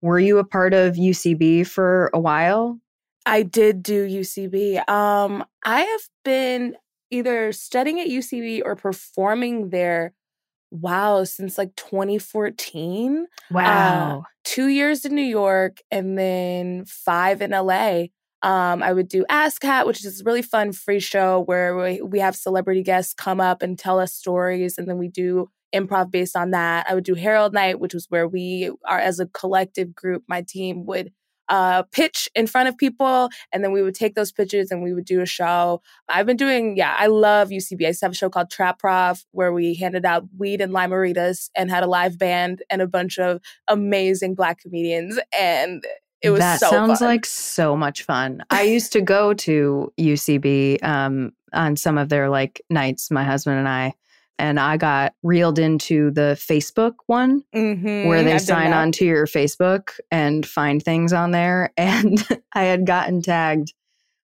were 0.00 0.20
you 0.20 0.38
a 0.38 0.44
part 0.44 0.74
of 0.74 0.94
UCB 0.94 1.66
for 1.66 2.10
a 2.14 2.20
while? 2.20 2.78
I 3.26 3.42
did 3.42 3.82
do 3.82 4.08
UCB. 4.08 4.88
Um, 4.88 5.44
I 5.64 5.80
have 5.80 6.00
been 6.24 6.76
either 7.10 7.52
studying 7.52 8.00
at 8.00 8.06
UCB 8.06 8.62
or 8.64 8.76
performing 8.76 9.70
there 9.70 10.14
wow, 10.70 11.24
since 11.24 11.58
like 11.58 11.74
2014. 11.76 13.26
Wow. 13.50 14.20
Uh, 14.20 14.22
two 14.44 14.68
years 14.68 15.04
in 15.04 15.14
New 15.14 15.22
York 15.22 15.78
and 15.90 16.18
then 16.18 16.84
five 16.86 17.42
in 17.42 17.50
LA. 17.50 18.04
Um, 18.42 18.82
I 18.82 18.92
would 18.92 19.08
do 19.08 19.24
ASSSSCAT, 19.30 19.86
which 19.86 20.04
is 20.04 20.20
a 20.20 20.24
really 20.24 20.42
fun 20.42 20.72
free 20.72 21.00
show 21.00 21.40
where 21.40 21.76
we, 21.76 22.00
we 22.00 22.20
have 22.20 22.36
celebrity 22.36 22.82
guests 22.84 23.12
come 23.12 23.40
up 23.40 23.62
and 23.62 23.76
tell 23.76 23.98
us 23.98 24.14
stories, 24.14 24.78
and 24.78 24.88
then 24.88 24.96
we 24.96 25.08
do 25.08 25.50
improv 25.74 26.10
based 26.10 26.36
on 26.36 26.52
that. 26.52 26.86
I 26.88 26.94
would 26.94 27.04
do 27.04 27.14
Harold 27.14 27.52
Night, 27.52 27.80
which 27.80 27.94
was 27.94 28.06
where 28.08 28.28
we 28.28 28.70
are 28.86 28.98
as 28.98 29.18
a 29.18 29.26
collective 29.26 29.94
group, 29.94 30.22
my 30.28 30.44
team 30.46 30.86
would 30.86 31.12
uh, 31.48 31.82
pitch 31.92 32.28
in 32.34 32.46
front 32.46 32.68
of 32.68 32.76
people, 32.76 33.30
and 33.52 33.62
then 33.64 33.72
we 33.72 33.82
would 33.82 33.94
take 33.94 34.14
those 34.14 34.32
pitches 34.32 34.70
and 34.70 34.82
we 34.82 34.92
would 34.92 35.04
do 35.04 35.20
a 35.20 35.26
show. 35.26 35.82
I've 36.08 36.26
been 36.26 36.36
doing, 36.36 36.76
yeah, 36.76 36.94
I 36.98 37.06
love 37.06 37.48
UCB. 37.48 37.84
I 37.84 37.88
used 37.88 38.00
to 38.00 38.06
have 38.06 38.12
a 38.12 38.16
show 38.16 38.30
called 38.30 38.50
Trap 38.50 38.78
Prof 38.78 39.24
where 39.32 39.52
we 39.52 39.74
handed 39.74 40.04
out 40.04 40.24
weed 40.36 40.60
and 40.60 40.72
Lime-A-Ritas 40.72 41.50
and 41.56 41.70
had 41.70 41.82
a 41.82 41.86
live 41.86 42.18
band 42.18 42.62
and 42.70 42.82
a 42.82 42.86
bunch 42.86 43.18
of 43.18 43.40
amazing 43.68 44.34
Black 44.34 44.60
comedians. 44.60 45.18
And 45.38 45.84
it 46.22 46.30
was 46.30 46.40
that 46.40 46.60
so 46.60 46.70
sounds 46.70 46.98
fun. 46.98 47.08
like 47.08 47.26
so 47.26 47.76
much 47.76 48.02
fun. 48.02 48.42
I 48.50 48.62
used 48.62 48.92
to 48.92 49.00
go 49.00 49.34
to 49.34 49.92
UCB 49.98 50.82
um, 50.82 51.32
on 51.52 51.76
some 51.76 51.96
of 51.96 52.08
their 52.08 52.28
like 52.28 52.60
nights, 52.70 53.10
my 53.10 53.24
husband 53.24 53.58
and 53.58 53.68
I 53.68 53.94
and 54.38 54.60
I 54.60 54.76
got 54.76 55.14
reeled 55.22 55.58
into 55.58 56.10
the 56.10 56.36
Facebook 56.38 56.94
one 57.06 57.42
mm-hmm, 57.54 58.08
where 58.08 58.22
they 58.22 58.34
I've 58.34 58.42
sign 58.42 58.72
on 58.72 58.92
to 58.92 59.04
your 59.04 59.26
Facebook 59.26 59.98
and 60.10 60.46
find 60.46 60.82
things 60.82 61.12
on 61.12 61.30
there. 61.32 61.72
And 61.78 62.22
I 62.54 62.64
had 62.64 62.86
gotten 62.86 63.22
tagged. 63.22 63.72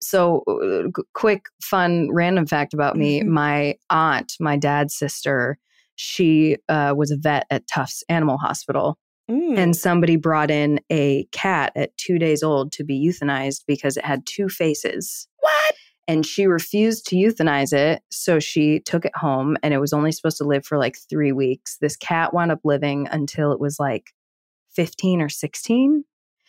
So, 0.00 0.42
uh, 0.46 1.02
quick, 1.14 1.46
fun, 1.60 2.08
random 2.12 2.46
fact 2.46 2.72
about 2.72 2.96
me 2.96 3.20
mm-hmm. 3.20 3.30
my 3.30 3.74
aunt, 3.90 4.34
my 4.40 4.56
dad's 4.56 4.94
sister, 4.94 5.58
she 5.96 6.56
uh, 6.68 6.94
was 6.96 7.10
a 7.10 7.16
vet 7.16 7.46
at 7.50 7.66
Tufts 7.66 8.02
Animal 8.08 8.38
Hospital. 8.38 8.98
Mm. 9.30 9.58
And 9.58 9.76
somebody 9.76 10.16
brought 10.16 10.50
in 10.50 10.80
a 10.90 11.24
cat 11.30 11.72
at 11.76 11.96
two 11.96 12.18
days 12.18 12.42
old 12.42 12.72
to 12.72 12.84
be 12.84 12.98
euthanized 12.98 13.64
because 13.66 13.96
it 13.96 14.04
had 14.04 14.26
two 14.26 14.48
faces. 14.48 15.28
And 16.08 16.26
she 16.26 16.46
refused 16.46 17.06
to 17.06 17.16
euthanize 17.16 17.72
it. 17.72 18.02
So 18.10 18.40
she 18.40 18.80
took 18.80 19.04
it 19.04 19.16
home 19.16 19.56
and 19.62 19.72
it 19.72 19.78
was 19.78 19.92
only 19.92 20.12
supposed 20.12 20.38
to 20.38 20.44
live 20.44 20.66
for 20.66 20.78
like 20.78 20.96
three 21.08 21.32
weeks. 21.32 21.76
This 21.80 21.96
cat 21.96 22.34
wound 22.34 22.50
up 22.50 22.60
living 22.64 23.06
until 23.10 23.52
it 23.52 23.60
was 23.60 23.78
like 23.78 24.10
15 24.74 25.20
or 25.20 25.28
16. 25.28 26.04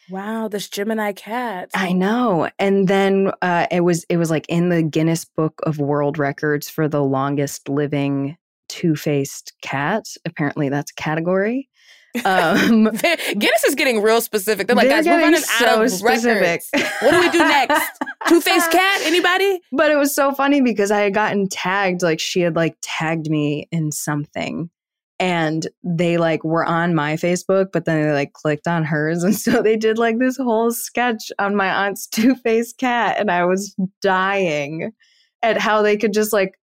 Wow, 0.10 0.47
this 0.47 0.68
Gemini 0.68 1.14
cat. 1.14 1.70
I 1.74 1.93
know. 1.93 2.49
And 2.60 2.88
then 2.88 3.32
uh, 3.41 3.68
it 3.72 3.82
was 3.82 4.04
it 4.10 4.18
was 4.18 4.30
like 4.30 4.45
in 4.49 4.70
the 4.70 4.84
Guinness 4.84 5.26
Book 5.26 5.62
of 5.64 5.80
World 5.80 6.18
Records 6.18 6.70
for 6.70 6.88
the 6.88 7.04
longest 7.04 7.70
living 7.70 8.38
two-faced 8.68 9.54
cat. 9.62 10.06
Apparently 10.26 10.70
that's 10.70 10.91
a 10.91 11.02
category. 11.02 11.70
Um, 12.26 12.84
Guinness 12.91 13.64
is 13.66 13.76
getting 13.76 14.01
real 14.01 14.22
specific. 14.22 14.68
They're 14.68 14.76
like, 14.76 14.89
they're 14.89 15.03
guys, 15.03 15.07
we're 15.07 15.22
running 15.22 15.39
so 15.39 15.66
out 15.66 15.84
of 15.84 15.91
specific. 15.91 16.64
records. 16.74 16.91
What 17.01 17.12
do 17.12 17.20
we 17.20 17.30
do 17.30 17.39
next? 17.39 17.91
Two 18.28 18.41
faced 18.41 18.72
cat? 18.72 19.01
Anybody? 19.03 19.62
But 19.72 19.91
it 19.91 19.95
was 19.95 20.16
so 20.16 20.34
funny 20.34 20.62
because 20.62 20.91
I 20.91 20.99
had 20.99 21.14
gotten 21.14 21.47
tagged. 21.47 22.01
Like 22.01 22.20
she 22.20 22.41
had 22.41 22.55
like 22.55 22.76
tagged 22.82 23.30
me 23.30 23.68
in 23.72 23.91
something, 23.91 24.70
and 25.22 25.68
they 25.84 26.18
like 26.18 26.43
were 26.43 26.66
on 26.66 26.95
my 26.95 27.14
Facebook, 27.14 27.68
but 27.72 27.86
then 27.86 28.01
they 28.01 28.12
like 28.12 28.34
clicked 28.34 28.68
on 28.68 28.84
hers. 28.84 29.24
And 29.32 29.36
so 29.36 29.62
they 29.62 29.78
did 29.78 29.99
like 29.99 30.18
this 30.18 30.36
whole 30.36 30.72
sketch 30.72 31.32
on 31.38 31.55
my 31.55 31.86
aunt's 31.86 32.07
two 32.07 32.36
faced 32.36 32.80
cat. 32.80 33.18
And 33.20 33.30
I 33.30 33.45
was 33.45 33.76
dying 34.01 34.91
at 35.43 35.59
how 35.59 35.84
they 35.84 35.95
could 35.95 36.12
just 36.12 36.34
like, 36.34 36.57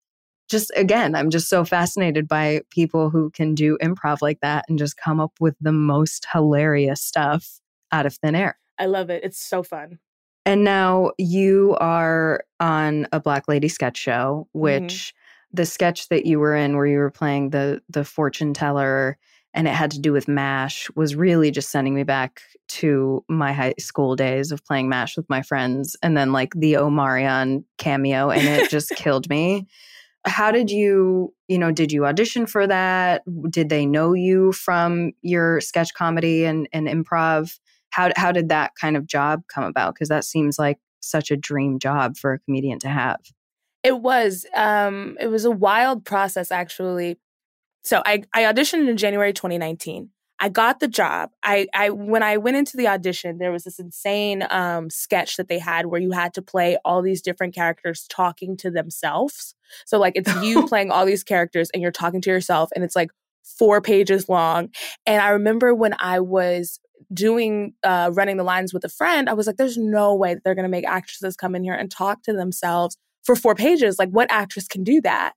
just 0.47 0.71
again, 0.75 1.15
I'm 1.15 1.29
just 1.29 1.49
so 1.49 1.65
fascinated 1.65 2.27
by 2.27 2.61
people 2.69 3.09
who 3.09 3.29
can 3.31 3.55
do 3.55 3.77
improv 3.81 4.17
like 4.21 4.39
that 4.41 4.65
and 4.67 4.77
just 4.77 4.97
come 4.97 5.19
up 5.19 5.33
with 5.39 5.55
the 5.59 5.71
most 5.71 6.25
hilarious 6.31 7.01
stuff 7.01 7.59
out 7.91 8.05
of 8.05 8.15
thin 8.15 8.35
air. 8.35 8.57
I 8.79 8.85
love 8.85 9.09
it. 9.09 9.23
It's 9.23 9.43
so 9.43 9.63
fun. 9.63 9.99
And 10.45 10.63
now 10.63 11.11
you 11.17 11.75
are 11.81 12.43
on 12.59 13.07
a 13.11 13.19
Black 13.19 13.47
Lady 13.47 13.67
sketch 13.67 13.97
show, 13.97 14.47
Mm-hmm. 14.55 14.59
which 14.83 15.13
the 15.51 15.65
sketch 15.65 16.09
that 16.09 16.25
you 16.25 16.39
were 16.39 16.55
in 16.55 16.75
where 16.75 16.85
you 16.85 16.97
were 16.99 17.09
playing 17.11 17.49
the 17.51 17.81
the 17.89 18.03
fortune 18.03 18.53
teller 18.53 19.17
and 19.53 19.67
it 19.67 19.73
had 19.73 19.91
to 19.91 19.99
do 19.99 20.11
with 20.11 20.27
MASH 20.27 20.89
was 20.95 21.15
really 21.15 21.49
just 21.51 21.71
sending 21.71 21.95
me 21.95 22.03
back 22.03 22.41
to 22.67 23.23
my 23.27 23.53
high 23.53 23.73
school 23.79 24.15
days 24.15 24.51
of 24.51 24.63
playing 24.63 24.87
MASH 24.87 25.17
with 25.17 25.27
my 25.29 25.41
friends. 25.41 25.95
And 26.03 26.15
then 26.15 26.31
like 26.31 26.53
the 26.53 26.73
Omarion 26.73 27.63
cameo 27.77 28.29
and 28.29 28.47
it 28.47 28.69
just 28.69 28.89
killed 28.95 29.27
me. 29.29 29.65
How 30.27 30.51
did 30.51 30.69
you, 30.69 31.33
you 31.47 31.57
know, 31.57 31.71
did 31.71 31.91
you 31.91 32.05
audition 32.05 32.45
for 32.45 32.67
that? 32.67 33.23
Did 33.49 33.69
they 33.69 33.85
know 33.85 34.13
you 34.13 34.51
from 34.51 35.13
your 35.21 35.61
sketch 35.61 35.93
comedy 35.93 36.45
and, 36.45 36.67
and 36.73 36.87
improv? 36.87 37.57
How, 37.89 38.11
how 38.15 38.31
did 38.31 38.49
that 38.49 38.73
kind 38.79 38.97
of 38.97 39.07
job 39.07 39.43
come 39.47 39.63
about? 39.63 39.95
Because 39.95 40.09
that 40.09 40.25
seems 40.25 40.59
like 40.59 40.77
such 40.99 41.31
a 41.31 41.37
dream 41.37 41.79
job 41.79 42.17
for 42.17 42.33
a 42.33 42.39
comedian 42.39 42.79
to 42.79 42.89
have. 42.89 43.19
It 43.83 44.01
was. 44.01 44.45
Um, 44.55 45.17
it 45.19 45.27
was 45.27 45.45
a 45.45 45.51
wild 45.51 46.03
process, 46.03 46.51
actually. 46.51 47.17
So 47.83 48.01
I, 48.05 48.23
I 48.33 48.41
auditioned 48.43 48.89
in 48.89 48.97
January 48.97 49.31
2019. 49.31 50.09
I 50.39 50.49
got 50.49 50.79
the 50.79 50.87
job. 50.87 51.31
I, 51.43 51.67
I 51.73 51.89
when 51.89 52.21
I 52.21 52.37
went 52.37 52.57
into 52.57 52.77
the 52.77 52.87
audition, 52.87 53.37
there 53.37 53.51
was 53.51 53.63
this 53.63 53.79
insane 53.79 54.45
um, 54.49 54.89
sketch 54.89 55.37
that 55.37 55.47
they 55.47 55.59
had 55.59 55.87
where 55.87 55.99
you 55.99 56.11
had 56.11 56.33
to 56.35 56.41
play 56.41 56.77
all 56.85 57.01
these 57.01 57.21
different 57.21 57.55
characters 57.55 58.05
talking 58.07 58.55
to 58.57 58.69
themselves. 58.69 59.55
So 59.85 59.97
like 59.99 60.13
it's 60.15 60.33
you 60.43 60.67
playing 60.67 60.91
all 60.91 61.05
these 61.05 61.23
characters 61.23 61.69
and 61.73 61.81
you're 61.81 61.91
talking 61.91 62.21
to 62.21 62.29
yourself, 62.29 62.69
and 62.75 62.83
it's 62.83 62.95
like 62.95 63.09
four 63.43 63.81
pages 63.81 64.29
long. 64.29 64.69
And 65.05 65.21
I 65.21 65.29
remember 65.29 65.73
when 65.73 65.95
I 65.99 66.19
was 66.19 66.79
doing 67.13 67.73
uh, 67.83 68.11
running 68.13 68.37
the 68.37 68.43
lines 68.43 68.73
with 68.73 68.83
a 68.83 68.89
friend, 68.89 69.29
I 69.29 69.33
was 69.33 69.47
like, 69.47 69.57
"There's 69.57 69.77
no 69.77 70.13
way 70.13 70.35
that 70.35 70.43
they're 70.43 70.55
going 70.55 70.63
to 70.63 70.69
make 70.69 70.85
actresses 70.85 71.35
come 71.35 71.55
in 71.55 71.63
here 71.63 71.75
and 71.75 71.89
talk 71.89 72.23
to 72.23 72.33
themselves." 72.33 72.97
for 73.23 73.35
four 73.35 73.55
pages 73.55 73.99
like 73.99 74.09
what 74.09 74.31
actress 74.31 74.69
can 74.69 74.85
do 74.85 75.01
that 75.01 75.33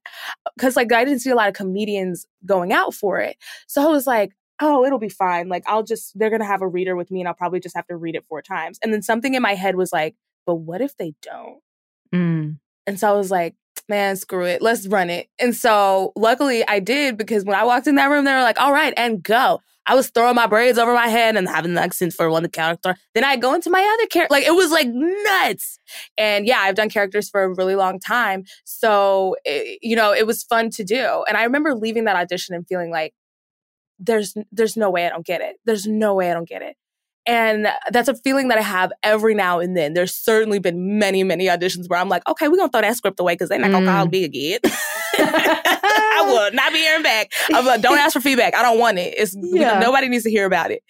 because 0.55 0.77
like 0.77 0.93
i 0.93 1.03
didn't 1.03 1.19
see 1.19 1.29
a 1.29 1.35
lot 1.35 1.49
of 1.49 1.53
comedians 1.53 2.25
going 2.45 2.71
out 2.71 2.93
for 2.93 3.19
it 3.19 3.35
so 3.67 3.83
i 3.83 3.87
was 3.91 4.07
like 4.07 4.31
oh 4.61 4.85
it'll 4.85 4.99
be 4.99 5.09
fine 5.09 5.49
like 5.49 5.63
i'll 5.67 5.83
just 5.83 6.17
they're 6.17 6.29
gonna 6.29 6.45
have 6.45 6.61
a 6.61 6.67
reader 6.67 6.95
with 6.95 7.11
me 7.11 7.19
and 7.19 7.27
i'll 7.27 7.33
probably 7.33 7.59
just 7.59 7.75
have 7.75 7.87
to 7.87 7.95
read 7.95 8.15
it 8.15 8.25
four 8.29 8.41
times 8.41 8.79
and 8.83 8.93
then 8.93 9.01
something 9.01 9.33
in 9.33 9.41
my 9.41 9.55
head 9.55 9.75
was 9.75 9.91
like 9.91 10.15
but 10.45 10.55
what 10.55 10.81
if 10.81 10.95
they 10.97 11.13
don't 11.21 11.59
Mm. 12.13 12.57
and 12.85 12.99
so 12.99 13.09
i 13.09 13.13
was 13.13 13.31
like 13.31 13.55
man 13.87 14.15
screw 14.17 14.45
it 14.45 14.61
let's 14.61 14.85
run 14.87 15.09
it 15.09 15.27
and 15.39 15.55
so 15.55 16.11
luckily 16.15 16.65
i 16.67 16.79
did 16.79 17.17
because 17.17 17.45
when 17.45 17.55
i 17.55 17.63
walked 17.63 17.87
in 17.87 17.95
that 17.95 18.09
room 18.09 18.25
they 18.25 18.33
were 18.33 18.41
like 18.41 18.59
all 18.59 18.73
right 18.73 18.93
and 18.97 19.23
go 19.23 19.59
I 19.87 19.95
was 19.95 20.11
throwing 20.11 20.35
my 20.35 20.45
braids 20.45 20.77
over 20.77 20.93
my 20.93 21.07
head 21.07 21.35
and 21.35 21.49
having 21.49 21.73
the 21.73 21.81
accent 21.81 22.13
for 22.13 22.29
one 22.29 22.47
character. 22.49 22.95
Then 23.15 23.23
I 23.23 23.35
go 23.35 23.55
into 23.55 23.71
my 23.71 23.81
other 23.81 24.07
character. 24.07 24.31
Like 24.31 24.45
it 24.45 24.53
was 24.53 24.69
like 24.69 24.87
nuts. 24.87 25.79
And 26.19 26.45
yeah, 26.45 26.59
I've 26.59 26.75
done 26.75 26.87
characters 26.91 27.31
for 27.31 27.41
a 27.41 27.49
really 27.49 27.73
long 27.73 27.99
time. 27.99 28.43
So, 28.63 29.35
it, 29.43 29.79
you 29.81 29.95
know, 29.95 30.13
it 30.13 30.27
was 30.27 30.43
fun 30.43 30.69
to 30.69 30.83
do. 30.83 31.23
And 31.27 31.35
I 31.35 31.45
remember 31.45 31.73
leaving 31.73 32.03
that 32.03 32.15
audition 32.15 32.53
and 32.53 32.65
feeling 32.67 32.91
like, 32.91 33.15
there's 34.01 34.35
there's 34.51 34.75
no 34.75 34.89
way 34.89 35.05
I 35.05 35.09
don't 35.09 35.25
get 35.25 35.41
it. 35.41 35.57
There's 35.65 35.85
no 35.87 36.13
way 36.15 36.29
I 36.29 36.33
don't 36.33 36.49
get 36.49 36.61
it. 36.61 36.75
And 37.27 37.67
that's 37.91 38.09
a 38.09 38.15
feeling 38.15 38.47
that 38.47 38.57
I 38.57 38.61
have 38.61 38.91
every 39.03 39.35
now 39.35 39.59
and 39.59 39.77
then. 39.77 39.93
There's 39.93 40.15
certainly 40.15 40.57
been 40.57 40.97
many, 40.97 41.23
many 41.23 41.45
auditions 41.45 41.87
where 41.87 41.99
I'm 41.99 42.09
like, 42.09 42.27
okay, 42.27 42.47
we're 42.47 42.57
gonna 42.57 42.71
throw 42.71 42.81
that 42.81 42.97
script 42.97 43.19
away 43.19 43.33
because 43.35 43.47
they're 43.49 43.59
not 43.59 43.69
gonna 43.71 43.85
call 43.85 44.07
me 44.07 44.23
again. 44.23 44.59
I 45.17 46.23
will 46.27 46.51
not 46.53 46.71
be 46.73 46.79
hearing 46.79 47.03
back. 47.03 47.31
I'm 47.53 47.65
like, 47.65 47.81
don't 47.81 47.97
ask 47.99 48.13
for 48.13 48.21
feedback. 48.21 48.55
I 48.55 48.61
don't 48.63 48.79
want 48.79 48.97
it. 48.97 49.13
It's 49.17 49.35
Yeah. 49.39 49.79
nobody 49.79 50.07
needs 50.09 50.23
to 50.23 50.31
hear 50.31 50.45
about 50.45 50.71
it. 50.71 50.81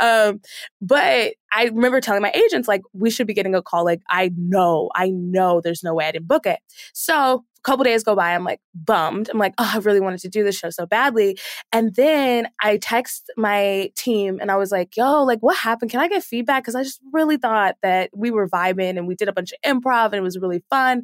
Um, 0.00 0.40
but 0.80 1.34
I 1.52 1.64
remember 1.64 2.00
telling 2.00 2.22
my 2.22 2.32
agents 2.32 2.68
like 2.68 2.82
we 2.92 3.10
should 3.10 3.26
be 3.26 3.34
getting 3.34 3.54
a 3.54 3.62
call. 3.62 3.84
Like 3.84 4.02
I 4.10 4.32
know, 4.36 4.90
I 4.94 5.10
know, 5.10 5.60
there's 5.60 5.82
no 5.82 5.94
way 5.94 6.06
I 6.06 6.12
didn't 6.12 6.28
book 6.28 6.46
it. 6.46 6.60
So 6.92 7.44
a 7.56 7.62
couple 7.62 7.84
days 7.84 8.04
go 8.04 8.14
by. 8.14 8.34
I'm 8.34 8.44
like 8.44 8.60
bummed. 8.74 9.28
I'm 9.30 9.38
like, 9.38 9.54
oh, 9.58 9.70
I 9.74 9.78
really 9.78 10.00
wanted 10.00 10.20
to 10.20 10.28
do 10.28 10.44
this 10.44 10.56
show 10.56 10.70
so 10.70 10.86
badly. 10.86 11.38
And 11.72 11.94
then 11.94 12.48
I 12.60 12.76
text 12.76 13.30
my 13.36 13.90
team 13.96 14.38
and 14.40 14.50
I 14.50 14.56
was 14.56 14.70
like, 14.70 14.96
yo, 14.96 15.24
like 15.24 15.40
what 15.40 15.56
happened? 15.56 15.90
Can 15.90 16.00
I 16.00 16.08
get 16.08 16.22
feedback? 16.22 16.62
Because 16.62 16.74
I 16.74 16.82
just 16.82 17.00
really 17.12 17.36
thought 17.36 17.76
that 17.82 18.10
we 18.14 18.30
were 18.30 18.48
vibing 18.48 18.98
and 18.98 19.06
we 19.06 19.14
did 19.14 19.28
a 19.28 19.32
bunch 19.32 19.52
of 19.52 19.58
improv 19.70 20.06
and 20.06 20.16
it 20.16 20.22
was 20.22 20.38
really 20.38 20.62
fun. 20.70 21.02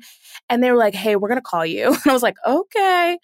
And 0.48 0.62
they 0.62 0.70
were 0.70 0.76
like, 0.78 0.94
hey, 0.94 1.16
we're 1.16 1.28
gonna 1.28 1.40
call 1.40 1.66
you. 1.66 1.96
And 2.02 2.10
I 2.10 2.14
was 2.14 2.22
like, 2.22 2.36
okay. 2.46 3.18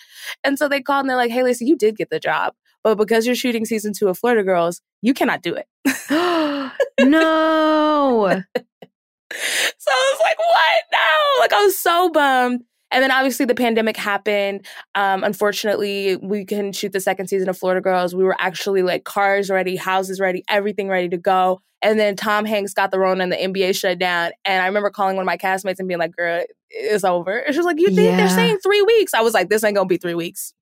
And 0.45 0.59
so 0.59 0.69
they 0.69 0.81
called 0.81 1.01
and 1.01 1.11
they're 1.11 1.16
like, 1.16 1.33
hey, 1.33 1.41
Laci, 1.41 1.66
you 1.66 1.77
did 1.77 1.97
get 1.97 2.11
the 2.11 2.21
job. 2.21 2.55
But 2.85 2.97
because 2.97 3.27
you're 3.27 3.35
shooting 3.35 3.64
season 3.64 3.93
two 3.93 4.09
of 4.09 4.19
Florida 4.19 4.45
Girls, 4.45 4.81
you 5.03 5.14
cannot 5.14 5.43
do 5.43 5.55
it. 5.55 5.66
no. 7.00 8.42
So 9.30 9.90
I 9.92 10.12
was 10.14 10.20
like, 10.22 10.38
what? 10.38 10.80
No. 10.90 11.40
Like 11.40 11.52
I 11.52 11.62
was 11.62 11.78
so 11.78 12.09
bummed. 12.11 12.62
And 12.90 13.02
then 13.02 13.11
obviously 13.11 13.44
the 13.44 13.54
pandemic 13.54 13.94
happened. 13.96 14.66
Um, 14.94 15.22
unfortunately, 15.22 16.16
we 16.16 16.46
couldn't 16.46 16.72
shoot 16.72 16.92
the 16.92 17.00
second 17.00 17.28
season 17.28 17.50
of 17.50 17.59
Florida 17.59 17.82
Girls. 17.82 18.14
We 18.14 18.24
were 18.24 18.36
actually 18.40 18.80
like 18.82 19.04
cars 19.04 19.50
ready, 19.50 19.76
houses 19.76 20.18
ready, 20.18 20.44
everything 20.48 20.88
ready 20.88 21.11
to 21.11 21.18
go. 21.18 21.61
And 21.82 22.00
then 22.00 22.16
Tom 22.16 22.46
Hanks 22.46 22.72
got 22.72 22.90
the 22.90 22.98
Rona 22.98 23.22
and 23.24 23.30
the 23.32 23.36
NBA 23.36 23.76
shut 23.76 23.98
down. 23.98 24.32
And 24.46 24.62
I 24.62 24.66
remember 24.66 24.88
calling 24.88 25.14
one 25.16 25.24
of 25.24 25.26
my 25.26 25.36
castmates 25.36 25.78
and 25.78 25.86
being 25.86 26.00
like, 26.00 26.16
girl, 26.16 26.42
it's 26.70 27.04
over. 27.04 27.36
And 27.38 27.54
she 27.54 27.59
was 27.59 27.66
like, 27.66 27.78
you 27.78 27.88
think 27.88 28.09
Yeah. 28.09 28.16
they're 28.16 28.28
saying 28.30 28.59
three 28.62 28.80
weeks? 28.82 29.12
I 29.12 29.20
was 29.20 29.34
like, 29.34 29.50
this 29.50 29.62
ain't 29.62 29.76
gonna 29.76 29.86
be 29.86 29.98
three 29.98 30.14
weeks. 30.14 30.54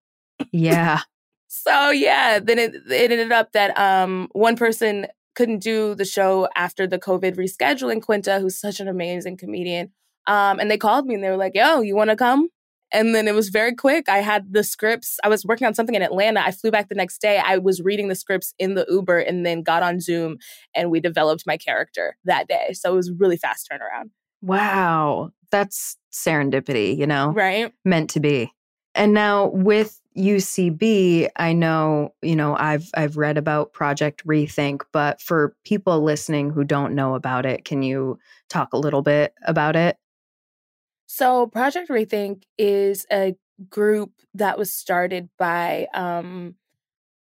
Yeah. 0.50 1.00
So 1.48 1.90
yeah, 1.90 2.40
then 2.40 2.58
it, 2.58 2.74
it 2.90 3.10
ended 3.12 3.30
up 3.32 3.52
that 3.52 3.76
um, 3.78 4.28
one 4.32 4.56
person 4.56 5.06
couldn't 5.36 5.60
do 5.60 5.94
the 5.94 6.04
show 6.04 6.48
after 6.56 6.86
the 6.86 6.98
COVID 6.98 7.36
rescheduling. 7.36 8.02
Quinta, 8.02 8.40
who's 8.40 8.58
such 8.58 8.80
an 8.80 8.88
amazing 8.88 9.36
comedian, 9.36 9.92
um, 10.26 10.58
and 10.58 10.70
they 10.70 10.78
called 10.78 11.06
me 11.06 11.14
and 11.14 11.22
they 11.22 11.30
were 11.30 11.36
like, 11.36 11.54
"Yo, 11.54 11.80
you 11.80 11.94
want 11.94 12.10
to 12.10 12.16
come?" 12.16 12.48
And 12.92 13.14
then 13.14 13.26
it 13.26 13.34
was 13.34 13.48
very 13.48 13.74
quick. 13.74 14.08
I 14.08 14.18
had 14.18 14.52
the 14.52 14.62
scripts. 14.62 15.18
I 15.24 15.28
was 15.28 15.44
working 15.44 15.66
on 15.66 15.74
something 15.74 15.94
in 15.94 16.02
Atlanta. 16.02 16.40
I 16.44 16.52
flew 16.52 16.70
back 16.70 16.88
the 16.88 16.94
next 16.94 17.20
day. 17.20 17.38
I 17.44 17.58
was 17.58 17.80
reading 17.80 18.08
the 18.08 18.14
scripts 18.14 18.54
in 18.58 18.74
the 18.74 18.86
Uber 18.88 19.18
and 19.18 19.44
then 19.44 19.62
got 19.62 19.82
on 19.82 20.00
Zoom 20.00 20.38
and 20.74 20.90
we 20.90 21.00
developed 21.00 21.44
my 21.46 21.56
character 21.56 22.16
that 22.24 22.48
day. 22.48 22.72
So 22.74 22.92
it 22.92 22.96
was 22.96 23.10
really 23.18 23.36
fast 23.36 23.68
turnaround. 23.70 24.10
Wow. 24.40 25.30
That's 25.50 25.96
serendipity, 26.12 26.96
you 26.96 27.06
know? 27.06 27.32
Right? 27.32 27.72
meant 27.84 28.10
to 28.10 28.20
be. 28.20 28.52
And 28.96 29.12
now 29.12 29.48
with 29.48 30.00
UCB, 30.16 31.28
I 31.36 31.52
know, 31.52 32.14
you 32.22 32.34
know, 32.34 32.56
I've 32.56 32.88
I've 32.94 33.16
read 33.16 33.36
about 33.36 33.72
Project 33.72 34.26
Rethink, 34.26 34.82
but 34.90 35.20
for 35.20 35.54
people 35.64 36.00
listening 36.02 36.50
who 36.50 36.64
don't 36.64 36.94
know 36.94 37.14
about 37.14 37.44
it, 37.44 37.64
can 37.64 37.82
you 37.82 38.18
talk 38.48 38.72
a 38.72 38.78
little 38.78 39.02
bit 39.02 39.34
about 39.46 39.76
it? 39.76 39.98
So, 41.06 41.46
Project 41.46 41.90
Rethink 41.90 42.44
is 42.58 43.06
a 43.12 43.36
group 43.68 44.12
that 44.34 44.58
was 44.58 44.72
started 44.72 45.28
by 45.38 45.86
um, 45.94 46.54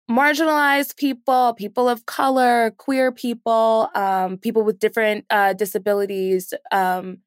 marginalized 0.10 0.96
people, 0.96 1.54
people 1.54 1.90
of 1.90 2.06
color, 2.06 2.72
queer 2.78 3.12
people, 3.12 3.90
um, 3.96 4.38
people 4.38 4.64
with 4.64 4.80
different 4.80 5.26
uh, 5.30 5.54
disabilities. 5.54 6.54
Um, 6.72 7.20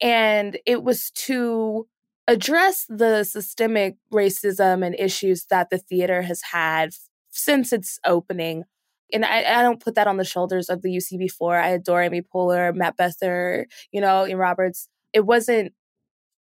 and 0.00 0.58
it 0.66 0.82
was 0.82 1.10
to 1.12 1.86
address 2.28 2.86
the 2.88 3.24
systemic 3.24 3.96
racism 4.12 4.84
and 4.84 4.94
issues 4.98 5.46
that 5.46 5.70
the 5.70 5.78
theater 5.78 6.22
has 6.22 6.42
had 6.52 6.90
since 7.30 7.72
its 7.72 7.98
opening. 8.06 8.64
And 9.12 9.24
I, 9.24 9.40
I 9.58 9.62
don't 9.62 9.80
put 9.82 9.94
that 9.96 10.06
on 10.06 10.16
the 10.16 10.24
shoulders 10.24 10.68
of 10.70 10.82
the 10.82 10.96
UCB4. 10.96 11.62
I 11.62 11.68
adore 11.68 12.02
Amy 12.02 12.22
Poehler, 12.22 12.74
Matt 12.74 12.96
Besser, 12.96 13.66
you 13.90 14.00
know, 14.00 14.26
Ian 14.26 14.38
Roberts. 14.38 14.88
It 15.12 15.26
wasn't 15.26 15.72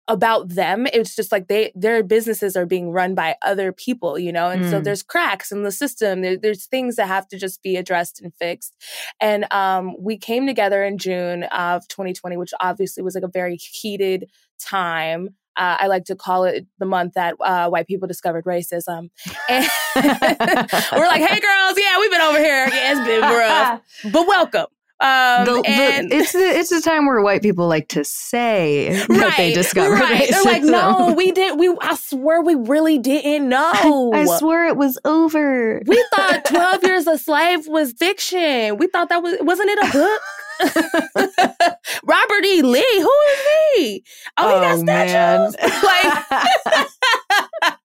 about 0.07 0.49
them. 0.49 0.87
It's 0.87 1.15
just 1.15 1.31
like 1.31 1.47
they 1.47 1.71
their 1.75 2.03
businesses 2.03 2.55
are 2.57 2.65
being 2.65 2.91
run 2.91 3.15
by 3.15 3.35
other 3.43 3.71
people, 3.71 4.17
you 4.19 4.31
know, 4.31 4.49
and 4.49 4.65
so 4.65 4.81
Mm. 4.81 4.83
there's 4.83 5.03
cracks 5.03 5.51
in 5.51 5.63
the 5.63 5.71
system. 5.71 6.21
There, 6.21 6.37
there's 6.37 6.65
things 6.65 6.95
that 6.97 7.07
have 7.07 7.27
to 7.29 7.37
just 7.37 7.61
be 7.61 7.77
addressed 7.77 8.19
and 8.21 8.33
fixed. 8.35 8.75
And 9.21 9.45
um, 9.53 9.95
we 9.99 10.17
came 10.17 10.47
together 10.47 10.83
in 10.83 10.97
June 10.97 11.43
of 11.43 11.87
2020, 11.87 12.35
which 12.35 12.51
obviously 12.59 13.03
was 13.03 13.15
like 13.15 13.23
a 13.23 13.27
very 13.29 13.55
heated 13.57 14.29
time. 14.59 15.29
Uh, 15.61 15.77
I 15.79 15.85
like 15.87 16.05
to 16.05 16.15
call 16.15 16.45
it 16.45 16.65
the 16.79 16.85
month 16.87 17.13
that 17.13 17.35
uh, 17.39 17.69
white 17.69 17.85
people 17.85 18.07
discovered 18.07 18.45
racism. 18.45 19.11
And 19.49 19.65
we're 19.95 21.07
like, 21.07 21.21
hey, 21.21 21.39
girls, 21.39 21.77
yeah, 21.77 21.99
we've 21.99 22.09
been 22.11 22.21
over 22.21 22.39
here. 22.39 22.67
Yeah, 22.67 22.91
it's 22.97 23.05
been 23.07 23.21
rough, 23.21 23.81
but 24.11 24.27
welcome. 24.27 24.65
Um, 24.99 25.45
The- 25.45 25.61
the- 25.61 25.69
and 25.69 26.13
it's 26.13 26.31
the, 26.31 26.39
it's 26.39 26.69
the 26.69 26.81
time 26.81 27.05
where 27.05 27.21
white 27.21 27.41
people 27.43 27.67
like 27.67 27.89
to 27.89 28.03
say 28.03 28.89
that 29.07 29.33
they 29.37 29.53
discovered 29.53 29.95
right. 29.99 30.29
They're 30.31 30.43
like, 30.43 30.63
no, 30.63 31.13
we 31.15 31.31
didn't. 31.31 31.57
We, 31.59 31.75
I 31.81 31.95
swear, 31.95 32.41
we 32.41 32.55
really 32.55 32.97
didn't 32.97 33.47
know. 33.49 34.11
I 34.13 34.25
swear 34.37 34.67
it 34.67 34.77
was 34.77 34.97
over. 35.05 35.81
we 35.85 36.05
thought 36.15 36.45
Twelve 36.45 36.83
Years 36.83 37.05
a 37.07 37.17
Slave 37.17 37.67
was 37.67 37.93
fiction. 37.93 38.77
We 38.77 38.87
thought 38.87 39.09
that 39.09 39.21
was 39.21 39.37
wasn't 39.41 39.69
it 39.69 39.89
a 39.89 39.91
book? 39.91 40.21
Robert 42.03 42.45
E. 42.45 42.61
Lee, 42.61 42.99
who 42.99 43.11
is 43.31 43.39
he? 43.75 44.03
Oh, 44.37 44.47
he 44.47 44.61
got 44.61 44.77
oh, 44.77 44.83
statues. 44.83 45.55
like, 45.83 47.73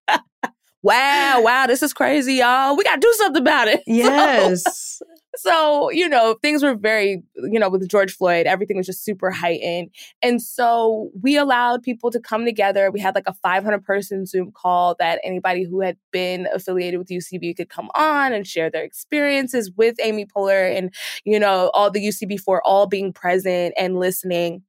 wow, 0.87 1.41
wow, 1.43 1.67
this 1.67 1.83
is 1.83 1.93
crazy, 1.93 2.35
y'all. 2.35 2.77
We 2.77 2.85
got 2.85 2.95
to 2.95 3.01
do 3.01 3.13
something 3.19 3.43
about 3.43 3.69
it. 3.69 3.83
So- 3.87 3.93
yes. 3.93 5.03
so, 5.37 5.91
you 5.91 6.09
know, 6.09 6.37
things 6.43 6.63
were 6.63 6.75
very, 6.75 7.23
you 7.35 7.59
know, 7.59 7.69
with 7.69 7.89
George 7.89 8.15
Floyd, 8.15 8.47
everything 8.47 8.77
was 8.77 8.87
just 8.87 9.05
super 9.05 9.31
heightened. 9.31 9.91
And 10.23 10.41
so 10.41 11.11
we 11.21 11.37
allowed 11.37 11.83
people 11.83 12.11
to 12.11 12.21
come 12.21 12.45
together. 12.45 12.91
We 12.91 13.01
had 13.01 13.15
like 13.15 13.27
a 13.27 13.35
500 13.35 13.83
person 13.85 14.27
Zoom 14.27 14.53
call 14.53 14.95
that 14.99 15.21
anybody 15.25 15.65
who 15.65 15.81
had 15.81 15.97
been 16.13 16.47
affiliated 16.55 16.99
with 16.99 17.09
UCB 17.09 17.57
could 17.57 17.69
come 17.69 17.91
on 17.95 18.33
and 18.33 18.47
share 18.47 18.71
their 18.71 18.85
experiences 18.85 19.71
with 19.77 19.97
Amy 20.01 20.25
Poehler 20.25 20.77
and, 20.77 20.95
you 21.25 21.41
know, 21.41 21.71
all 21.75 21.91
the 21.91 22.07
UCB4 22.07 22.61
all 22.65 22.87
being 22.87 23.13
present 23.13 23.75
and 23.77 23.99
listening. 23.99 24.63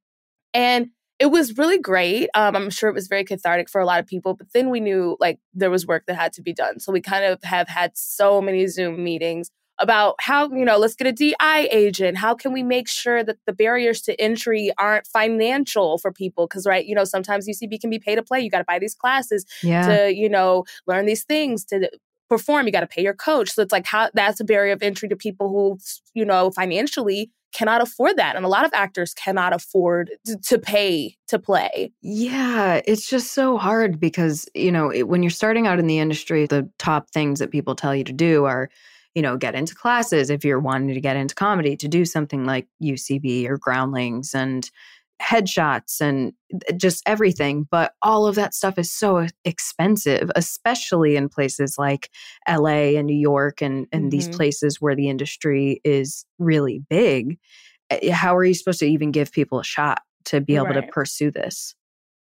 And 0.52 0.88
it 1.18 1.26
was 1.26 1.58
really 1.58 1.78
great. 1.78 2.28
Um, 2.34 2.54
I'm 2.54 2.70
sure 2.70 2.88
it 2.88 2.94
was 2.94 3.08
very 3.08 3.24
cathartic 3.24 3.68
for 3.68 3.80
a 3.80 3.86
lot 3.86 4.00
of 4.00 4.06
people, 4.06 4.34
but 4.34 4.52
then 4.52 4.70
we 4.70 4.80
knew 4.80 5.16
like 5.18 5.38
there 5.52 5.70
was 5.70 5.86
work 5.86 6.04
that 6.06 6.14
had 6.14 6.32
to 6.34 6.42
be 6.42 6.52
done. 6.52 6.78
So 6.80 6.92
we 6.92 7.00
kind 7.00 7.24
of 7.24 7.42
have 7.42 7.68
had 7.68 7.92
so 7.96 8.40
many 8.40 8.66
Zoom 8.68 9.02
meetings 9.02 9.50
about 9.80 10.16
how, 10.20 10.48
you 10.50 10.64
know, 10.64 10.76
let's 10.76 10.94
get 10.94 11.06
a 11.06 11.12
DI 11.12 11.68
agent. 11.70 12.18
How 12.18 12.34
can 12.34 12.52
we 12.52 12.62
make 12.62 12.88
sure 12.88 13.22
that 13.22 13.36
the 13.46 13.52
barriers 13.52 14.00
to 14.02 14.20
entry 14.20 14.72
aren't 14.78 15.06
financial 15.06 15.98
for 15.98 16.12
people? 16.12 16.46
Because, 16.46 16.66
right, 16.66 16.84
you 16.84 16.94
know, 16.94 17.04
sometimes 17.04 17.48
UCB 17.48 17.80
can 17.80 17.90
be 17.90 17.98
pay 17.98 18.14
to 18.14 18.22
play. 18.22 18.40
You 18.40 18.50
got 18.50 18.58
to 18.58 18.64
buy 18.64 18.78
these 18.78 18.94
classes 18.94 19.44
Yeah. 19.62 19.86
to, 19.86 20.14
you 20.14 20.28
know, 20.28 20.64
learn 20.86 21.06
these 21.06 21.24
things 21.24 21.64
to 21.66 21.90
perform. 22.28 22.66
You 22.66 22.72
got 22.72 22.80
to 22.80 22.86
pay 22.88 23.02
your 23.02 23.14
coach. 23.14 23.50
So 23.50 23.62
it's 23.62 23.72
like 23.72 23.86
how 23.86 24.10
that's 24.14 24.40
a 24.40 24.44
barrier 24.44 24.72
of 24.72 24.82
entry 24.82 25.08
to 25.08 25.16
people 25.16 25.48
who, 25.48 25.78
you 26.12 26.24
know, 26.24 26.50
financially 26.50 27.30
cannot 27.52 27.80
afford 27.80 28.16
that. 28.16 28.36
And 28.36 28.44
a 28.44 28.48
lot 28.48 28.64
of 28.64 28.72
actors 28.74 29.14
cannot 29.14 29.52
afford 29.52 30.10
to, 30.44 30.58
pay 30.58 31.16
to 31.28 31.38
play. 31.38 31.92
Yeah, 32.02 32.80
it's 32.84 33.08
just 33.08 33.32
so 33.32 33.56
hard 33.56 33.98
because, 33.98 34.48
you 34.54 34.72
know, 34.72 34.90
it, 34.90 35.08
when 35.08 35.22
you're 35.22 35.30
starting 35.30 35.66
out 35.66 35.78
in 35.78 35.86
the 35.86 35.98
industry, 35.98 36.46
the 36.46 36.68
top 36.78 37.10
things 37.10 37.38
that 37.38 37.50
people 37.50 37.74
tell 37.74 37.94
you 37.94 38.04
to 38.04 38.12
do 38.12 38.44
are, 38.44 38.68
you 39.14 39.22
know, 39.22 39.36
get 39.36 39.54
into 39.54 39.74
classes 39.74 40.30
if 40.30 40.44
you're 40.44 40.60
wanting 40.60 40.94
to 40.94 41.00
get 41.00 41.16
into 41.16 41.34
comedy, 41.34 41.76
to 41.76 41.88
do 41.88 42.04
something 42.04 42.44
like 42.44 42.66
UCB 42.82 43.48
or 43.48 43.58
Groundlings 43.58 44.34
and 44.34 44.70
headshots 45.22 46.00
and 46.00 46.32
just 46.76 47.02
everything. 47.06 47.66
But 47.70 47.92
all 48.02 48.26
of 48.26 48.34
that 48.36 48.54
stuff 48.54 48.78
is 48.78 48.90
so 48.90 49.26
expensive, 49.44 50.30
especially 50.36 51.16
in 51.16 51.28
places 51.28 51.76
like 51.78 52.10
LA 52.48 52.96
and 52.96 53.06
New 53.06 53.16
York 53.18 53.60
and, 53.60 53.86
and 53.92 54.10
these 54.12 54.28
Mhm. 54.28 54.32
places 54.36 54.80
where 54.80 54.94
the 54.94 55.08
industry 55.08 55.80
is 55.84 56.24
really 56.38 56.82
big. 56.88 57.38
Eh, 57.90 58.10
How 58.12 58.36
are 58.36 58.44
you 58.44 58.54
supposed 58.54 58.80
to 58.80 58.86
even 58.86 59.10
give 59.10 59.32
people 59.32 59.58
a 59.60 59.64
shot 59.64 60.02
to 60.26 60.40
be 60.40 60.56
able 60.56 60.74
to 60.74 60.82
pursue 60.82 61.30
this? 61.30 61.74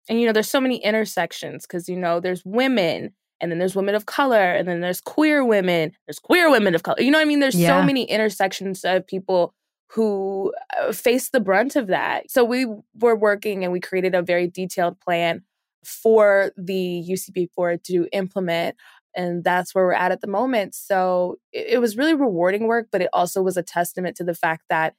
And 0.09 0.21
you 0.21 0.27
know, 0.27 0.33
there's 0.33 0.51
so 0.51 0.61
many 0.61 0.77
intersections 0.83 1.67
because 1.67 1.89
you 1.89 1.97
know, 1.97 2.19
there's 2.21 2.43
women 2.45 3.15
and 3.41 3.51
then 3.51 3.59
there's 3.59 3.75
women 3.77 3.95
of 3.95 4.07
color 4.07 4.53
and 4.53 4.69
then 4.69 4.81
there's 4.81 5.01
queer 5.01 5.45
women, 5.45 5.93
there's 6.07 6.19
queer 6.19 6.51
women 6.51 6.75
of 6.75 6.83
color. 6.83 7.01
You 7.01 7.11
know 7.11 7.19
what 7.19 7.23
I 7.23 7.27
mean? 7.29 7.41
There's 7.41 7.59
Yeah. 7.59 7.81
so 7.81 7.83
many 7.87 8.05
intersections 8.05 8.85
of 8.85 9.07
people 9.07 9.55
who 9.93 10.53
uh, 10.81 10.93
faced 10.93 11.33
the 11.33 11.41
brunt 11.41 11.77
of 11.77 11.89
that. 11.89 12.31
So 12.31 12.45
we 12.45 12.67
were 12.99 13.17
working 13.17 13.63
and 13.63 13.73
we 13.73 13.81
created 13.81 14.15
a 14.15 14.23
very 14.23 14.49
detailed 14.49 15.01
plan 15.01 15.43
for 15.85 16.53
the 16.57 17.05
UCB4 17.09 17.83
to 17.85 18.09
implement 18.13 18.77
and 19.15 19.45
that's 19.45 19.75
where 19.75 19.85
we're 19.85 19.93
at 19.93 20.13
at 20.13 20.21
the 20.21 20.27
moment. 20.27 20.75
So 20.75 21.37
it, 21.53 21.75
it 21.75 21.79
was 21.79 21.97
really 21.97 22.15
rewarding 22.15 22.67
work, 22.67 22.89
but 22.91 23.03
it 23.03 23.11
also 23.13 23.43
was 23.43 23.57
a 23.57 23.63
testament 23.63 24.17
to 24.17 24.25
the 24.25 24.35
fact 24.35 24.65
that 24.71 24.95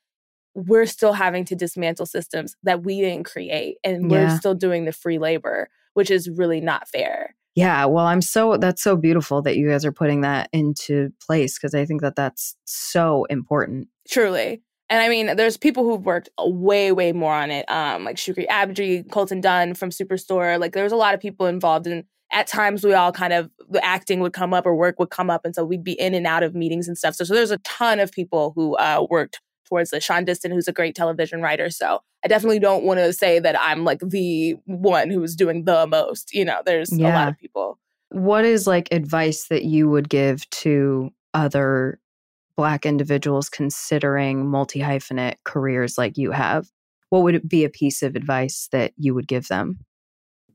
we're 0.53 0.85
still 0.85 1.13
having 1.13 1.45
to 1.45 1.55
dismantle 1.55 2.05
systems 2.05 2.55
that 2.61 2.83
we 2.83 3.01
didn't 3.01 3.25
create 3.25 3.77
and 3.83 4.11
we're 4.11 4.29
still 4.37 4.53
doing 4.53 4.85
the 4.85 4.91
free 4.91 5.17
labor, 5.17 5.67
which 5.95 6.11
is 6.11 6.29
really 6.29 6.61
not 6.61 6.87
fair. 6.87 7.35
Yeah, 7.55 7.85
well, 7.85 8.05
I'm 8.05 8.21
so 8.21 8.57
that's 8.57 8.81
so 8.81 8.95
beautiful 8.95 9.41
that 9.43 9.57
you 9.57 9.69
guys 9.69 9.85
are 9.85 9.91
putting 9.91 10.21
that 10.21 10.49
into 10.53 11.11
place 11.25 11.57
because 11.57 11.73
I 11.75 11.85
think 11.85 12.01
that 12.01 12.15
that's 12.15 12.55
so 12.65 13.25
important. 13.25 13.87
Truly. 14.09 14.61
And 14.93 15.01
I 15.01 15.09
mean, 15.09 15.35
there's 15.35 15.57
people 15.57 15.83
who've 15.85 16.05
worked 16.05 16.29
way, 16.39 16.91
way 16.91 17.13
more 17.13 17.33
on 17.33 17.49
it, 17.49 17.67
um, 17.67 18.03
like 18.03 18.17
Shukri 18.17 18.45
Abdi, 18.47 19.01
Colton 19.05 19.41
Dunn 19.41 19.73
from 19.73 19.89
Superstore. 19.89 20.59
Like, 20.59 20.73
there's 20.73 20.91
a 20.91 20.95
lot 20.95 21.15
of 21.15 21.19
people 21.19 21.47
involved. 21.47 21.87
And 21.87 22.03
at 22.31 22.45
times, 22.45 22.83
we 22.83 22.93
all 22.93 23.11
kind 23.11 23.33
of, 23.33 23.49
the 23.71 23.83
acting 23.83 24.19
would 24.19 24.33
come 24.33 24.53
up 24.53 24.67
or 24.67 24.75
work 24.75 24.99
would 24.99 25.09
come 25.09 25.31
up. 25.31 25.45
And 25.45 25.55
so 25.55 25.65
we'd 25.65 25.83
be 25.83 25.99
in 25.99 26.13
and 26.13 26.27
out 26.27 26.43
of 26.43 26.53
meetings 26.53 26.87
and 26.87 26.95
stuff. 26.95 27.15
So, 27.15 27.23
so 27.23 27.33
there's 27.33 27.49
a 27.49 27.57
ton 27.57 27.99
of 27.99 28.11
people 28.11 28.53
who 28.55 28.75
uh, 28.75 29.07
worked 29.09 29.41
towards 29.67 29.89
this. 29.89 30.03
Sean 30.03 30.25
Diston, 30.25 30.51
who's 30.51 30.67
a 30.67 30.71
great 30.71 30.93
television 30.93 31.41
writer. 31.41 31.71
So 31.71 32.03
I 32.23 32.27
definitely 32.27 32.59
don't 32.59 32.83
want 32.83 32.99
to 32.99 33.13
say 33.13 33.39
that 33.39 33.59
I'm 33.59 33.83
like 33.83 33.99
the 33.99 34.57
one 34.65 35.09
who's 35.09 35.35
doing 35.35 35.65
the 35.65 35.87
most. 35.87 36.31
You 36.35 36.45
know, 36.45 36.61
there's 36.67 36.91
a 36.91 37.01
lot 37.01 37.29
of 37.29 37.39
people. 37.39 37.79
What 38.09 38.45
is 38.45 38.67
like 38.67 38.89
advice 38.91 39.47
that 39.47 39.63
you 39.63 39.89
would 39.89 40.07
give 40.07 40.47
to 40.51 41.09
other 41.33 41.99
Black 42.55 42.85
individuals 42.85 43.49
considering 43.49 44.47
multi 44.47 44.79
hyphenate 44.79 45.35
careers 45.43 45.97
like 45.97 46.17
you 46.17 46.31
have? 46.31 46.69
What 47.09 47.23
would 47.23 47.47
be 47.47 47.63
a 47.63 47.69
piece 47.69 48.03
of 48.03 48.15
advice 48.15 48.69
that 48.71 48.93
you 48.97 49.13
would 49.15 49.27
give 49.27 49.47
them? 49.47 49.79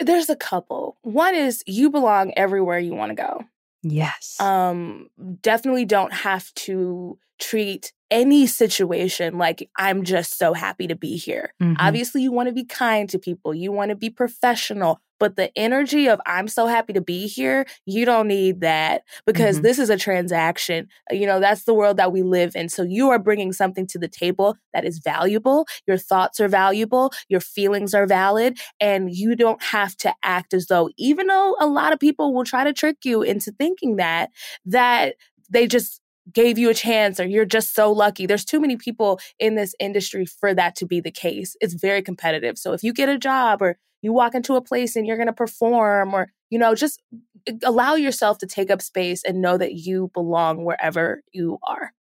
There's 0.01 0.31
a 0.31 0.37
couple. 0.37 0.97
One 1.03 1.35
is 1.35 1.65
you 1.67 1.91
belong 1.91 2.33
everywhere 2.37 2.79
you 2.79 2.95
want 2.95 3.11
to 3.11 3.17
go. 3.17 3.45
Yes. 3.83 4.37
um 4.41 5.09
definitely 5.41 5.85
don't 5.85 6.13
have 6.13 6.53
to 6.55 7.17
treat 7.39 7.93
any 8.11 8.45
situation 8.49 9.39
like 9.39 9.71
i'm 9.77 10.03
just 10.03 10.37
so 10.37 10.53
happy 10.53 10.89
to 10.89 10.97
be 10.97 11.17
here 11.17 11.55
Mhm. 11.63 11.77
obviously 11.79 12.21
you 12.23 12.33
want 12.33 12.49
to 12.49 12.53
be 12.53 12.65
kind 12.65 13.09
to 13.11 13.21
people 13.21 13.55
you 13.55 13.71
want 13.71 13.91
to 13.91 13.95
be 13.95 14.11
professional 14.11 15.01
but 15.19 15.37
the 15.37 15.51
energy 15.59 16.09
of 16.09 16.21
i'm 16.27 16.49
so 16.49 16.67
happy 16.67 16.93
to 16.93 17.01
be 17.01 17.27
here 17.27 17.67
you 17.87 18.05
don't 18.05 18.29
need 18.29 18.61
that 18.61 19.03
because 19.27 19.59
Mhm. 19.59 19.63
this 19.63 19.79
is 19.79 19.91
a 19.91 19.97
transaction. 19.97 20.89
You 21.11 21.27
know 21.27 21.41
that's 21.41 21.65
the 21.65 21.75
world 21.75 21.97
that 21.97 22.13
we 22.13 22.23
live 22.23 22.55
in. 22.55 22.69
So 22.69 22.83
you 22.83 23.11
are 23.11 23.19
bringing 23.19 23.53
something 23.53 23.87
to 23.89 23.99
the 23.99 24.09
table 24.09 24.57
that 24.75 24.85
is 24.85 24.99
valuable 24.99 25.67
your 25.87 25.97
thoughts 25.99 26.41
are 26.41 26.49
valuable 26.49 27.13
your 27.29 27.41
feelings 27.41 27.95
are 27.95 28.07
valid 28.07 28.59
and 28.81 29.11
you 29.15 29.35
don't 29.37 29.63
have 29.63 29.97
to 29.99 30.15
act 30.23 30.55
as 30.55 30.67
though 30.67 30.91
even 30.99 31.27
though 31.27 31.57
a 31.61 31.67
lot 31.67 31.93
of 31.93 31.99
people 32.01 32.35
will 32.35 32.45
try 32.45 32.65
to 32.65 32.73
trick 32.73 32.99
you 33.05 33.23
into 33.23 33.51
thinking 33.53 33.97
that 33.97 34.31
that 34.67 35.15
they 35.51 35.67
just 35.67 36.01
gave 36.33 36.59
you 36.59 36.69
a 36.69 36.75
chance 36.75 37.19
or 37.19 37.27
you're 37.27 37.47
just 37.47 37.75
so 37.75 37.91
lucky. 37.91 38.27
There's 38.27 38.45
too 38.45 38.61
many 38.61 38.77
people 38.77 39.19
in 39.39 39.55
this 39.55 39.75
industry 39.81 40.27
for 40.27 40.53
that 40.55 40.77
to 40.77 40.87
be 40.87 41.01
the 41.01 41.11
case. 41.11 41.57
It's 41.61 41.73
very 41.75 42.03
competitive. 42.03 42.59
So 42.59 42.75
if 42.75 42.83
you 42.83 42.93
get 42.93 43.09
a 43.09 43.17
job 43.19 43.63
or 43.63 43.79
you 44.03 44.13
walk 44.13 44.35
into 44.35 44.55
a 44.55 44.61
place 44.63 44.97
and 44.97 45.07
you're 45.07 45.17
going 45.17 45.27
to 45.27 45.33
perform 45.33 46.15
or 46.15 46.31
you 46.51 46.59
know 46.59 46.75
just 46.75 47.03
eh, 47.47 47.53
allow 47.65 47.95
yourself 47.95 48.39
to 48.39 48.47
take 48.47 48.71
up 48.71 48.81
space 48.83 49.23
and 49.25 49.41
know 49.41 49.57
that 49.59 49.75
you 49.75 50.11
belong 50.15 50.65
wherever 50.65 51.23
you 51.33 51.59
are 51.63 51.93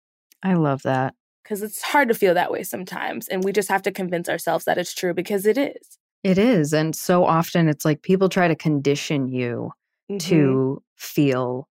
I 0.43 0.53
love 0.53 0.83
that. 0.83 1.15
because 1.43 1.61
it's 1.63 1.81
hard 1.81 2.07
to 2.09 2.13
feel 2.13 2.33
that 2.35 2.51
way 2.51 2.63
sometimes 2.63 3.27
and 3.27 3.43
we 3.43 3.51
just 3.51 3.69
have 3.69 3.81
to 3.83 3.91
convince 3.91 4.29
ourselves 4.29 4.65
that 4.65 4.77
it's 4.77 4.93
true 4.93 5.13
because 5.13 5.45
it 5.45 5.57
is. 5.57 5.97
It 6.23 6.37
is. 6.37 6.73
And 6.73 6.95
so 6.95 7.23
often 7.25 7.69
it's 7.69 7.85
like 7.85 8.01
people 8.01 8.27
try 8.27 8.47
to 8.47 8.55
condition 8.55 9.27
you 9.27 9.71
Mhm. 10.11 10.19
to 10.19 10.83
feel 10.95 11.67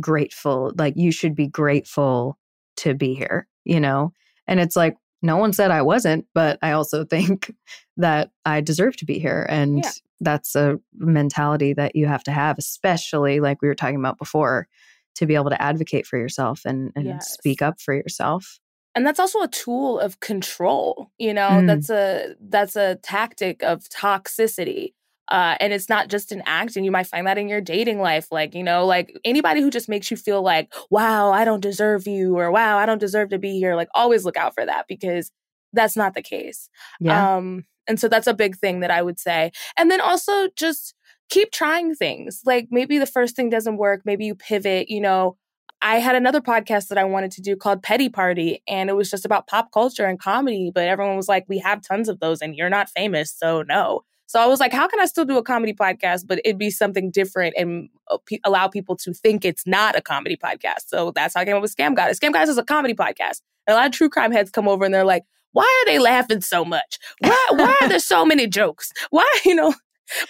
grateful. 0.00 0.72
Like 0.76 0.94
you 0.96 1.12
should 1.12 1.34
be 1.34 1.46
grateful 1.48 2.38
to 2.78 2.94
be 2.94 3.14
here, 3.14 3.46
you 3.64 3.80
know? 3.80 4.12
And 4.46 4.58
it's 4.60 4.76
like, 4.76 4.96
no 5.22 5.36
one 5.36 5.52
said 5.52 5.70
I 5.70 5.82
wasn't, 5.82 6.26
but 6.34 6.58
I 6.62 6.72
also 6.72 7.04
think 7.14 7.54
that 7.96 8.30
I 8.44 8.60
deserve 8.60 8.96
to 8.98 9.04
be 9.04 9.18
here. 9.18 9.46
And 9.48 9.78
Yeah. 9.84 9.90
that's 10.20 10.54
a 10.54 10.78
mentality 10.94 11.72
that 11.74 11.96
you 11.96 12.06
have 12.06 12.24
to 12.24 12.30
have, 12.32 12.58
especially 12.58 13.40
like 13.40 13.62
we 13.62 13.68
were 13.68 13.74
talking 13.74 13.96
about 13.96 14.18
before, 14.18 14.68
to 15.16 15.26
be 15.26 15.34
able 15.34 15.50
to 15.50 15.60
advocate 15.60 16.06
for 16.06 16.18
yourself 16.18 16.62
and, 16.64 16.92
and 16.96 17.06
Yes. 17.06 17.32
speak 17.32 17.62
up 17.62 17.80
for 17.80 17.94
yourself. 17.94 18.60
and 18.96 19.06
that's 19.06 19.20
also 19.20 19.40
a 19.40 19.48
tool 19.48 20.00
of 20.00 20.18
control 20.18 21.12
you 21.16 21.32
know 21.32 21.60
Mm. 21.62 21.66
that's 21.68 21.90
a 21.90 22.34
that's 22.40 22.74
a 22.76 22.96
tactic 22.96 23.62
of 23.62 23.88
toxicity 23.88 24.94
uh, 25.30 25.56
and 25.60 25.72
it's 25.72 25.88
not 25.88 26.08
just 26.08 26.32
in 26.32 26.42
acting 26.46 26.84
you 26.84 26.90
might 26.90 27.06
find 27.06 27.26
that 27.26 27.38
in 27.38 27.48
your 27.48 27.60
dating 27.60 28.00
life 28.00 28.28
like 28.30 28.54
you 28.54 28.62
know 28.62 28.86
like 28.86 29.12
anybody 29.24 29.60
who 29.60 29.70
just 29.70 29.88
makes 29.88 30.10
you 30.10 30.16
feel 30.16 30.42
like 30.42 30.72
wow 30.90 31.30
i 31.32 31.44
don't 31.44 31.60
deserve 31.60 32.06
you 32.06 32.36
or 32.38 32.50
wow 32.50 32.78
i 32.78 32.86
don't 32.86 32.98
deserve 32.98 33.28
to 33.30 33.38
be 33.38 33.58
here 33.58 33.74
like 33.74 33.88
always 33.94 34.24
look 34.24 34.36
out 34.36 34.54
for 34.54 34.64
that 34.66 34.86
because 34.88 35.30
that's 35.72 35.96
not 35.96 36.14
the 36.14 36.22
case 36.22 36.68
Yeah. 37.00 37.36
Um, 37.36 37.64
and 37.86 37.98
so 37.98 38.08
that's 38.08 38.26
a 38.28 38.34
big 38.34 38.56
thing 38.56 38.80
that 38.80 38.90
I 38.90 39.02
would 39.02 39.18
say. 39.18 39.50
And 39.76 39.90
then 39.90 40.00
also 40.00 40.48
just 40.56 40.94
keep 41.28 41.50
trying 41.50 41.94
things. 41.94 42.42
Like 42.46 42.68
maybe 42.70 42.98
the 42.98 43.06
first 43.06 43.34
thing 43.34 43.50
doesn't 43.50 43.78
work, 43.78 44.02
maybe 44.04 44.24
you 44.24 44.34
pivot, 44.34 44.88
you 44.88 45.00
know. 45.00 45.36
I 45.82 45.96
had 45.96 46.14
another 46.14 46.42
podcast 46.42 46.88
that 46.88 46.98
I 46.98 47.04
wanted 47.04 47.30
to 47.32 47.40
do 47.40 47.56
called 47.56 47.82
Petty 47.82 48.10
Party, 48.10 48.62
and 48.68 48.90
it 48.90 48.96
was 48.96 49.10
just 49.10 49.24
about 49.24 49.46
pop 49.46 49.72
culture 49.72 50.04
and 50.04 50.20
comedy. 50.20 50.70
But 50.74 50.88
everyone 50.88 51.16
was 51.16 51.26
like, 51.28 51.46
"We 51.48 51.58
have 51.60 51.80
tons 51.80 52.10
of 52.10 52.20
those, 52.20 52.42
and 52.42 52.54
you're 52.54 52.68
not 52.68 52.90
famous, 52.90 53.34
so 53.34 53.62
no." 53.62 54.02
So 54.30 54.38
I 54.38 54.46
was 54.46 54.60
like, 54.60 54.72
how 54.72 54.86
can 54.86 55.00
I 55.00 55.06
still 55.06 55.24
do 55.24 55.38
a 55.38 55.42
comedy 55.42 55.72
podcast, 55.72 56.28
but 56.28 56.40
it'd 56.44 56.56
be 56.56 56.70
something 56.70 57.10
different 57.10 57.52
and 57.58 57.88
uh, 58.12 58.18
allow 58.44 58.68
people 58.68 58.94
to 58.98 59.12
think 59.12 59.44
it's 59.44 59.66
not 59.66 59.96
a 59.96 60.00
comedy 60.00 60.36
podcast? 60.36 60.86
So 60.86 61.10
that's 61.12 61.34
how 61.34 61.40
I 61.40 61.44
came 61.44 61.56
up 61.56 61.62
with 61.62 61.74
Scam 61.74 61.96
Goddess. 61.96 62.20
Scam 62.20 62.32
Goddess 62.32 62.50
is 62.50 62.56
a 62.56 62.62
comedy 62.62 62.94
podcast. 62.94 63.40
And 63.66 63.74
a 63.74 63.74
lot 63.74 63.86
of 63.86 63.92
true 63.92 64.08
crime 64.08 64.30
heads 64.30 64.52
come 64.52 64.68
over 64.68 64.84
and 64.84 64.94
they're 64.94 65.04
like, 65.04 65.24
why 65.50 65.64
are 65.64 65.90
they 65.90 65.98
laughing 65.98 66.42
so 66.42 66.64
much? 66.64 67.00
Why, 67.18 67.46
why 67.50 67.76
are 67.80 67.88
there 67.88 67.98
so 67.98 68.24
many 68.24 68.46
jokes? 68.46 68.92
Why, 69.10 69.28
you 69.44 69.56
know, 69.56 69.74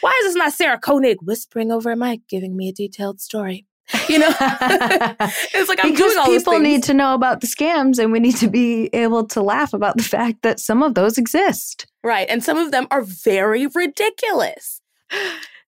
why 0.01 0.19
is 0.23 0.29
this 0.29 0.35
not 0.35 0.55
Sarah 0.55 0.79
Koenig 0.79 1.19
whispering 1.21 1.71
over 1.71 1.91
a 1.91 1.97
mic, 1.97 2.27
giving 2.27 2.57
me 2.57 2.71
a 2.71 2.73
detailed 2.73 3.21
story? 3.21 3.67
You 4.09 4.19
know, 4.19 4.35
it's 4.41 5.69
like 5.69 5.85
I'm 5.85 5.93
because 5.93 6.13
doing 6.13 6.19
all 6.19 6.27
people 6.27 6.59
need 6.61 6.83
to 6.85 6.95
know 6.95 7.15
about 7.15 7.41
the 7.41 7.47
scams, 7.47 7.99
and 7.99 8.13
we 8.13 8.21
need 8.21 8.37
to 8.37 8.49
be 8.49 8.89
able 8.93 9.27
to 9.29 9.43
laugh 9.43 9.73
about 9.73 9.97
the 9.97 10.03
fact 10.03 10.43
that 10.43 10.61
some 10.61 10.83
of 10.83 10.95
those 10.95 11.19
exist. 11.19 11.87
Right, 12.03 12.29
and 12.29 12.43
some 12.43 12.57
of 12.59 12.71
them 12.71 12.87
are 12.91 13.03
very 13.03 13.67
ridiculous. 13.67 14.81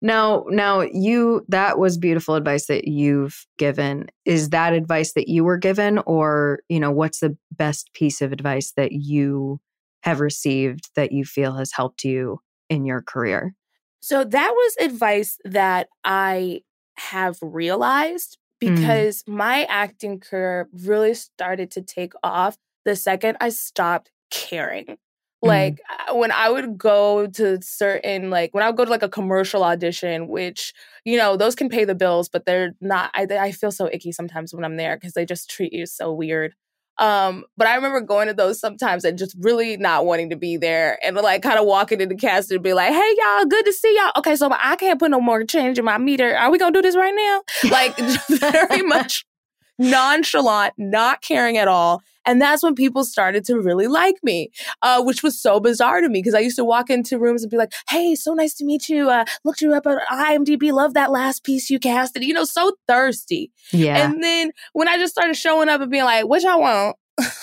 Now, 0.04 0.44
now 0.48 0.80
you 0.80 1.46
that 1.48 1.78
was 1.78 1.96
beautiful 1.96 2.34
advice 2.34 2.66
that 2.66 2.88
you've 2.88 3.46
given. 3.56 4.08
Is 4.24 4.50
that 4.50 4.72
advice 4.72 5.12
that 5.12 5.28
you 5.28 5.44
were 5.44 5.58
given 5.58 6.00
or, 6.06 6.58
you 6.68 6.80
know, 6.80 6.90
what's 6.90 7.20
the 7.20 7.36
best 7.52 7.88
piece 7.94 8.20
of 8.20 8.32
advice 8.32 8.72
that 8.72 8.90
you 8.90 9.60
have 10.02 10.18
received 10.18 10.90
that 10.96 11.12
you 11.12 11.24
feel 11.24 11.54
has 11.54 11.70
helped 11.72 12.02
you 12.02 12.40
in 12.68 12.84
your 12.84 13.00
career? 13.00 13.54
So 14.00 14.24
that 14.24 14.50
was 14.50 14.76
advice 14.80 15.38
that 15.44 15.86
I 16.02 16.62
have 16.96 17.38
realized 17.40 18.38
mm. 18.62 18.74
because 18.74 19.22
mm. 19.22 19.34
my 19.34 19.64
acting 19.64 20.20
career 20.20 20.68
really 20.84 21.14
started 21.14 21.70
to 21.72 21.82
take 21.82 22.12
off 22.22 22.56
the 22.84 22.96
second 22.96 23.36
I 23.40 23.50
stopped 23.50 24.10
caring. 24.30 24.86
Mm-hmm. 24.86 25.48
Like 25.48 25.80
mm. 26.08 26.18
when 26.18 26.32
I 26.32 26.50
would 26.50 26.78
go 26.78 27.26
to 27.26 27.60
certain 27.62 28.30
like 28.30 28.54
when 28.54 28.62
I 28.62 28.68
would 28.68 28.76
go 28.76 28.84
to 28.84 28.90
like 28.90 29.02
a 29.02 29.08
commercial 29.08 29.64
audition, 29.64 30.28
which 30.28 30.72
you 31.04 31.16
know 31.16 31.36
those 31.36 31.54
can 31.54 31.68
pay 31.68 31.84
the 31.84 31.94
bills, 31.94 32.28
but 32.28 32.46
they're 32.46 32.74
not. 32.80 33.10
I 33.14 33.26
I 33.30 33.52
feel 33.52 33.72
so 33.72 33.88
icky 33.92 34.12
sometimes 34.12 34.54
when 34.54 34.64
I'm 34.64 34.76
there 34.76 34.96
because 34.96 35.14
they 35.14 35.24
just 35.24 35.50
treat 35.50 35.72
you 35.72 35.86
so 35.86 36.12
weird. 36.12 36.54
Um, 36.98 37.44
but 37.56 37.66
I 37.66 37.74
remember 37.74 38.00
going 38.00 38.28
to 38.28 38.34
those 38.34 38.60
sometimes 38.60 39.04
and 39.04 39.16
just 39.18 39.34
really 39.40 39.76
not 39.76 40.04
wanting 40.04 40.30
to 40.30 40.36
be 40.36 40.56
there 40.56 40.98
and 41.04 41.16
like 41.16 41.42
kind 41.42 41.58
of 41.58 41.66
walking 41.66 42.00
in 42.00 42.08
the 42.08 42.14
cast 42.14 42.50
and 42.50 42.62
be 42.62 42.74
like, 42.74 42.92
hey 42.92 43.14
y'all, 43.18 43.44
good 43.46 43.64
to 43.64 43.72
see 43.72 43.96
y'all. 43.96 44.12
Okay, 44.18 44.36
so 44.36 44.50
I 44.52 44.76
can't 44.76 45.00
put 45.00 45.10
no 45.10 45.20
more 45.20 45.44
change 45.44 45.78
in 45.78 45.84
my 45.84 45.98
meter. 45.98 46.36
Are 46.36 46.50
we 46.50 46.58
gonna 46.58 46.72
do 46.72 46.82
this 46.82 46.96
right 46.96 47.14
now? 47.14 47.70
Like 47.70 47.96
very 48.28 48.82
much 48.86 49.24
nonchalant, 49.78 50.74
not 50.76 51.22
caring 51.22 51.56
at 51.56 51.68
all. 51.68 52.02
And 52.24 52.40
that's 52.40 52.62
when 52.62 52.74
people 52.74 53.04
started 53.04 53.44
to 53.46 53.60
really 53.60 53.86
like 53.86 54.16
me, 54.22 54.50
uh, 54.82 55.02
which 55.02 55.22
was 55.22 55.40
so 55.40 55.60
bizarre 55.60 56.00
to 56.00 56.08
me 56.08 56.20
because 56.20 56.34
I 56.34 56.40
used 56.40 56.56
to 56.56 56.64
walk 56.64 56.90
into 56.90 57.18
rooms 57.18 57.42
and 57.42 57.50
be 57.50 57.56
like, 57.56 57.72
hey, 57.88 58.14
so 58.14 58.34
nice 58.34 58.54
to 58.54 58.64
meet 58.64 58.88
you. 58.88 59.10
Uh, 59.10 59.24
looked 59.44 59.60
you 59.60 59.74
up 59.74 59.86
on 59.86 59.98
IMDb, 60.10 60.72
love 60.72 60.94
that 60.94 61.10
last 61.10 61.44
piece 61.44 61.70
you 61.70 61.78
casted, 61.78 62.22
you 62.22 62.34
know, 62.34 62.44
so 62.44 62.74
thirsty. 62.86 63.50
Yeah. 63.72 64.04
And 64.04 64.22
then 64.22 64.52
when 64.72 64.88
I 64.88 64.98
just 64.98 65.12
started 65.12 65.36
showing 65.36 65.68
up 65.68 65.80
and 65.80 65.90
being 65.90 66.04
like, 66.04 66.26
what 66.26 66.42
y'all 66.42 66.60
want? 66.60 66.96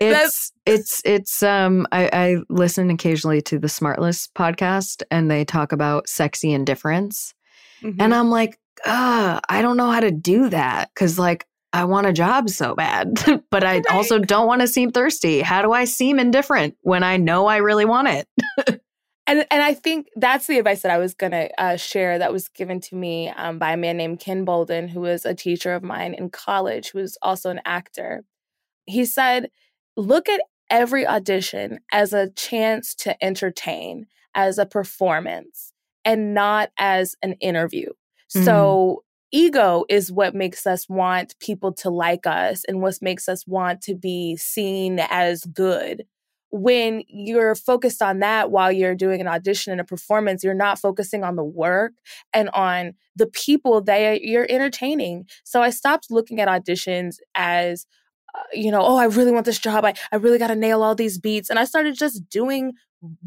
it's 0.00 0.52
it's 0.66 1.00
it's 1.04 1.42
um 1.42 1.86
I, 1.92 2.10
I 2.12 2.36
listen 2.50 2.90
occasionally 2.90 3.40
to 3.42 3.58
the 3.58 3.68
Smartless 3.68 4.28
podcast 4.34 5.02
and 5.10 5.30
they 5.30 5.44
talk 5.44 5.72
about 5.72 6.08
sexy 6.08 6.52
indifference. 6.52 7.34
Mm-hmm. 7.82 8.00
And 8.00 8.14
I'm 8.14 8.30
like, 8.30 8.58
uh, 8.84 9.40
I 9.48 9.62
don't 9.62 9.76
know 9.76 9.90
how 9.90 10.00
to 10.00 10.10
do 10.10 10.50
that 10.50 10.90
because 10.94 11.18
like 11.18 11.46
I 11.72 11.84
want 11.84 12.06
a 12.06 12.12
job 12.12 12.48
so 12.48 12.74
bad, 12.74 13.14
but 13.50 13.64
I 13.64 13.76
right. 13.76 13.86
also 13.90 14.18
don't 14.18 14.46
want 14.46 14.62
to 14.62 14.68
seem 14.68 14.90
thirsty. 14.90 15.40
How 15.40 15.62
do 15.62 15.72
I 15.72 15.84
seem 15.84 16.18
indifferent 16.18 16.76
when 16.80 17.02
I 17.02 17.16
know 17.16 17.46
I 17.46 17.58
really 17.58 17.84
want 17.84 18.08
it? 18.08 18.28
and 19.26 19.46
and 19.50 19.62
I 19.62 19.74
think 19.74 20.08
that's 20.16 20.46
the 20.46 20.58
advice 20.58 20.82
that 20.82 20.90
I 20.90 20.98
was 20.98 21.14
gonna 21.14 21.50
uh, 21.58 21.76
share 21.76 22.18
that 22.18 22.32
was 22.32 22.48
given 22.48 22.80
to 22.82 22.96
me 22.96 23.28
um, 23.28 23.58
by 23.58 23.72
a 23.72 23.76
man 23.76 23.98
named 23.98 24.20
Ken 24.20 24.44
Bolden, 24.44 24.88
who 24.88 25.00
was 25.00 25.26
a 25.26 25.34
teacher 25.34 25.74
of 25.74 25.82
mine 25.82 26.14
in 26.14 26.30
college, 26.30 26.90
who 26.90 27.00
was 27.00 27.18
also 27.20 27.50
an 27.50 27.60
actor. 27.66 28.24
He 28.86 29.04
said, 29.04 29.50
"Look 29.96 30.28
at 30.28 30.40
every 30.70 31.06
audition 31.06 31.80
as 31.92 32.12
a 32.12 32.30
chance 32.30 32.94
to 32.94 33.22
entertain, 33.22 34.06
as 34.34 34.56
a 34.56 34.66
performance, 34.66 35.72
and 36.04 36.32
not 36.32 36.70
as 36.78 37.14
an 37.22 37.34
interview." 37.34 37.90
Mm-hmm. 38.34 38.44
So 38.44 39.02
ego 39.32 39.84
is 39.88 40.12
what 40.12 40.34
makes 40.34 40.66
us 40.66 40.88
want 40.88 41.34
people 41.40 41.72
to 41.72 41.90
like 41.90 42.26
us 42.26 42.64
and 42.66 42.80
what 42.80 42.98
makes 43.02 43.28
us 43.28 43.46
want 43.46 43.82
to 43.82 43.94
be 43.94 44.36
seen 44.36 45.00
as 45.10 45.44
good. 45.44 46.04
When 46.50 47.02
you're 47.08 47.54
focused 47.54 48.00
on 48.00 48.20
that 48.20 48.50
while 48.50 48.72
you're 48.72 48.94
doing 48.94 49.20
an 49.20 49.28
audition 49.28 49.70
and 49.70 49.80
a 49.80 49.84
performance, 49.84 50.42
you're 50.42 50.54
not 50.54 50.78
focusing 50.78 51.22
on 51.22 51.36
the 51.36 51.44
work 51.44 51.92
and 52.32 52.48
on 52.50 52.94
the 53.16 53.26
people 53.26 53.82
that 53.82 54.22
you're 54.22 54.46
entertaining. 54.48 55.26
So 55.44 55.60
I 55.60 55.70
stopped 55.70 56.06
looking 56.10 56.40
at 56.40 56.48
auditions 56.48 57.16
as, 57.34 57.86
uh, 58.34 58.42
you 58.52 58.70
know, 58.70 58.80
oh, 58.80 58.96
I 58.96 59.04
really 59.04 59.32
want 59.32 59.44
this 59.44 59.58
job. 59.58 59.84
I, 59.84 59.92
I 60.10 60.16
really 60.16 60.38
got 60.38 60.46
to 60.46 60.56
nail 60.56 60.82
all 60.82 60.94
these 60.94 61.18
beats. 61.18 61.50
And 61.50 61.58
I 61.58 61.64
started 61.64 61.96
just 61.96 62.26
doing 62.30 62.72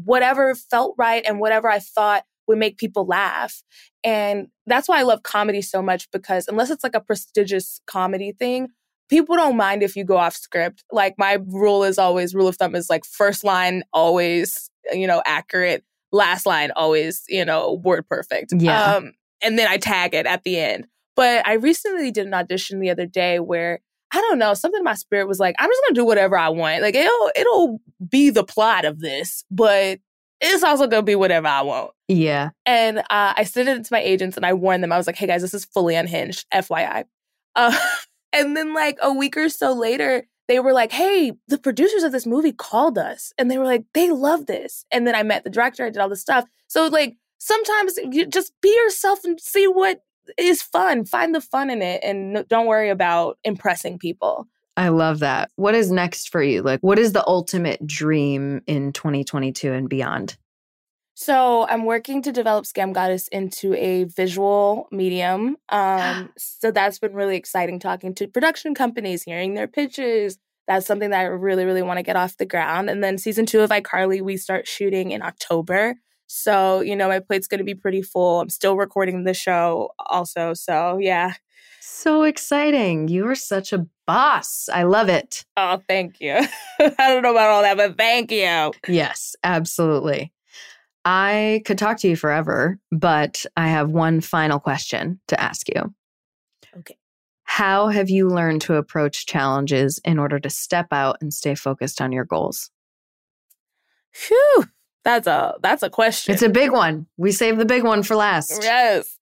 whatever 0.04 0.54
felt 0.56 0.94
right 0.98 1.24
and 1.24 1.38
whatever 1.38 1.70
I 1.70 1.78
thought 1.78 2.24
would 2.46 2.58
make 2.58 2.78
people 2.78 3.06
laugh. 3.06 3.62
And 4.04 4.48
that's 4.66 4.88
why 4.88 4.98
I 4.98 5.02
love 5.02 5.22
comedy 5.22 5.62
so 5.62 5.82
much 5.82 6.10
because 6.10 6.48
unless 6.48 6.70
it's 6.70 6.84
like 6.84 6.94
a 6.94 7.00
prestigious 7.00 7.80
comedy 7.86 8.32
thing, 8.32 8.68
people 9.08 9.36
don't 9.36 9.56
mind 9.56 9.82
if 9.82 9.96
you 9.96 10.04
go 10.04 10.16
off 10.16 10.34
script. 10.34 10.84
Like 10.90 11.14
my 11.18 11.38
rule 11.46 11.84
is 11.84 11.98
always 11.98 12.34
rule 12.34 12.48
of 12.48 12.56
thumb 12.56 12.74
is 12.74 12.90
like 12.90 13.04
first 13.04 13.44
line 13.44 13.82
always, 13.92 14.70
you 14.92 15.06
know, 15.06 15.22
accurate, 15.26 15.84
last 16.12 16.46
line 16.46 16.70
always, 16.74 17.22
you 17.28 17.44
know, 17.44 17.80
word 17.84 18.06
perfect. 18.08 18.52
Yeah. 18.56 18.94
Um, 18.94 19.12
and 19.42 19.58
then 19.58 19.68
I 19.68 19.76
tag 19.76 20.14
it 20.14 20.26
at 20.26 20.44
the 20.44 20.58
end. 20.58 20.86
But 21.14 21.46
I 21.46 21.54
recently 21.54 22.10
did 22.10 22.26
an 22.26 22.34
audition 22.34 22.80
the 22.80 22.90
other 22.90 23.06
day 23.06 23.38
where 23.38 23.80
I 24.14 24.20
don't 24.20 24.38
know, 24.38 24.54
something 24.54 24.78
in 24.78 24.84
my 24.84 24.94
spirit 24.94 25.26
was 25.26 25.40
like, 25.40 25.56
I'm 25.58 25.70
just 25.70 25.82
gonna 25.88 25.94
do 25.94 26.04
whatever 26.04 26.36
I 26.36 26.50
want. 26.50 26.82
Like 26.82 26.94
it'll 26.94 27.30
it'll 27.34 27.80
be 28.08 28.30
the 28.30 28.44
plot 28.44 28.84
of 28.84 29.00
this, 29.00 29.44
but 29.50 30.00
it's 30.42 30.64
also 30.64 30.86
gonna 30.86 31.02
be 31.02 31.14
whatever 31.14 31.46
I 31.46 31.62
want. 31.62 31.92
Yeah. 32.08 32.50
And 32.66 32.98
uh, 32.98 33.32
I 33.36 33.44
sent 33.44 33.68
it 33.68 33.84
to 33.84 33.92
my 33.92 34.00
agents 34.00 34.36
and 34.36 34.44
I 34.44 34.52
warned 34.52 34.82
them. 34.82 34.92
I 34.92 34.98
was 34.98 35.06
like, 35.06 35.16
hey 35.16 35.26
guys, 35.26 35.40
this 35.40 35.54
is 35.54 35.64
fully 35.64 35.94
unhinged, 35.94 36.46
FYI. 36.52 37.04
Uh, 37.54 37.78
and 38.32 38.56
then 38.56 38.74
like 38.74 38.98
a 39.00 39.12
week 39.12 39.36
or 39.36 39.48
so 39.48 39.72
later, 39.72 40.26
they 40.48 40.58
were 40.58 40.72
like, 40.72 40.92
hey, 40.92 41.32
the 41.48 41.58
producers 41.58 42.02
of 42.02 42.12
this 42.12 42.26
movie 42.26 42.52
called 42.52 42.98
us 42.98 43.32
and 43.38 43.50
they 43.50 43.56
were 43.56 43.64
like, 43.64 43.84
they 43.94 44.10
love 44.10 44.46
this. 44.46 44.84
And 44.90 45.06
then 45.06 45.14
I 45.14 45.22
met 45.22 45.44
the 45.44 45.50
director, 45.50 45.86
I 45.86 45.90
did 45.90 45.98
all 45.98 46.08
this 46.08 46.20
stuff. 46.20 46.44
So 46.66 46.88
like 46.88 47.16
sometimes 47.38 47.96
you 48.10 48.26
just 48.26 48.52
be 48.60 48.74
yourself 48.84 49.24
and 49.24 49.40
see 49.40 49.66
what 49.66 50.00
is 50.36 50.60
fun. 50.60 51.04
Find 51.04 51.34
the 51.34 51.40
fun 51.40 51.70
in 51.70 51.82
it 51.82 52.02
and 52.02 52.44
don't 52.48 52.66
worry 52.66 52.90
about 52.90 53.38
impressing 53.44 53.98
people. 53.98 54.48
I 54.76 54.88
love 54.88 55.18
that. 55.20 55.50
What 55.56 55.74
is 55.74 55.90
next 55.90 56.30
for 56.30 56.42
you? 56.42 56.62
Like, 56.62 56.80
what 56.80 56.98
is 56.98 57.12
the 57.12 57.26
ultimate 57.26 57.86
dream 57.86 58.62
in 58.66 58.92
2022 58.92 59.72
and 59.72 59.88
beyond? 59.88 60.36
So, 61.14 61.66
I'm 61.68 61.84
working 61.84 62.22
to 62.22 62.32
develop 62.32 62.64
Scam 62.64 62.94
Goddess 62.94 63.28
into 63.28 63.74
a 63.74 64.04
visual 64.04 64.88
medium. 64.90 65.56
Um, 65.68 66.30
so, 66.38 66.70
that's 66.70 66.98
been 66.98 67.12
really 67.12 67.36
exciting 67.36 67.78
talking 67.78 68.14
to 68.14 68.26
production 68.26 68.74
companies, 68.74 69.22
hearing 69.22 69.54
their 69.54 69.68
pitches. 69.68 70.38
That's 70.66 70.86
something 70.86 71.10
that 71.10 71.20
I 71.20 71.24
really, 71.24 71.64
really 71.64 71.82
want 71.82 71.98
to 71.98 72.02
get 72.02 72.16
off 72.16 72.38
the 72.38 72.46
ground. 72.46 72.88
And 72.88 73.04
then, 73.04 73.18
season 73.18 73.44
two 73.44 73.60
of 73.60 73.70
iCarly, 73.70 74.22
we 74.22 74.38
start 74.38 74.66
shooting 74.66 75.10
in 75.10 75.22
October. 75.22 75.96
So, 76.28 76.80
you 76.80 76.96
know, 76.96 77.08
my 77.08 77.20
plate's 77.20 77.46
going 77.46 77.58
to 77.58 77.64
be 77.64 77.74
pretty 77.74 78.00
full. 78.00 78.40
I'm 78.40 78.48
still 78.48 78.76
recording 78.76 79.24
the 79.24 79.34
show 79.34 79.90
also. 79.98 80.54
So, 80.54 80.96
yeah. 80.98 81.34
So 81.94 82.22
exciting. 82.22 83.08
You 83.08 83.28
are 83.28 83.34
such 83.34 83.72
a 83.72 83.86
boss. 84.06 84.68
I 84.72 84.84
love 84.84 85.10
it. 85.10 85.44
Oh, 85.58 85.80
thank 85.86 86.20
you. 86.20 86.32
I 86.80 86.94
don't 86.96 87.22
know 87.22 87.30
about 87.30 87.50
all 87.50 87.62
that, 87.62 87.76
but 87.76 87.98
thank 87.98 88.32
you. 88.32 88.72
Yes, 88.88 89.36
absolutely. 89.44 90.32
I 91.04 91.62
could 91.66 91.76
talk 91.78 91.98
to 91.98 92.08
you 92.08 92.16
forever, 92.16 92.78
but 92.90 93.44
I 93.58 93.68
have 93.68 93.90
one 93.90 94.20
final 94.22 94.58
question 94.58 95.20
to 95.28 95.38
ask 95.38 95.68
you. 95.68 95.94
Okay. 96.78 96.96
How 97.44 97.88
have 97.88 98.08
you 98.08 98.26
learned 98.26 98.62
to 98.62 98.76
approach 98.76 99.26
challenges 99.26 100.00
in 100.02 100.18
order 100.18 100.40
to 100.40 100.50
step 100.50 100.88
out 100.92 101.18
and 101.20 101.32
stay 101.32 101.54
focused 101.54 102.00
on 102.00 102.10
your 102.10 102.24
goals? 102.24 102.70
Phew. 104.12 104.64
That's 105.04 105.26
a 105.26 105.56
that's 105.62 105.82
a 105.82 105.90
question. 105.90 106.32
It's 106.32 106.42
a 106.42 106.48
big 106.48 106.72
one. 106.72 107.06
We 107.18 107.32
save 107.32 107.58
the 107.58 107.66
big 107.66 107.84
one 107.84 108.02
for 108.02 108.16
last. 108.16 108.60
Yes. 108.62 109.18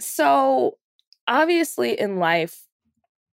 So, 0.00 0.78
obviously 1.26 1.98
in 1.98 2.18
life 2.18 2.64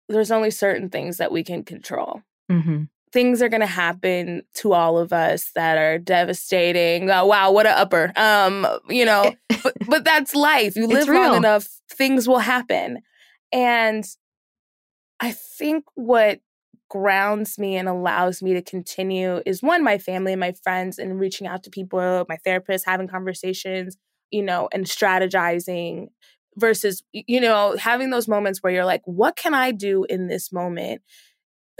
there's 0.10 0.32
only 0.32 0.52
certain 0.52 0.90
things 0.90 1.18
that 1.18 1.32
we 1.32 1.44
can 1.44 1.64
control. 1.64 2.22
Mm-hmm. 2.52 2.86
Things 3.12 3.42
are 3.42 3.50
going 3.50 3.62
to 3.62 3.68
happen 3.68 4.44
to 4.56 4.74
all 4.74 4.98
of 4.98 5.14
us 5.14 5.52
that 5.56 5.78
are 5.78 5.98
devastating. 5.98 7.10
Oh, 7.10 7.26
wow, 7.26 7.52
what 7.52 7.66
a 7.66 7.78
upper. 7.78 8.12
Um, 8.16 8.68
you 8.90 9.06
know, 9.06 9.34
but, 9.64 9.74
but 9.88 10.04
that's 10.04 10.36
life. 10.36 10.76
You 10.76 10.88
live 10.88 11.08
long 11.08 11.38
enough, 11.38 11.68
things 11.92 12.28
will 12.28 12.40
happen. 12.40 13.02
And 13.52 14.04
I 15.20 15.32
think 15.32 15.86
what 15.96 16.42
grounds 16.90 17.60
me 17.60 17.78
and 17.78 17.88
allows 17.88 18.42
me 18.42 18.54
to 18.54 18.62
continue 18.62 19.42
is 19.46 19.62
one, 19.62 19.84
my 19.84 19.98
family 20.00 20.34
and 20.34 20.40
my 20.40 20.54
friends, 20.64 20.98
and 20.98 21.20
reaching 21.20 21.48
out 21.48 21.64
to 21.64 21.70
people, 21.70 22.26
my 22.28 22.38
therapist, 22.38 22.86
having 22.86 23.08
conversations, 23.08 23.96
you 24.32 24.42
know, 24.42 24.70
and 24.74 24.86
strategizing 24.86 26.08
versus, 26.58 27.04
you 27.12 27.40
know, 27.40 27.76
having 27.78 28.10
those 28.10 28.28
moments 28.28 28.60
where 28.60 28.74
you're 28.74 28.86
like, 28.86 29.02
what 29.06 29.36
can 29.36 29.54
I 29.54 29.72
do 29.72 30.06
in 30.10 30.28
this 30.28 30.52
moment? 30.52 31.02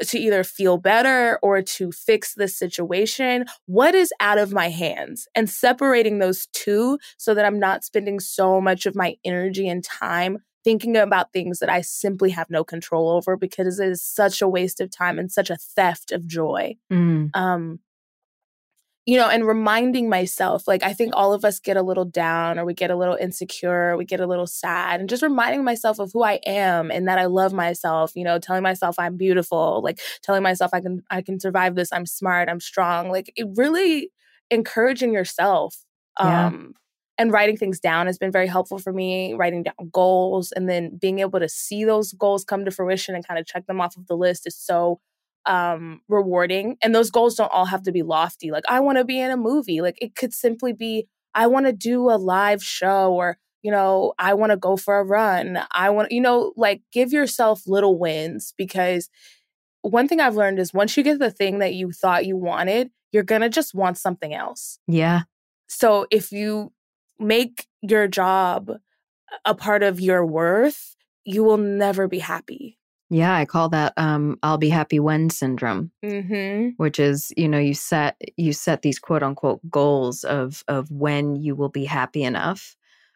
to 0.08 0.18
either 0.18 0.44
feel 0.44 0.78
better 0.78 1.40
or 1.42 1.62
to 1.62 1.92
fix 1.92 2.34
the 2.34 2.48
situation? 2.48 3.46
What 3.66 3.96
is 3.96 4.14
out 4.20 4.38
of 4.38 4.54
my 4.54 4.70
hands? 4.70 5.28
And 5.36 5.50
separating 5.50 6.20
those 6.20 6.48
two 6.54 7.00
so 7.18 7.34
that 7.34 7.46
I'm 7.46 7.60
not 7.60 7.84
spending 7.84 8.20
so 8.20 8.62
much 8.62 8.86
of 8.86 8.96
my 8.96 9.18
energy 9.26 9.68
and 9.68 9.84
time 9.84 10.38
thinking 10.64 10.98
about 10.98 11.32
things 11.32 11.60
that 11.60 11.70
I 11.70 11.82
simply 11.82 12.32
have 12.32 12.50
no 12.50 12.64
control 12.64 13.10
over 13.10 13.38
because 13.38 13.80
it 13.80 13.90
is 13.90 14.04
such 14.04 14.42
a 14.42 14.48
waste 14.48 14.82
of 14.82 14.92
time 14.92 15.18
and 15.18 15.32
such 15.32 15.50
a 15.50 15.58
theft 15.58 16.12
of 16.12 16.28
joy. 16.28 16.76
Mm. 16.92 17.36
Um, 17.36 17.80
you 19.10 19.18
know, 19.18 19.28
and 19.28 19.48
reminding 19.48 20.08
myself, 20.08 20.68
like, 20.68 20.84
I 20.84 20.94
think 20.94 21.16
all 21.16 21.34
of 21.34 21.44
us 21.44 21.60
get 21.60 21.76
a 21.78 21.82
little 21.82 22.06
down 22.06 22.60
or 22.60 22.64
we 22.64 22.76
get 22.76 22.92
a 22.92 22.96
little 22.96 23.16
insecure, 23.16 23.98
we 23.98 24.06
get 24.06 24.20
a 24.20 24.28
little 24.28 24.46
sad, 24.46 25.00
and 25.00 25.10
just 25.10 25.24
reminding 25.24 25.64
myself 25.64 25.98
of 25.98 26.12
who 26.14 26.22
I 26.22 26.34
am 26.46 26.92
and 26.92 27.08
that 27.08 27.18
I 27.18 27.26
love 27.26 27.52
myself, 27.52 28.12
you 28.16 28.24
know, 28.24 28.38
telling 28.38 28.62
myself 28.62 29.00
I'm 29.00 29.18
beautiful, 29.18 29.82
like 29.84 30.00
telling 30.22 30.44
myself 30.44 30.76
I 30.76 30.82
can, 30.82 31.02
I 31.10 31.24
can 31.24 31.40
survive 31.40 31.74
this, 31.74 31.92
I'm 31.92 32.06
smart, 32.06 32.50
I'm 32.50 32.60
strong, 32.60 33.10
like 33.10 33.34
it 33.36 33.48
really 33.56 34.12
encouraging 34.52 35.12
yourself. 35.12 35.76
Yeah. 36.20 36.46
Um, 36.46 36.76
and 37.18 37.34
writing 37.34 37.58
things 37.58 37.80
down 37.80 38.06
has 38.06 38.20
been 38.20 38.32
very 38.32 38.48
helpful 38.48 38.78
for 38.78 38.94
me, 38.94 39.34
writing 39.34 39.64
down 39.64 39.90
goals 39.92 40.52
and 40.52 40.70
then 40.70 41.00
being 41.02 41.18
able 41.18 41.40
to 41.40 41.50
see 41.50 41.84
those 41.84 42.14
goals 42.14 42.44
come 42.44 42.64
to 42.64 42.70
fruition 42.70 43.16
and 43.16 43.28
kind 43.28 43.40
of 43.40 43.48
check 43.48 43.66
them 43.66 43.82
off 43.82 43.98
of 43.98 44.06
the 44.06 44.16
list 44.16 44.46
is 44.46 44.56
so 44.56 45.00
um 45.46 46.02
rewarding 46.08 46.78
and 46.82 46.94
those 46.94 47.10
goals 47.10 47.36
don't 47.36 47.52
all 47.52 47.66
have 47.66 47.82
to 47.82 47.92
be 47.92 48.04
lofty 48.04 48.52
like 48.52 48.64
i 48.70 48.80
want 48.80 48.98
to 48.98 49.06
be 49.06 49.20
in 49.20 49.32
a 49.32 49.38
movie 49.38 49.82
like 49.82 49.98
it 50.02 50.16
could 50.16 50.34
simply 50.34 50.74
be 50.74 51.08
i 51.34 51.48
want 51.48 51.66
to 51.66 51.74
do 51.74 52.10
a 52.10 52.18
live 52.18 52.64
show 52.64 53.14
or 53.14 53.38
you 53.62 53.72
know 53.72 54.14
i 54.20 54.34
want 54.34 54.52
to 54.52 54.58
go 54.58 54.76
for 54.76 55.00
a 55.00 55.04
run 55.04 55.60
i 55.72 55.90
want 55.90 56.12
you 56.12 56.22
know 56.22 56.54
like 56.58 56.82
give 56.92 57.14
yourself 57.14 57.62
little 57.66 57.98
wins 57.98 58.54
because 58.58 59.10
one 59.82 60.08
thing 60.08 60.20
i've 60.20 60.36
learned 60.36 60.60
is 60.60 60.74
once 60.74 60.98
you 60.98 61.04
get 61.04 61.20
the 61.20 61.32
thing 61.32 61.60
that 61.60 61.74
you 61.74 61.92
thought 61.92 62.26
you 62.26 62.36
wanted 62.36 62.92
you're 63.12 63.24
going 63.24 63.42
to 63.42 63.50
just 63.50 63.74
want 63.74 63.98
something 63.98 64.34
else. 64.34 64.80
Yeah. 64.88 65.22
So 65.68 66.08
if 66.12 66.32
you 66.32 66.72
make 67.20 67.68
your 67.82 68.08
job 68.08 68.72
a 69.46 69.54
part 69.54 69.84
of 69.84 70.00
your 70.00 70.26
worth 70.26 70.96
you 71.26 71.44
will 71.44 71.58
never 71.58 72.08
be 72.08 72.18
happy 72.18 72.79
yeah, 73.10 73.36
I 73.36 73.46
call 73.46 73.70
that 73.70 73.94
um, 73.98 74.38
"I'll 74.44 74.58
be 74.58 74.70
happy 74.70 75.00
when" 75.00 75.30
syndrome, 75.30 75.92
mm-hmm. 76.04 76.70
which 76.78 77.00
is 77.00 77.34
you 77.36 77.48
know 77.50 77.58
you 77.58 77.74
set 77.74 78.22
you 78.38 78.54
set 78.54 78.84
these 78.84 79.00
quote 79.00 79.24
unquote 79.24 79.62
goals 79.70 80.24
of 80.24 80.64
of 80.68 80.92
when 80.92 81.36
you 81.36 81.56
will 81.56 81.70
be 81.70 81.86
happy 81.86 82.24
enough, 82.24 82.76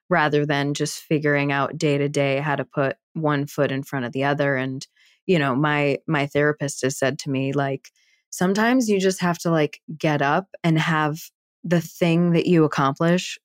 rather 0.10 0.46
than 0.46 0.74
just 0.74 1.04
figuring 1.04 1.52
out 1.52 1.78
day 1.78 1.98
to 1.98 2.10
day 2.10 2.40
how 2.40 2.56
to 2.56 2.66
put 2.66 2.98
one 3.14 3.46
foot 3.46 3.72
in 3.72 3.84
front 3.84 4.06
of 4.06 4.14
the 4.14 4.24
other. 4.24 4.56
And 4.56 4.86
you 5.28 5.38
know, 5.38 5.56
my 5.56 6.00
my 6.08 6.26
therapist 6.26 6.82
has 6.82 6.98
said 6.98 7.20
to 7.20 7.30
me 7.30 7.54
like 7.54 7.90
sometimes 8.32 8.90
you 8.90 9.00
just 9.00 9.22
have 9.22 9.38
to 9.40 9.52
like 9.52 9.80
get 9.96 10.24
up 10.24 10.48
and 10.64 10.80
have 10.80 11.20
the 11.64 11.82
thing 11.82 12.32
that 12.32 12.48
you 12.48 12.64
accomplish 12.64 13.38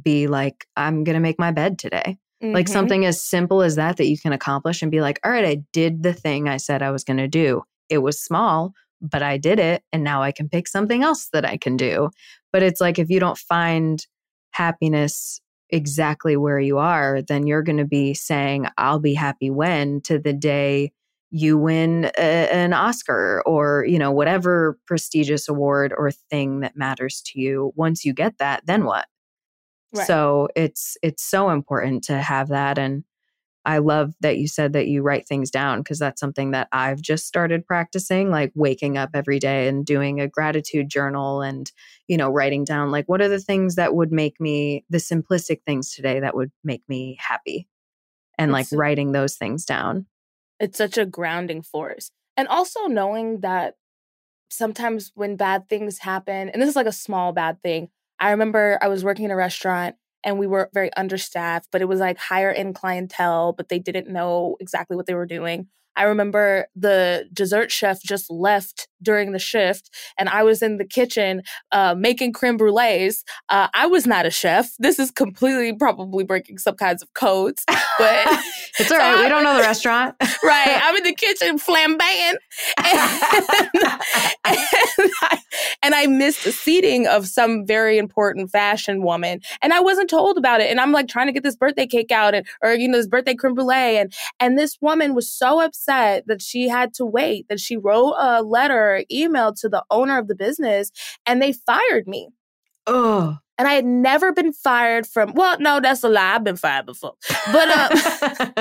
be 0.00 0.28
like 0.28 0.66
I'm 0.76 1.02
gonna 1.02 1.20
make 1.20 1.40
my 1.40 1.50
bed 1.50 1.78
today 1.78 2.18
Mm-hmm. 2.42 2.54
Like 2.54 2.68
something 2.68 3.04
as 3.04 3.22
simple 3.22 3.62
as 3.62 3.74
that 3.76 3.96
that 3.96 4.06
you 4.06 4.18
can 4.18 4.32
accomplish 4.32 4.80
and 4.80 4.90
be 4.90 5.00
like, 5.00 5.18
all 5.24 5.32
right, 5.32 5.44
I 5.44 5.62
did 5.72 6.02
the 6.02 6.12
thing 6.12 6.48
I 6.48 6.56
said 6.56 6.82
I 6.82 6.92
was 6.92 7.02
going 7.02 7.16
to 7.16 7.28
do. 7.28 7.62
It 7.88 7.98
was 7.98 8.22
small, 8.22 8.74
but 9.00 9.22
I 9.22 9.38
did 9.38 9.58
it. 9.58 9.82
And 9.92 10.04
now 10.04 10.22
I 10.22 10.30
can 10.30 10.48
pick 10.48 10.68
something 10.68 11.02
else 11.02 11.28
that 11.32 11.44
I 11.44 11.56
can 11.56 11.76
do. 11.76 12.10
But 12.52 12.62
it's 12.62 12.80
like 12.80 12.98
if 12.98 13.10
you 13.10 13.18
don't 13.18 13.38
find 13.38 14.06
happiness 14.52 15.40
exactly 15.70 16.36
where 16.36 16.60
you 16.60 16.78
are, 16.78 17.22
then 17.22 17.46
you're 17.46 17.62
going 17.62 17.78
to 17.78 17.84
be 17.84 18.14
saying, 18.14 18.66
I'll 18.78 19.00
be 19.00 19.14
happy 19.14 19.50
when 19.50 20.00
to 20.02 20.18
the 20.18 20.32
day 20.32 20.92
you 21.30 21.58
win 21.58 22.06
a, 22.16 22.48
an 22.50 22.72
Oscar 22.72 23.42
or, 23.44 23.84
you 23.86 23.98
know, 23.98 24.10
whatever 24.10 24.78
prestigious 24.86 25.48
award 25.48 25.92
or 25.96 26.10
thing 26.10 26.60
that 26.60 26.76
matters 26.76 27.20
to 27.26 27.40
you. 27.40 27.72
Once 27.76 28.04
you 28.04 28.14
get 28.14 28.38
that, 28.38 28.64
then 28.64 28.84
what? 28.84 29.06
Right. 29.92 30.06
So 30.06 30.48
it's 30.54 30.96
it's 31.02 31.22
so 31.22 31.50
important 31.50 32.04
to 32.04 32.18
have 32.18 32.48
that 32.48 32.78
and 32.78 33.04
I 33.64 33.78
love 33.78 34.14
that 34.20 34.38
you 34.38 34.48
said 34.48 34.72
that 34.72 34.88
you 34.88 35.02
write 35.02 35.28
things 35.28 35.50
down 35.50 35.80
because 35.80 35.98
that's 35.98 36.20
something 36.20 36.52
that 36.52 36.68
I've 36.72 37.02
just 37.02 37.26
started 37.26 37.66
practicing 37.66 38.30
like 38.30 38.50
waking 38.54 38.96
up 38.96 39.10
every 39.12 39.38
day 39.38 39.68
and 39.68 39.84
doing 39.84 40.20
a 40.20 40.28
gratitude 40.28 40.88
journal 40.88 41.42
and 41.42 41.70
you 42.06 42.16
know 42.16 42.30
writing 42.30 42.64
down 42.64 42.90
like 42.90 43.06
what 43.06 43.20
are 43.20 43.28
the 43.28 43.40
things 43.40 43.74
that 43.74 43.94
would 43.94 44.12
make 44.12 44.40
me 44.40 44.84
the 44.88 44.98
simplistic 44.98 45.62
things 45.66 45.92
today 45.92 46.20
that 46.20 46.34
would 46.34 46.50
make 46.64 46.82
me 46.88 47.18
happy 47.20 47.68
and 48.38 48.50
it's, 48.50 48.72
like 48.72 48.78
writing 48.78 49.12
those 49.12 49.34
things 49.34 49.64
down. 49.64 50.06
It's 50.60 50.78
such 50.78 50.96
a 50.96 51.04
grounding 51.04 51.62
force. 51.62 52.10
And 52.36 52.48
also 52.48 52.86
knowing 52.86 53.40
that 53.40 53.74
sometimes 54.48 55.12
when 55.14 55.36
bad 55.36 55.68
things 55.68 55.98
happen 55.98 56.48
and 56.48 56.62
this 56.62 56.70
is 56.70 56.76
like 56.76 56.86
a 56.86 56.92
small 56.92 57.32
bad 57.32 57.62
thing 57.62 57.90
I 58.20 58.30
remember 58.30 58.78
I 58.82 58.88
was 58.88 59.04
working 59.04 59.24
in 59.24 59.30
a 59.30 59.36
restaurant 59.36 59.96
and 60.24 60.38
we 60.38 60.46
were 60.46 60.70
very 60.74 60.92
understaffed, 60.94 61.68
but 61.70 61.80
it 61.80 61.86
was 61.88 62.00
like 62.00 62.18
higher 62.18 62.50
end 62.50 62.74
clientele, 62.74 63.52
but 63.52 63.68
they 63.68 63.78
didn't 63.78 64.08
know 64.08 64.56
exactly 64.60 64.96
what 64.96 65.06
they 65.06 65.14
were 65.14 65.26
doing. 65.26 65.68
I 65.98 66.04
remember 66.04 66.68
the 66.76 67.28
dessert 67.32 67.72
chef 67.72 68.00
just 68.00 68.30
left 68.30 68.86
during 69.02 69.32
the 69.32 69.38
shift, 69.40 69.90
and 70.16 70.28
I 70.28 70.44
was 70.44 70.62
in 70.62 70.76
the 70.76 70.84
kitchen 70.84 71.42
uh, 71.72 71.96
making 71.98 72.34
creme 72.34 72.56
brulees. 72.56 73.24
Uh, 73.48 73.66
I 73.74 73.86
was 73.86 74.06
not 74.06 74.24
a 74.24 74.30
chef. 74.30 74.70
This 74.78 75.00
is 75.00 75.10
completely 75.10 75.72
probably 75.72 76.22
breaking 76.22 76.58
some 76.58 76.76
kinds 76.76 77.02
of 77.02 77.12
codes, 77.14 77.64
but 77.66 77.78
it's 78.78 78.92
all 78.92 78.98
right. 78.98 79.16
So 79.16 79.22
we 79.24 79.28
don't 79.28 79.42
know 79.42 79.56
the 79.56 79.62
restaurant, 79.62 80.14
right? 80.44 80.80
I'm 80.82 80.96
in 80.96 81.02
the 81.02 81.14
kitchen 81.14 81.58
flambeing, 81.58 81.98
and, 81.98 82.38
and, 82.76 83.90
I, 84.44 85.42
and 85.82 85.94
I 85.96 86.06
missed 86.06 86.46
a 86.46 86.52
seating 86.52 87.08
of 87.08 87.26
some 87.26 87.66
very 87.66 87.98
important 87.98 88.52
fashion 88.52 89.02
woman, 89.02 89.40
and 89.62 89.72
I 89.72 89.80
wasn't 89.80 90.08
told 90.08 90.38
about 90.38 90.60
it. 90.60 90.70
And 90.70 90.80
I'm 90.80 90.92
like 90.92 91.08
trying 91.08 91.26
to 91.26 91.32
get 91.32 91.42
this 91.42 91.56
birthday 91.56 91.86
cake 91.86 92.12
out, 92.12 92.36
and 92.36 92.46
or 92.62 92.74
you 92.74 92.86
know 92.86 92.98
this 92.98 93.08
birthday 93.08 93.34
creme 93.34 93.54
brulee, 93.54 93.98
and 93.98 94.12
and 94.38 94.56
this 94.56 94.78
woman 94.80 95.16
was 95.16 95.28
so 95.28 95.60
upset 95.60 95.87
upset 95.88 96.26
that 96.26 96.42
she 96.42 96.68
had 96.68 96.94
to 96.94 97.04
wait, 97.04 97.46
that 97.48 97.60
she 97.60 97.76
wrote 97.76 98.14
a 98.18 98.42
letter, 98.42 99.04
email 99.10 99.52
to 99.54 99.68
the 99.68 99.84
owner 99.90 100.18
of 100.18 100.28
the 100.28 100.34
business, 100.34 100.90
and 101.26 101.40
they 101.40 101.52
fired 101.52 102.06
me. 102.06 102.28
Oh. 102.86 103.38
And 103.58 103.66
I 103.66 103.72
had 103.72 103.84
never 103.84 104.32
been 104.32 104.52
fired 104.52 105.04
from, 105.04 105.32
well, 105.34 105.58
no, 105.58 105.80
that's 105.80 106.04
a 106.04 106.08
lie. 106.08 106.36
I've 106.36 106.44
been 106.44 106.56
fired 106.56 106.86
before. 106.86 107.14
But, 107.52 107.68
um, 107.68 107.88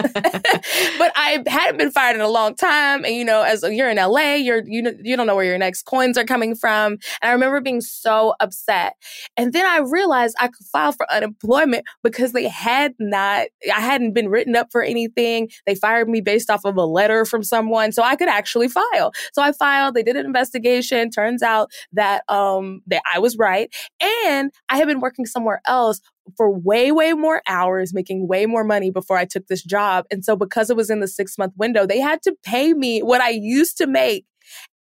but 0.98 1.12
I 1.16 1.44
hadn't 1.46 1.78
been 1.78 1.92
fired 1.92 2.16
in 2.16 2.22
a 2.22 2.28
long 2.28 2.56
time. 2.56 3.06
And, 3.06 3.14
you 3.14 3.24
know, 3.24 3.44
as 3.44 3.62
you're 3.62 3.92
in 3.92 3.98
LA, 3.98 4.34
you're, 4.34 4.64
you, 4.66 4.92
you 5.04 5.16
don't 5.16 5.28
know 5.28 5.36
where 5.36 5.46
your 5.46 5.58
next 5.60 5.84
coins 5.84 6.18
are 6.18 6.24
coming 6.24 6.56
from. 6.56 6.94
And 7.22 7.30
I 7.30 7.32
remember 7.32 7.62
being 7.62 7.82
so 7.82 8.34
upset. 8.40 8.96
And 9.38 9.54
then 9.54 9.68
I 9.68 9.78
realized 9.80 10.36
I 10.40 10.48
could 10.48 10.66
file 10.66 10.94
for 10.94 11.10
unemployment 11.12 11.86
because 12.04 12.32
they 12.32 12.48
had 12.48 12.96
not, 12.98 13.48
I 13.72 13.80
hadn't 13.80 14.14
been 14.14 14.30
written 14.30 14.56
up 14.56 14.72
for 14.72 14.82
anything. 14.82 15.50
They 15.68 15.76
fired 15.76 16.10
me 16.10 16.22
based 16.22 16.50
off 16.50 16.66
of 16.66 16.76
a 16.76 16.86
letter 16.86 17.24
from 17.24 17.44
someone. 17.44 17.92
So 17.92 18.02
I 18.02 18.16
could 18.16 18.30
actually 18.30 18.68
file. 18.68 19.12
So 19.34 19.44
I 19.44 19.52
filed, 19.52 19.94
they 19.94 20.02
did 20.02 20.16
an 20.16 20.26
investigation. 20.26 21.12
Turns 21.12 21.44
out 21.44 21.70
that, 21.94 22.24
um, 22.30 22.82
that 22.88 23.04
I 23.14 23.20
was 23.20 23.38
right. 23.38 23.72
And 24.02 24.52
I 24.70 24.87
had 24.88 24.94
been 24.94 25.02
working 25.02 25.26
somewhere 25.26 25.62
else 25.66 26.00
for 26.36 26.52
way, 26.52 26.92
way 26.92 27.14
more 27.14 27.42
hours, 27.48 27.94
making 27.94 28.28
way 28.28 28.46
more 28.46 28.64
money 28.64 28.92
before 28.92 29.18
I 29.18 29.26
took 29.26 29.48
this 29.48 29.64
job. 29.64 30.06
And 30.12 30.24
so, 30.24 30.36
because 30.36 30.70
it 30.70 30.78
was 30.78 30.90
in 30.90 31.00
the 31.00 31.08
six 31.08 31.38
month 31.38 31.54
window, 31.58 31.86
they 31.86 32.00
had 32.00 32.22
to 32.24 32.36
pay 32.44 32.74
me 32.74 33.02
what 33.02 33.22
I 33.22 33.30
used 33.30 33.78
to 33.78 33.88
make. 33.88 34.26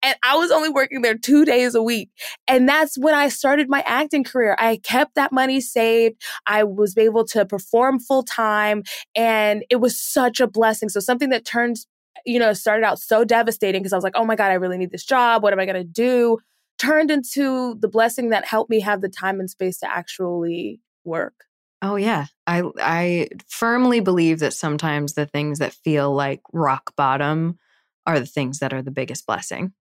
And 0.02 0.16
I 0.22 0.36
was 0.36 0.50
only 0.50 0.68
working 0.68 1.02
there 1.02 1.16
two 1.16 1.44
days 1.44 1.74
a 1.74 1.82
week. 1.82 2.10
And 2.46 2.68
that's 2.68 2.96
when 2.96 3.14
I 3.14 3.28
started 3.28 3.68
my 3.68 3.82
acting 3.86 4.22
career. 4.22 4.54
I 4.58 4.76
kept 4.76 5.16
that 5.16 5.32
money 5.32 5.60
saved. 5.60 6.22
I 6.46 6.62
was 6.64 6.96
able 6.96 7.24
to 7.28 7.44
perform 7.44 7.98
full 7.98 8.22
time. 8.22 8.84
And 9.16 9.64
it 9.70 9.76
was 9.76 10.00
such 10.00 10.40
a 10.40 10.46
blessing. 10.46 10.88
So, 10.88 11.00
something 11.00 11.30
that 11.30 11.44
turns, 11.44 11.86
you 12.24 12.38
know, 12.38 12.52
started 12.52 12.84
out 12.84 12.98
so 12.98 13.24
devastating 13.24 13.82
because 13.82 13.92
I 13.92 13.96
was 13.96 14.04
like, 14.04 14.16
oh 14.16 14.24
my 14.24 14.36
God, 14.36 14.50
I 14.50 14.54
really 14.54 14.78
need 14.78 14.90
this 14.90 15.04
job. 15.04 15.42
What 15.42 15.52
am 15.52 15.60
I 15.60 15.66
going 15.66 15.76
to 15.76 15.84
do? 15.84 16.38
Turned 16.78 17.10
into 17.10 17.76
the 17.80 17.88
blessing 17.88 18.30
that 18.30 18.44
helped 18.44 18.70
me 18.70 18.80
have 18.80 19.00
the 19.00 19.08
time 19.08 19.40
and 19.40 19.50
space 19.50 19.78
to 19.78 19.90
actually 19.90 20.80
work. 21.04 21.44
Oh 21.82 21.96
yeah. 21.96 22.26
I 22.46 22.62
I 22.80 23.28
firmly 23.48 24.00
believe 24.00 24.38
that 24.40 24.54
sometimes 24.54 25.14
the 25.14 25.26
things 25.26 25.58
that 25.58 25.72
feel 25.72 26.14
like 26.14 26.40
rock 26.52 26.94
bottom 26.96 27.58
are 28.06 28.18
the 28.18 28.26
things 28.26 28.60
that 28.60 28.72
are 28.72 28.82
the 28.82 28.90
biggest 28.90 29.26
blessing. 29.26 29.72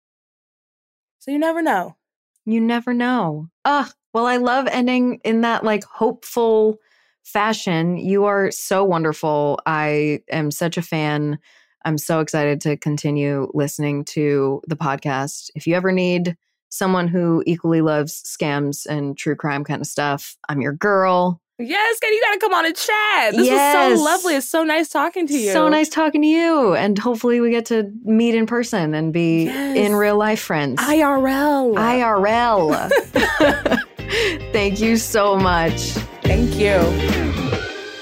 So 1.20 1.32
you 1.32 1.40
never 1.40 1.62
know. 1.62 1.96
You 2.46 2.62
never 2.62 2.94
know. 2.94 3.50
Ah, 3.64 3.92
well 4.14 4.26
I 4.26 4.38
love 4.38 4.68
ending 4.68 5.20
in 5.24 5.42
that 5.42 5.64
like 5.64 5.84
hopeful 5.84 6.80
fashion. 7.24 7.98
You 7.98 8.26
are 8.26 8.52
so 8.52 8.84
wonderful. 8.84 9.60
I 9.66 10.20
am 10.30 10.52
such 10.52 10.78
a 10.78 10.82
fan. 10.82 11.40
I'm 11.84 11.98
so 11.98 12.20
excited 12.20 12.62
to 12.62 12.78
continue 12.78 13.50
listening 13.54 14.06
to 14.06 14.62
the 14.68 14.76
podcast. 14.76 15.50
If 15.56 15.66
you 15.66 15.76
ever 15.76 15.92
need 15.92 16.38
someone 16.76 17.08
who 17.08 17.44
equally 17.46 17.82
loves 17.82 18.22
scams 18.24 18.86
and 18.86 19.18
true 19.18 19.36
crime 19.36 19.64
kind 19.64 19.82
of 19.82 19.88
stuff, 19.88 20.38
I'm 20.50 20.62
your 20.62 20.74
girl. 20.74 21.42
Yes, 21.58 22.00
and 22.04 22.12
you 22.12 22.22
got 22.22 22.34
to 22.34 22.40
come 22.40 22.54
on 22.54 22.66
and 22.66 22.76
chat. 22.76 23.34
This 23.34 23.48
yes. 23.48 23.92
was 23.92 24.00
so 24.00 24.04
lovely. 24.04 24.36
It's 24.36 24.50
so 24.50 24.64
nice 24.66 24.90
talking 24.90 25.26
to 25.28 25.38
you. 25.38 25.54
So 25.54 25.70
nice 25.70 25.88
talking 25.88 26.22
to 26.22 26.28
you. 26.28 26.76
And 26.76 26.98
hopefully 26.98 27.40
we 27.40 27.50
get 27.50 27.66
to 27.68 27.90
meet 28.04 28.36
in 28.36 28.46
person 28.46 28.94
and 28.94 29.14
be 29.14 29.46
yes. 29.46 29.78
in 29.78 29.96
real 29.96 30.18
life 30.18 30.42
friends. 30.42 30.82
IRL. 30.82 31.76
IRL. 31.76 32.92
Thank 34.52 34.82
you 34.82 34.98
so 34.98 35.38
much. 35.38 35.92
Thank 36.24 36.56
you. 36.56 36.82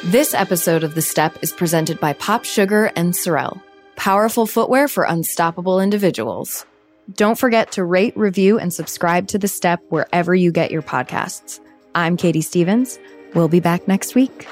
This 0.09 0.33
episode 0.33 0.83
of 0.83 0.95
The 0.95 1.01
Step 1.03 1.37
is 1.43 1.51
presented 1.51 1.99
by 1.99 2.13
POPSUGAR 2.13 2.91
and 2.95 3.15
Sorel, 3.15 3.61
powerful 3.95 4.47
footwear 4.47 4.87
for 4.87 5.03
unstoppable 5.03 5.79
individuals. 5.79 6.65
Don't 7.11 7.37
forget 7.37 7.73
to 7.73 7.83
rate, 7.83 8.15
review, 8.15 8.57
and 8.57 8.73
subscribe 8.73 9.27
to 9.27 9.37
The 9.37 9.47
Step 9.47 9.81
wherever 9.89 10.33
you 10.33 10.51
get 10.51 10.71
your 10.71 10.81
podcasts. 10.81 11.59
I'm 11.93 12.15
Katie 12.15 12.41
Stevens. 12.41 12.97
We'll 13.35 13.49
be 13.49 13.59
back 13.59 13.87
next 13.87 14.15
week. 14.15 14.47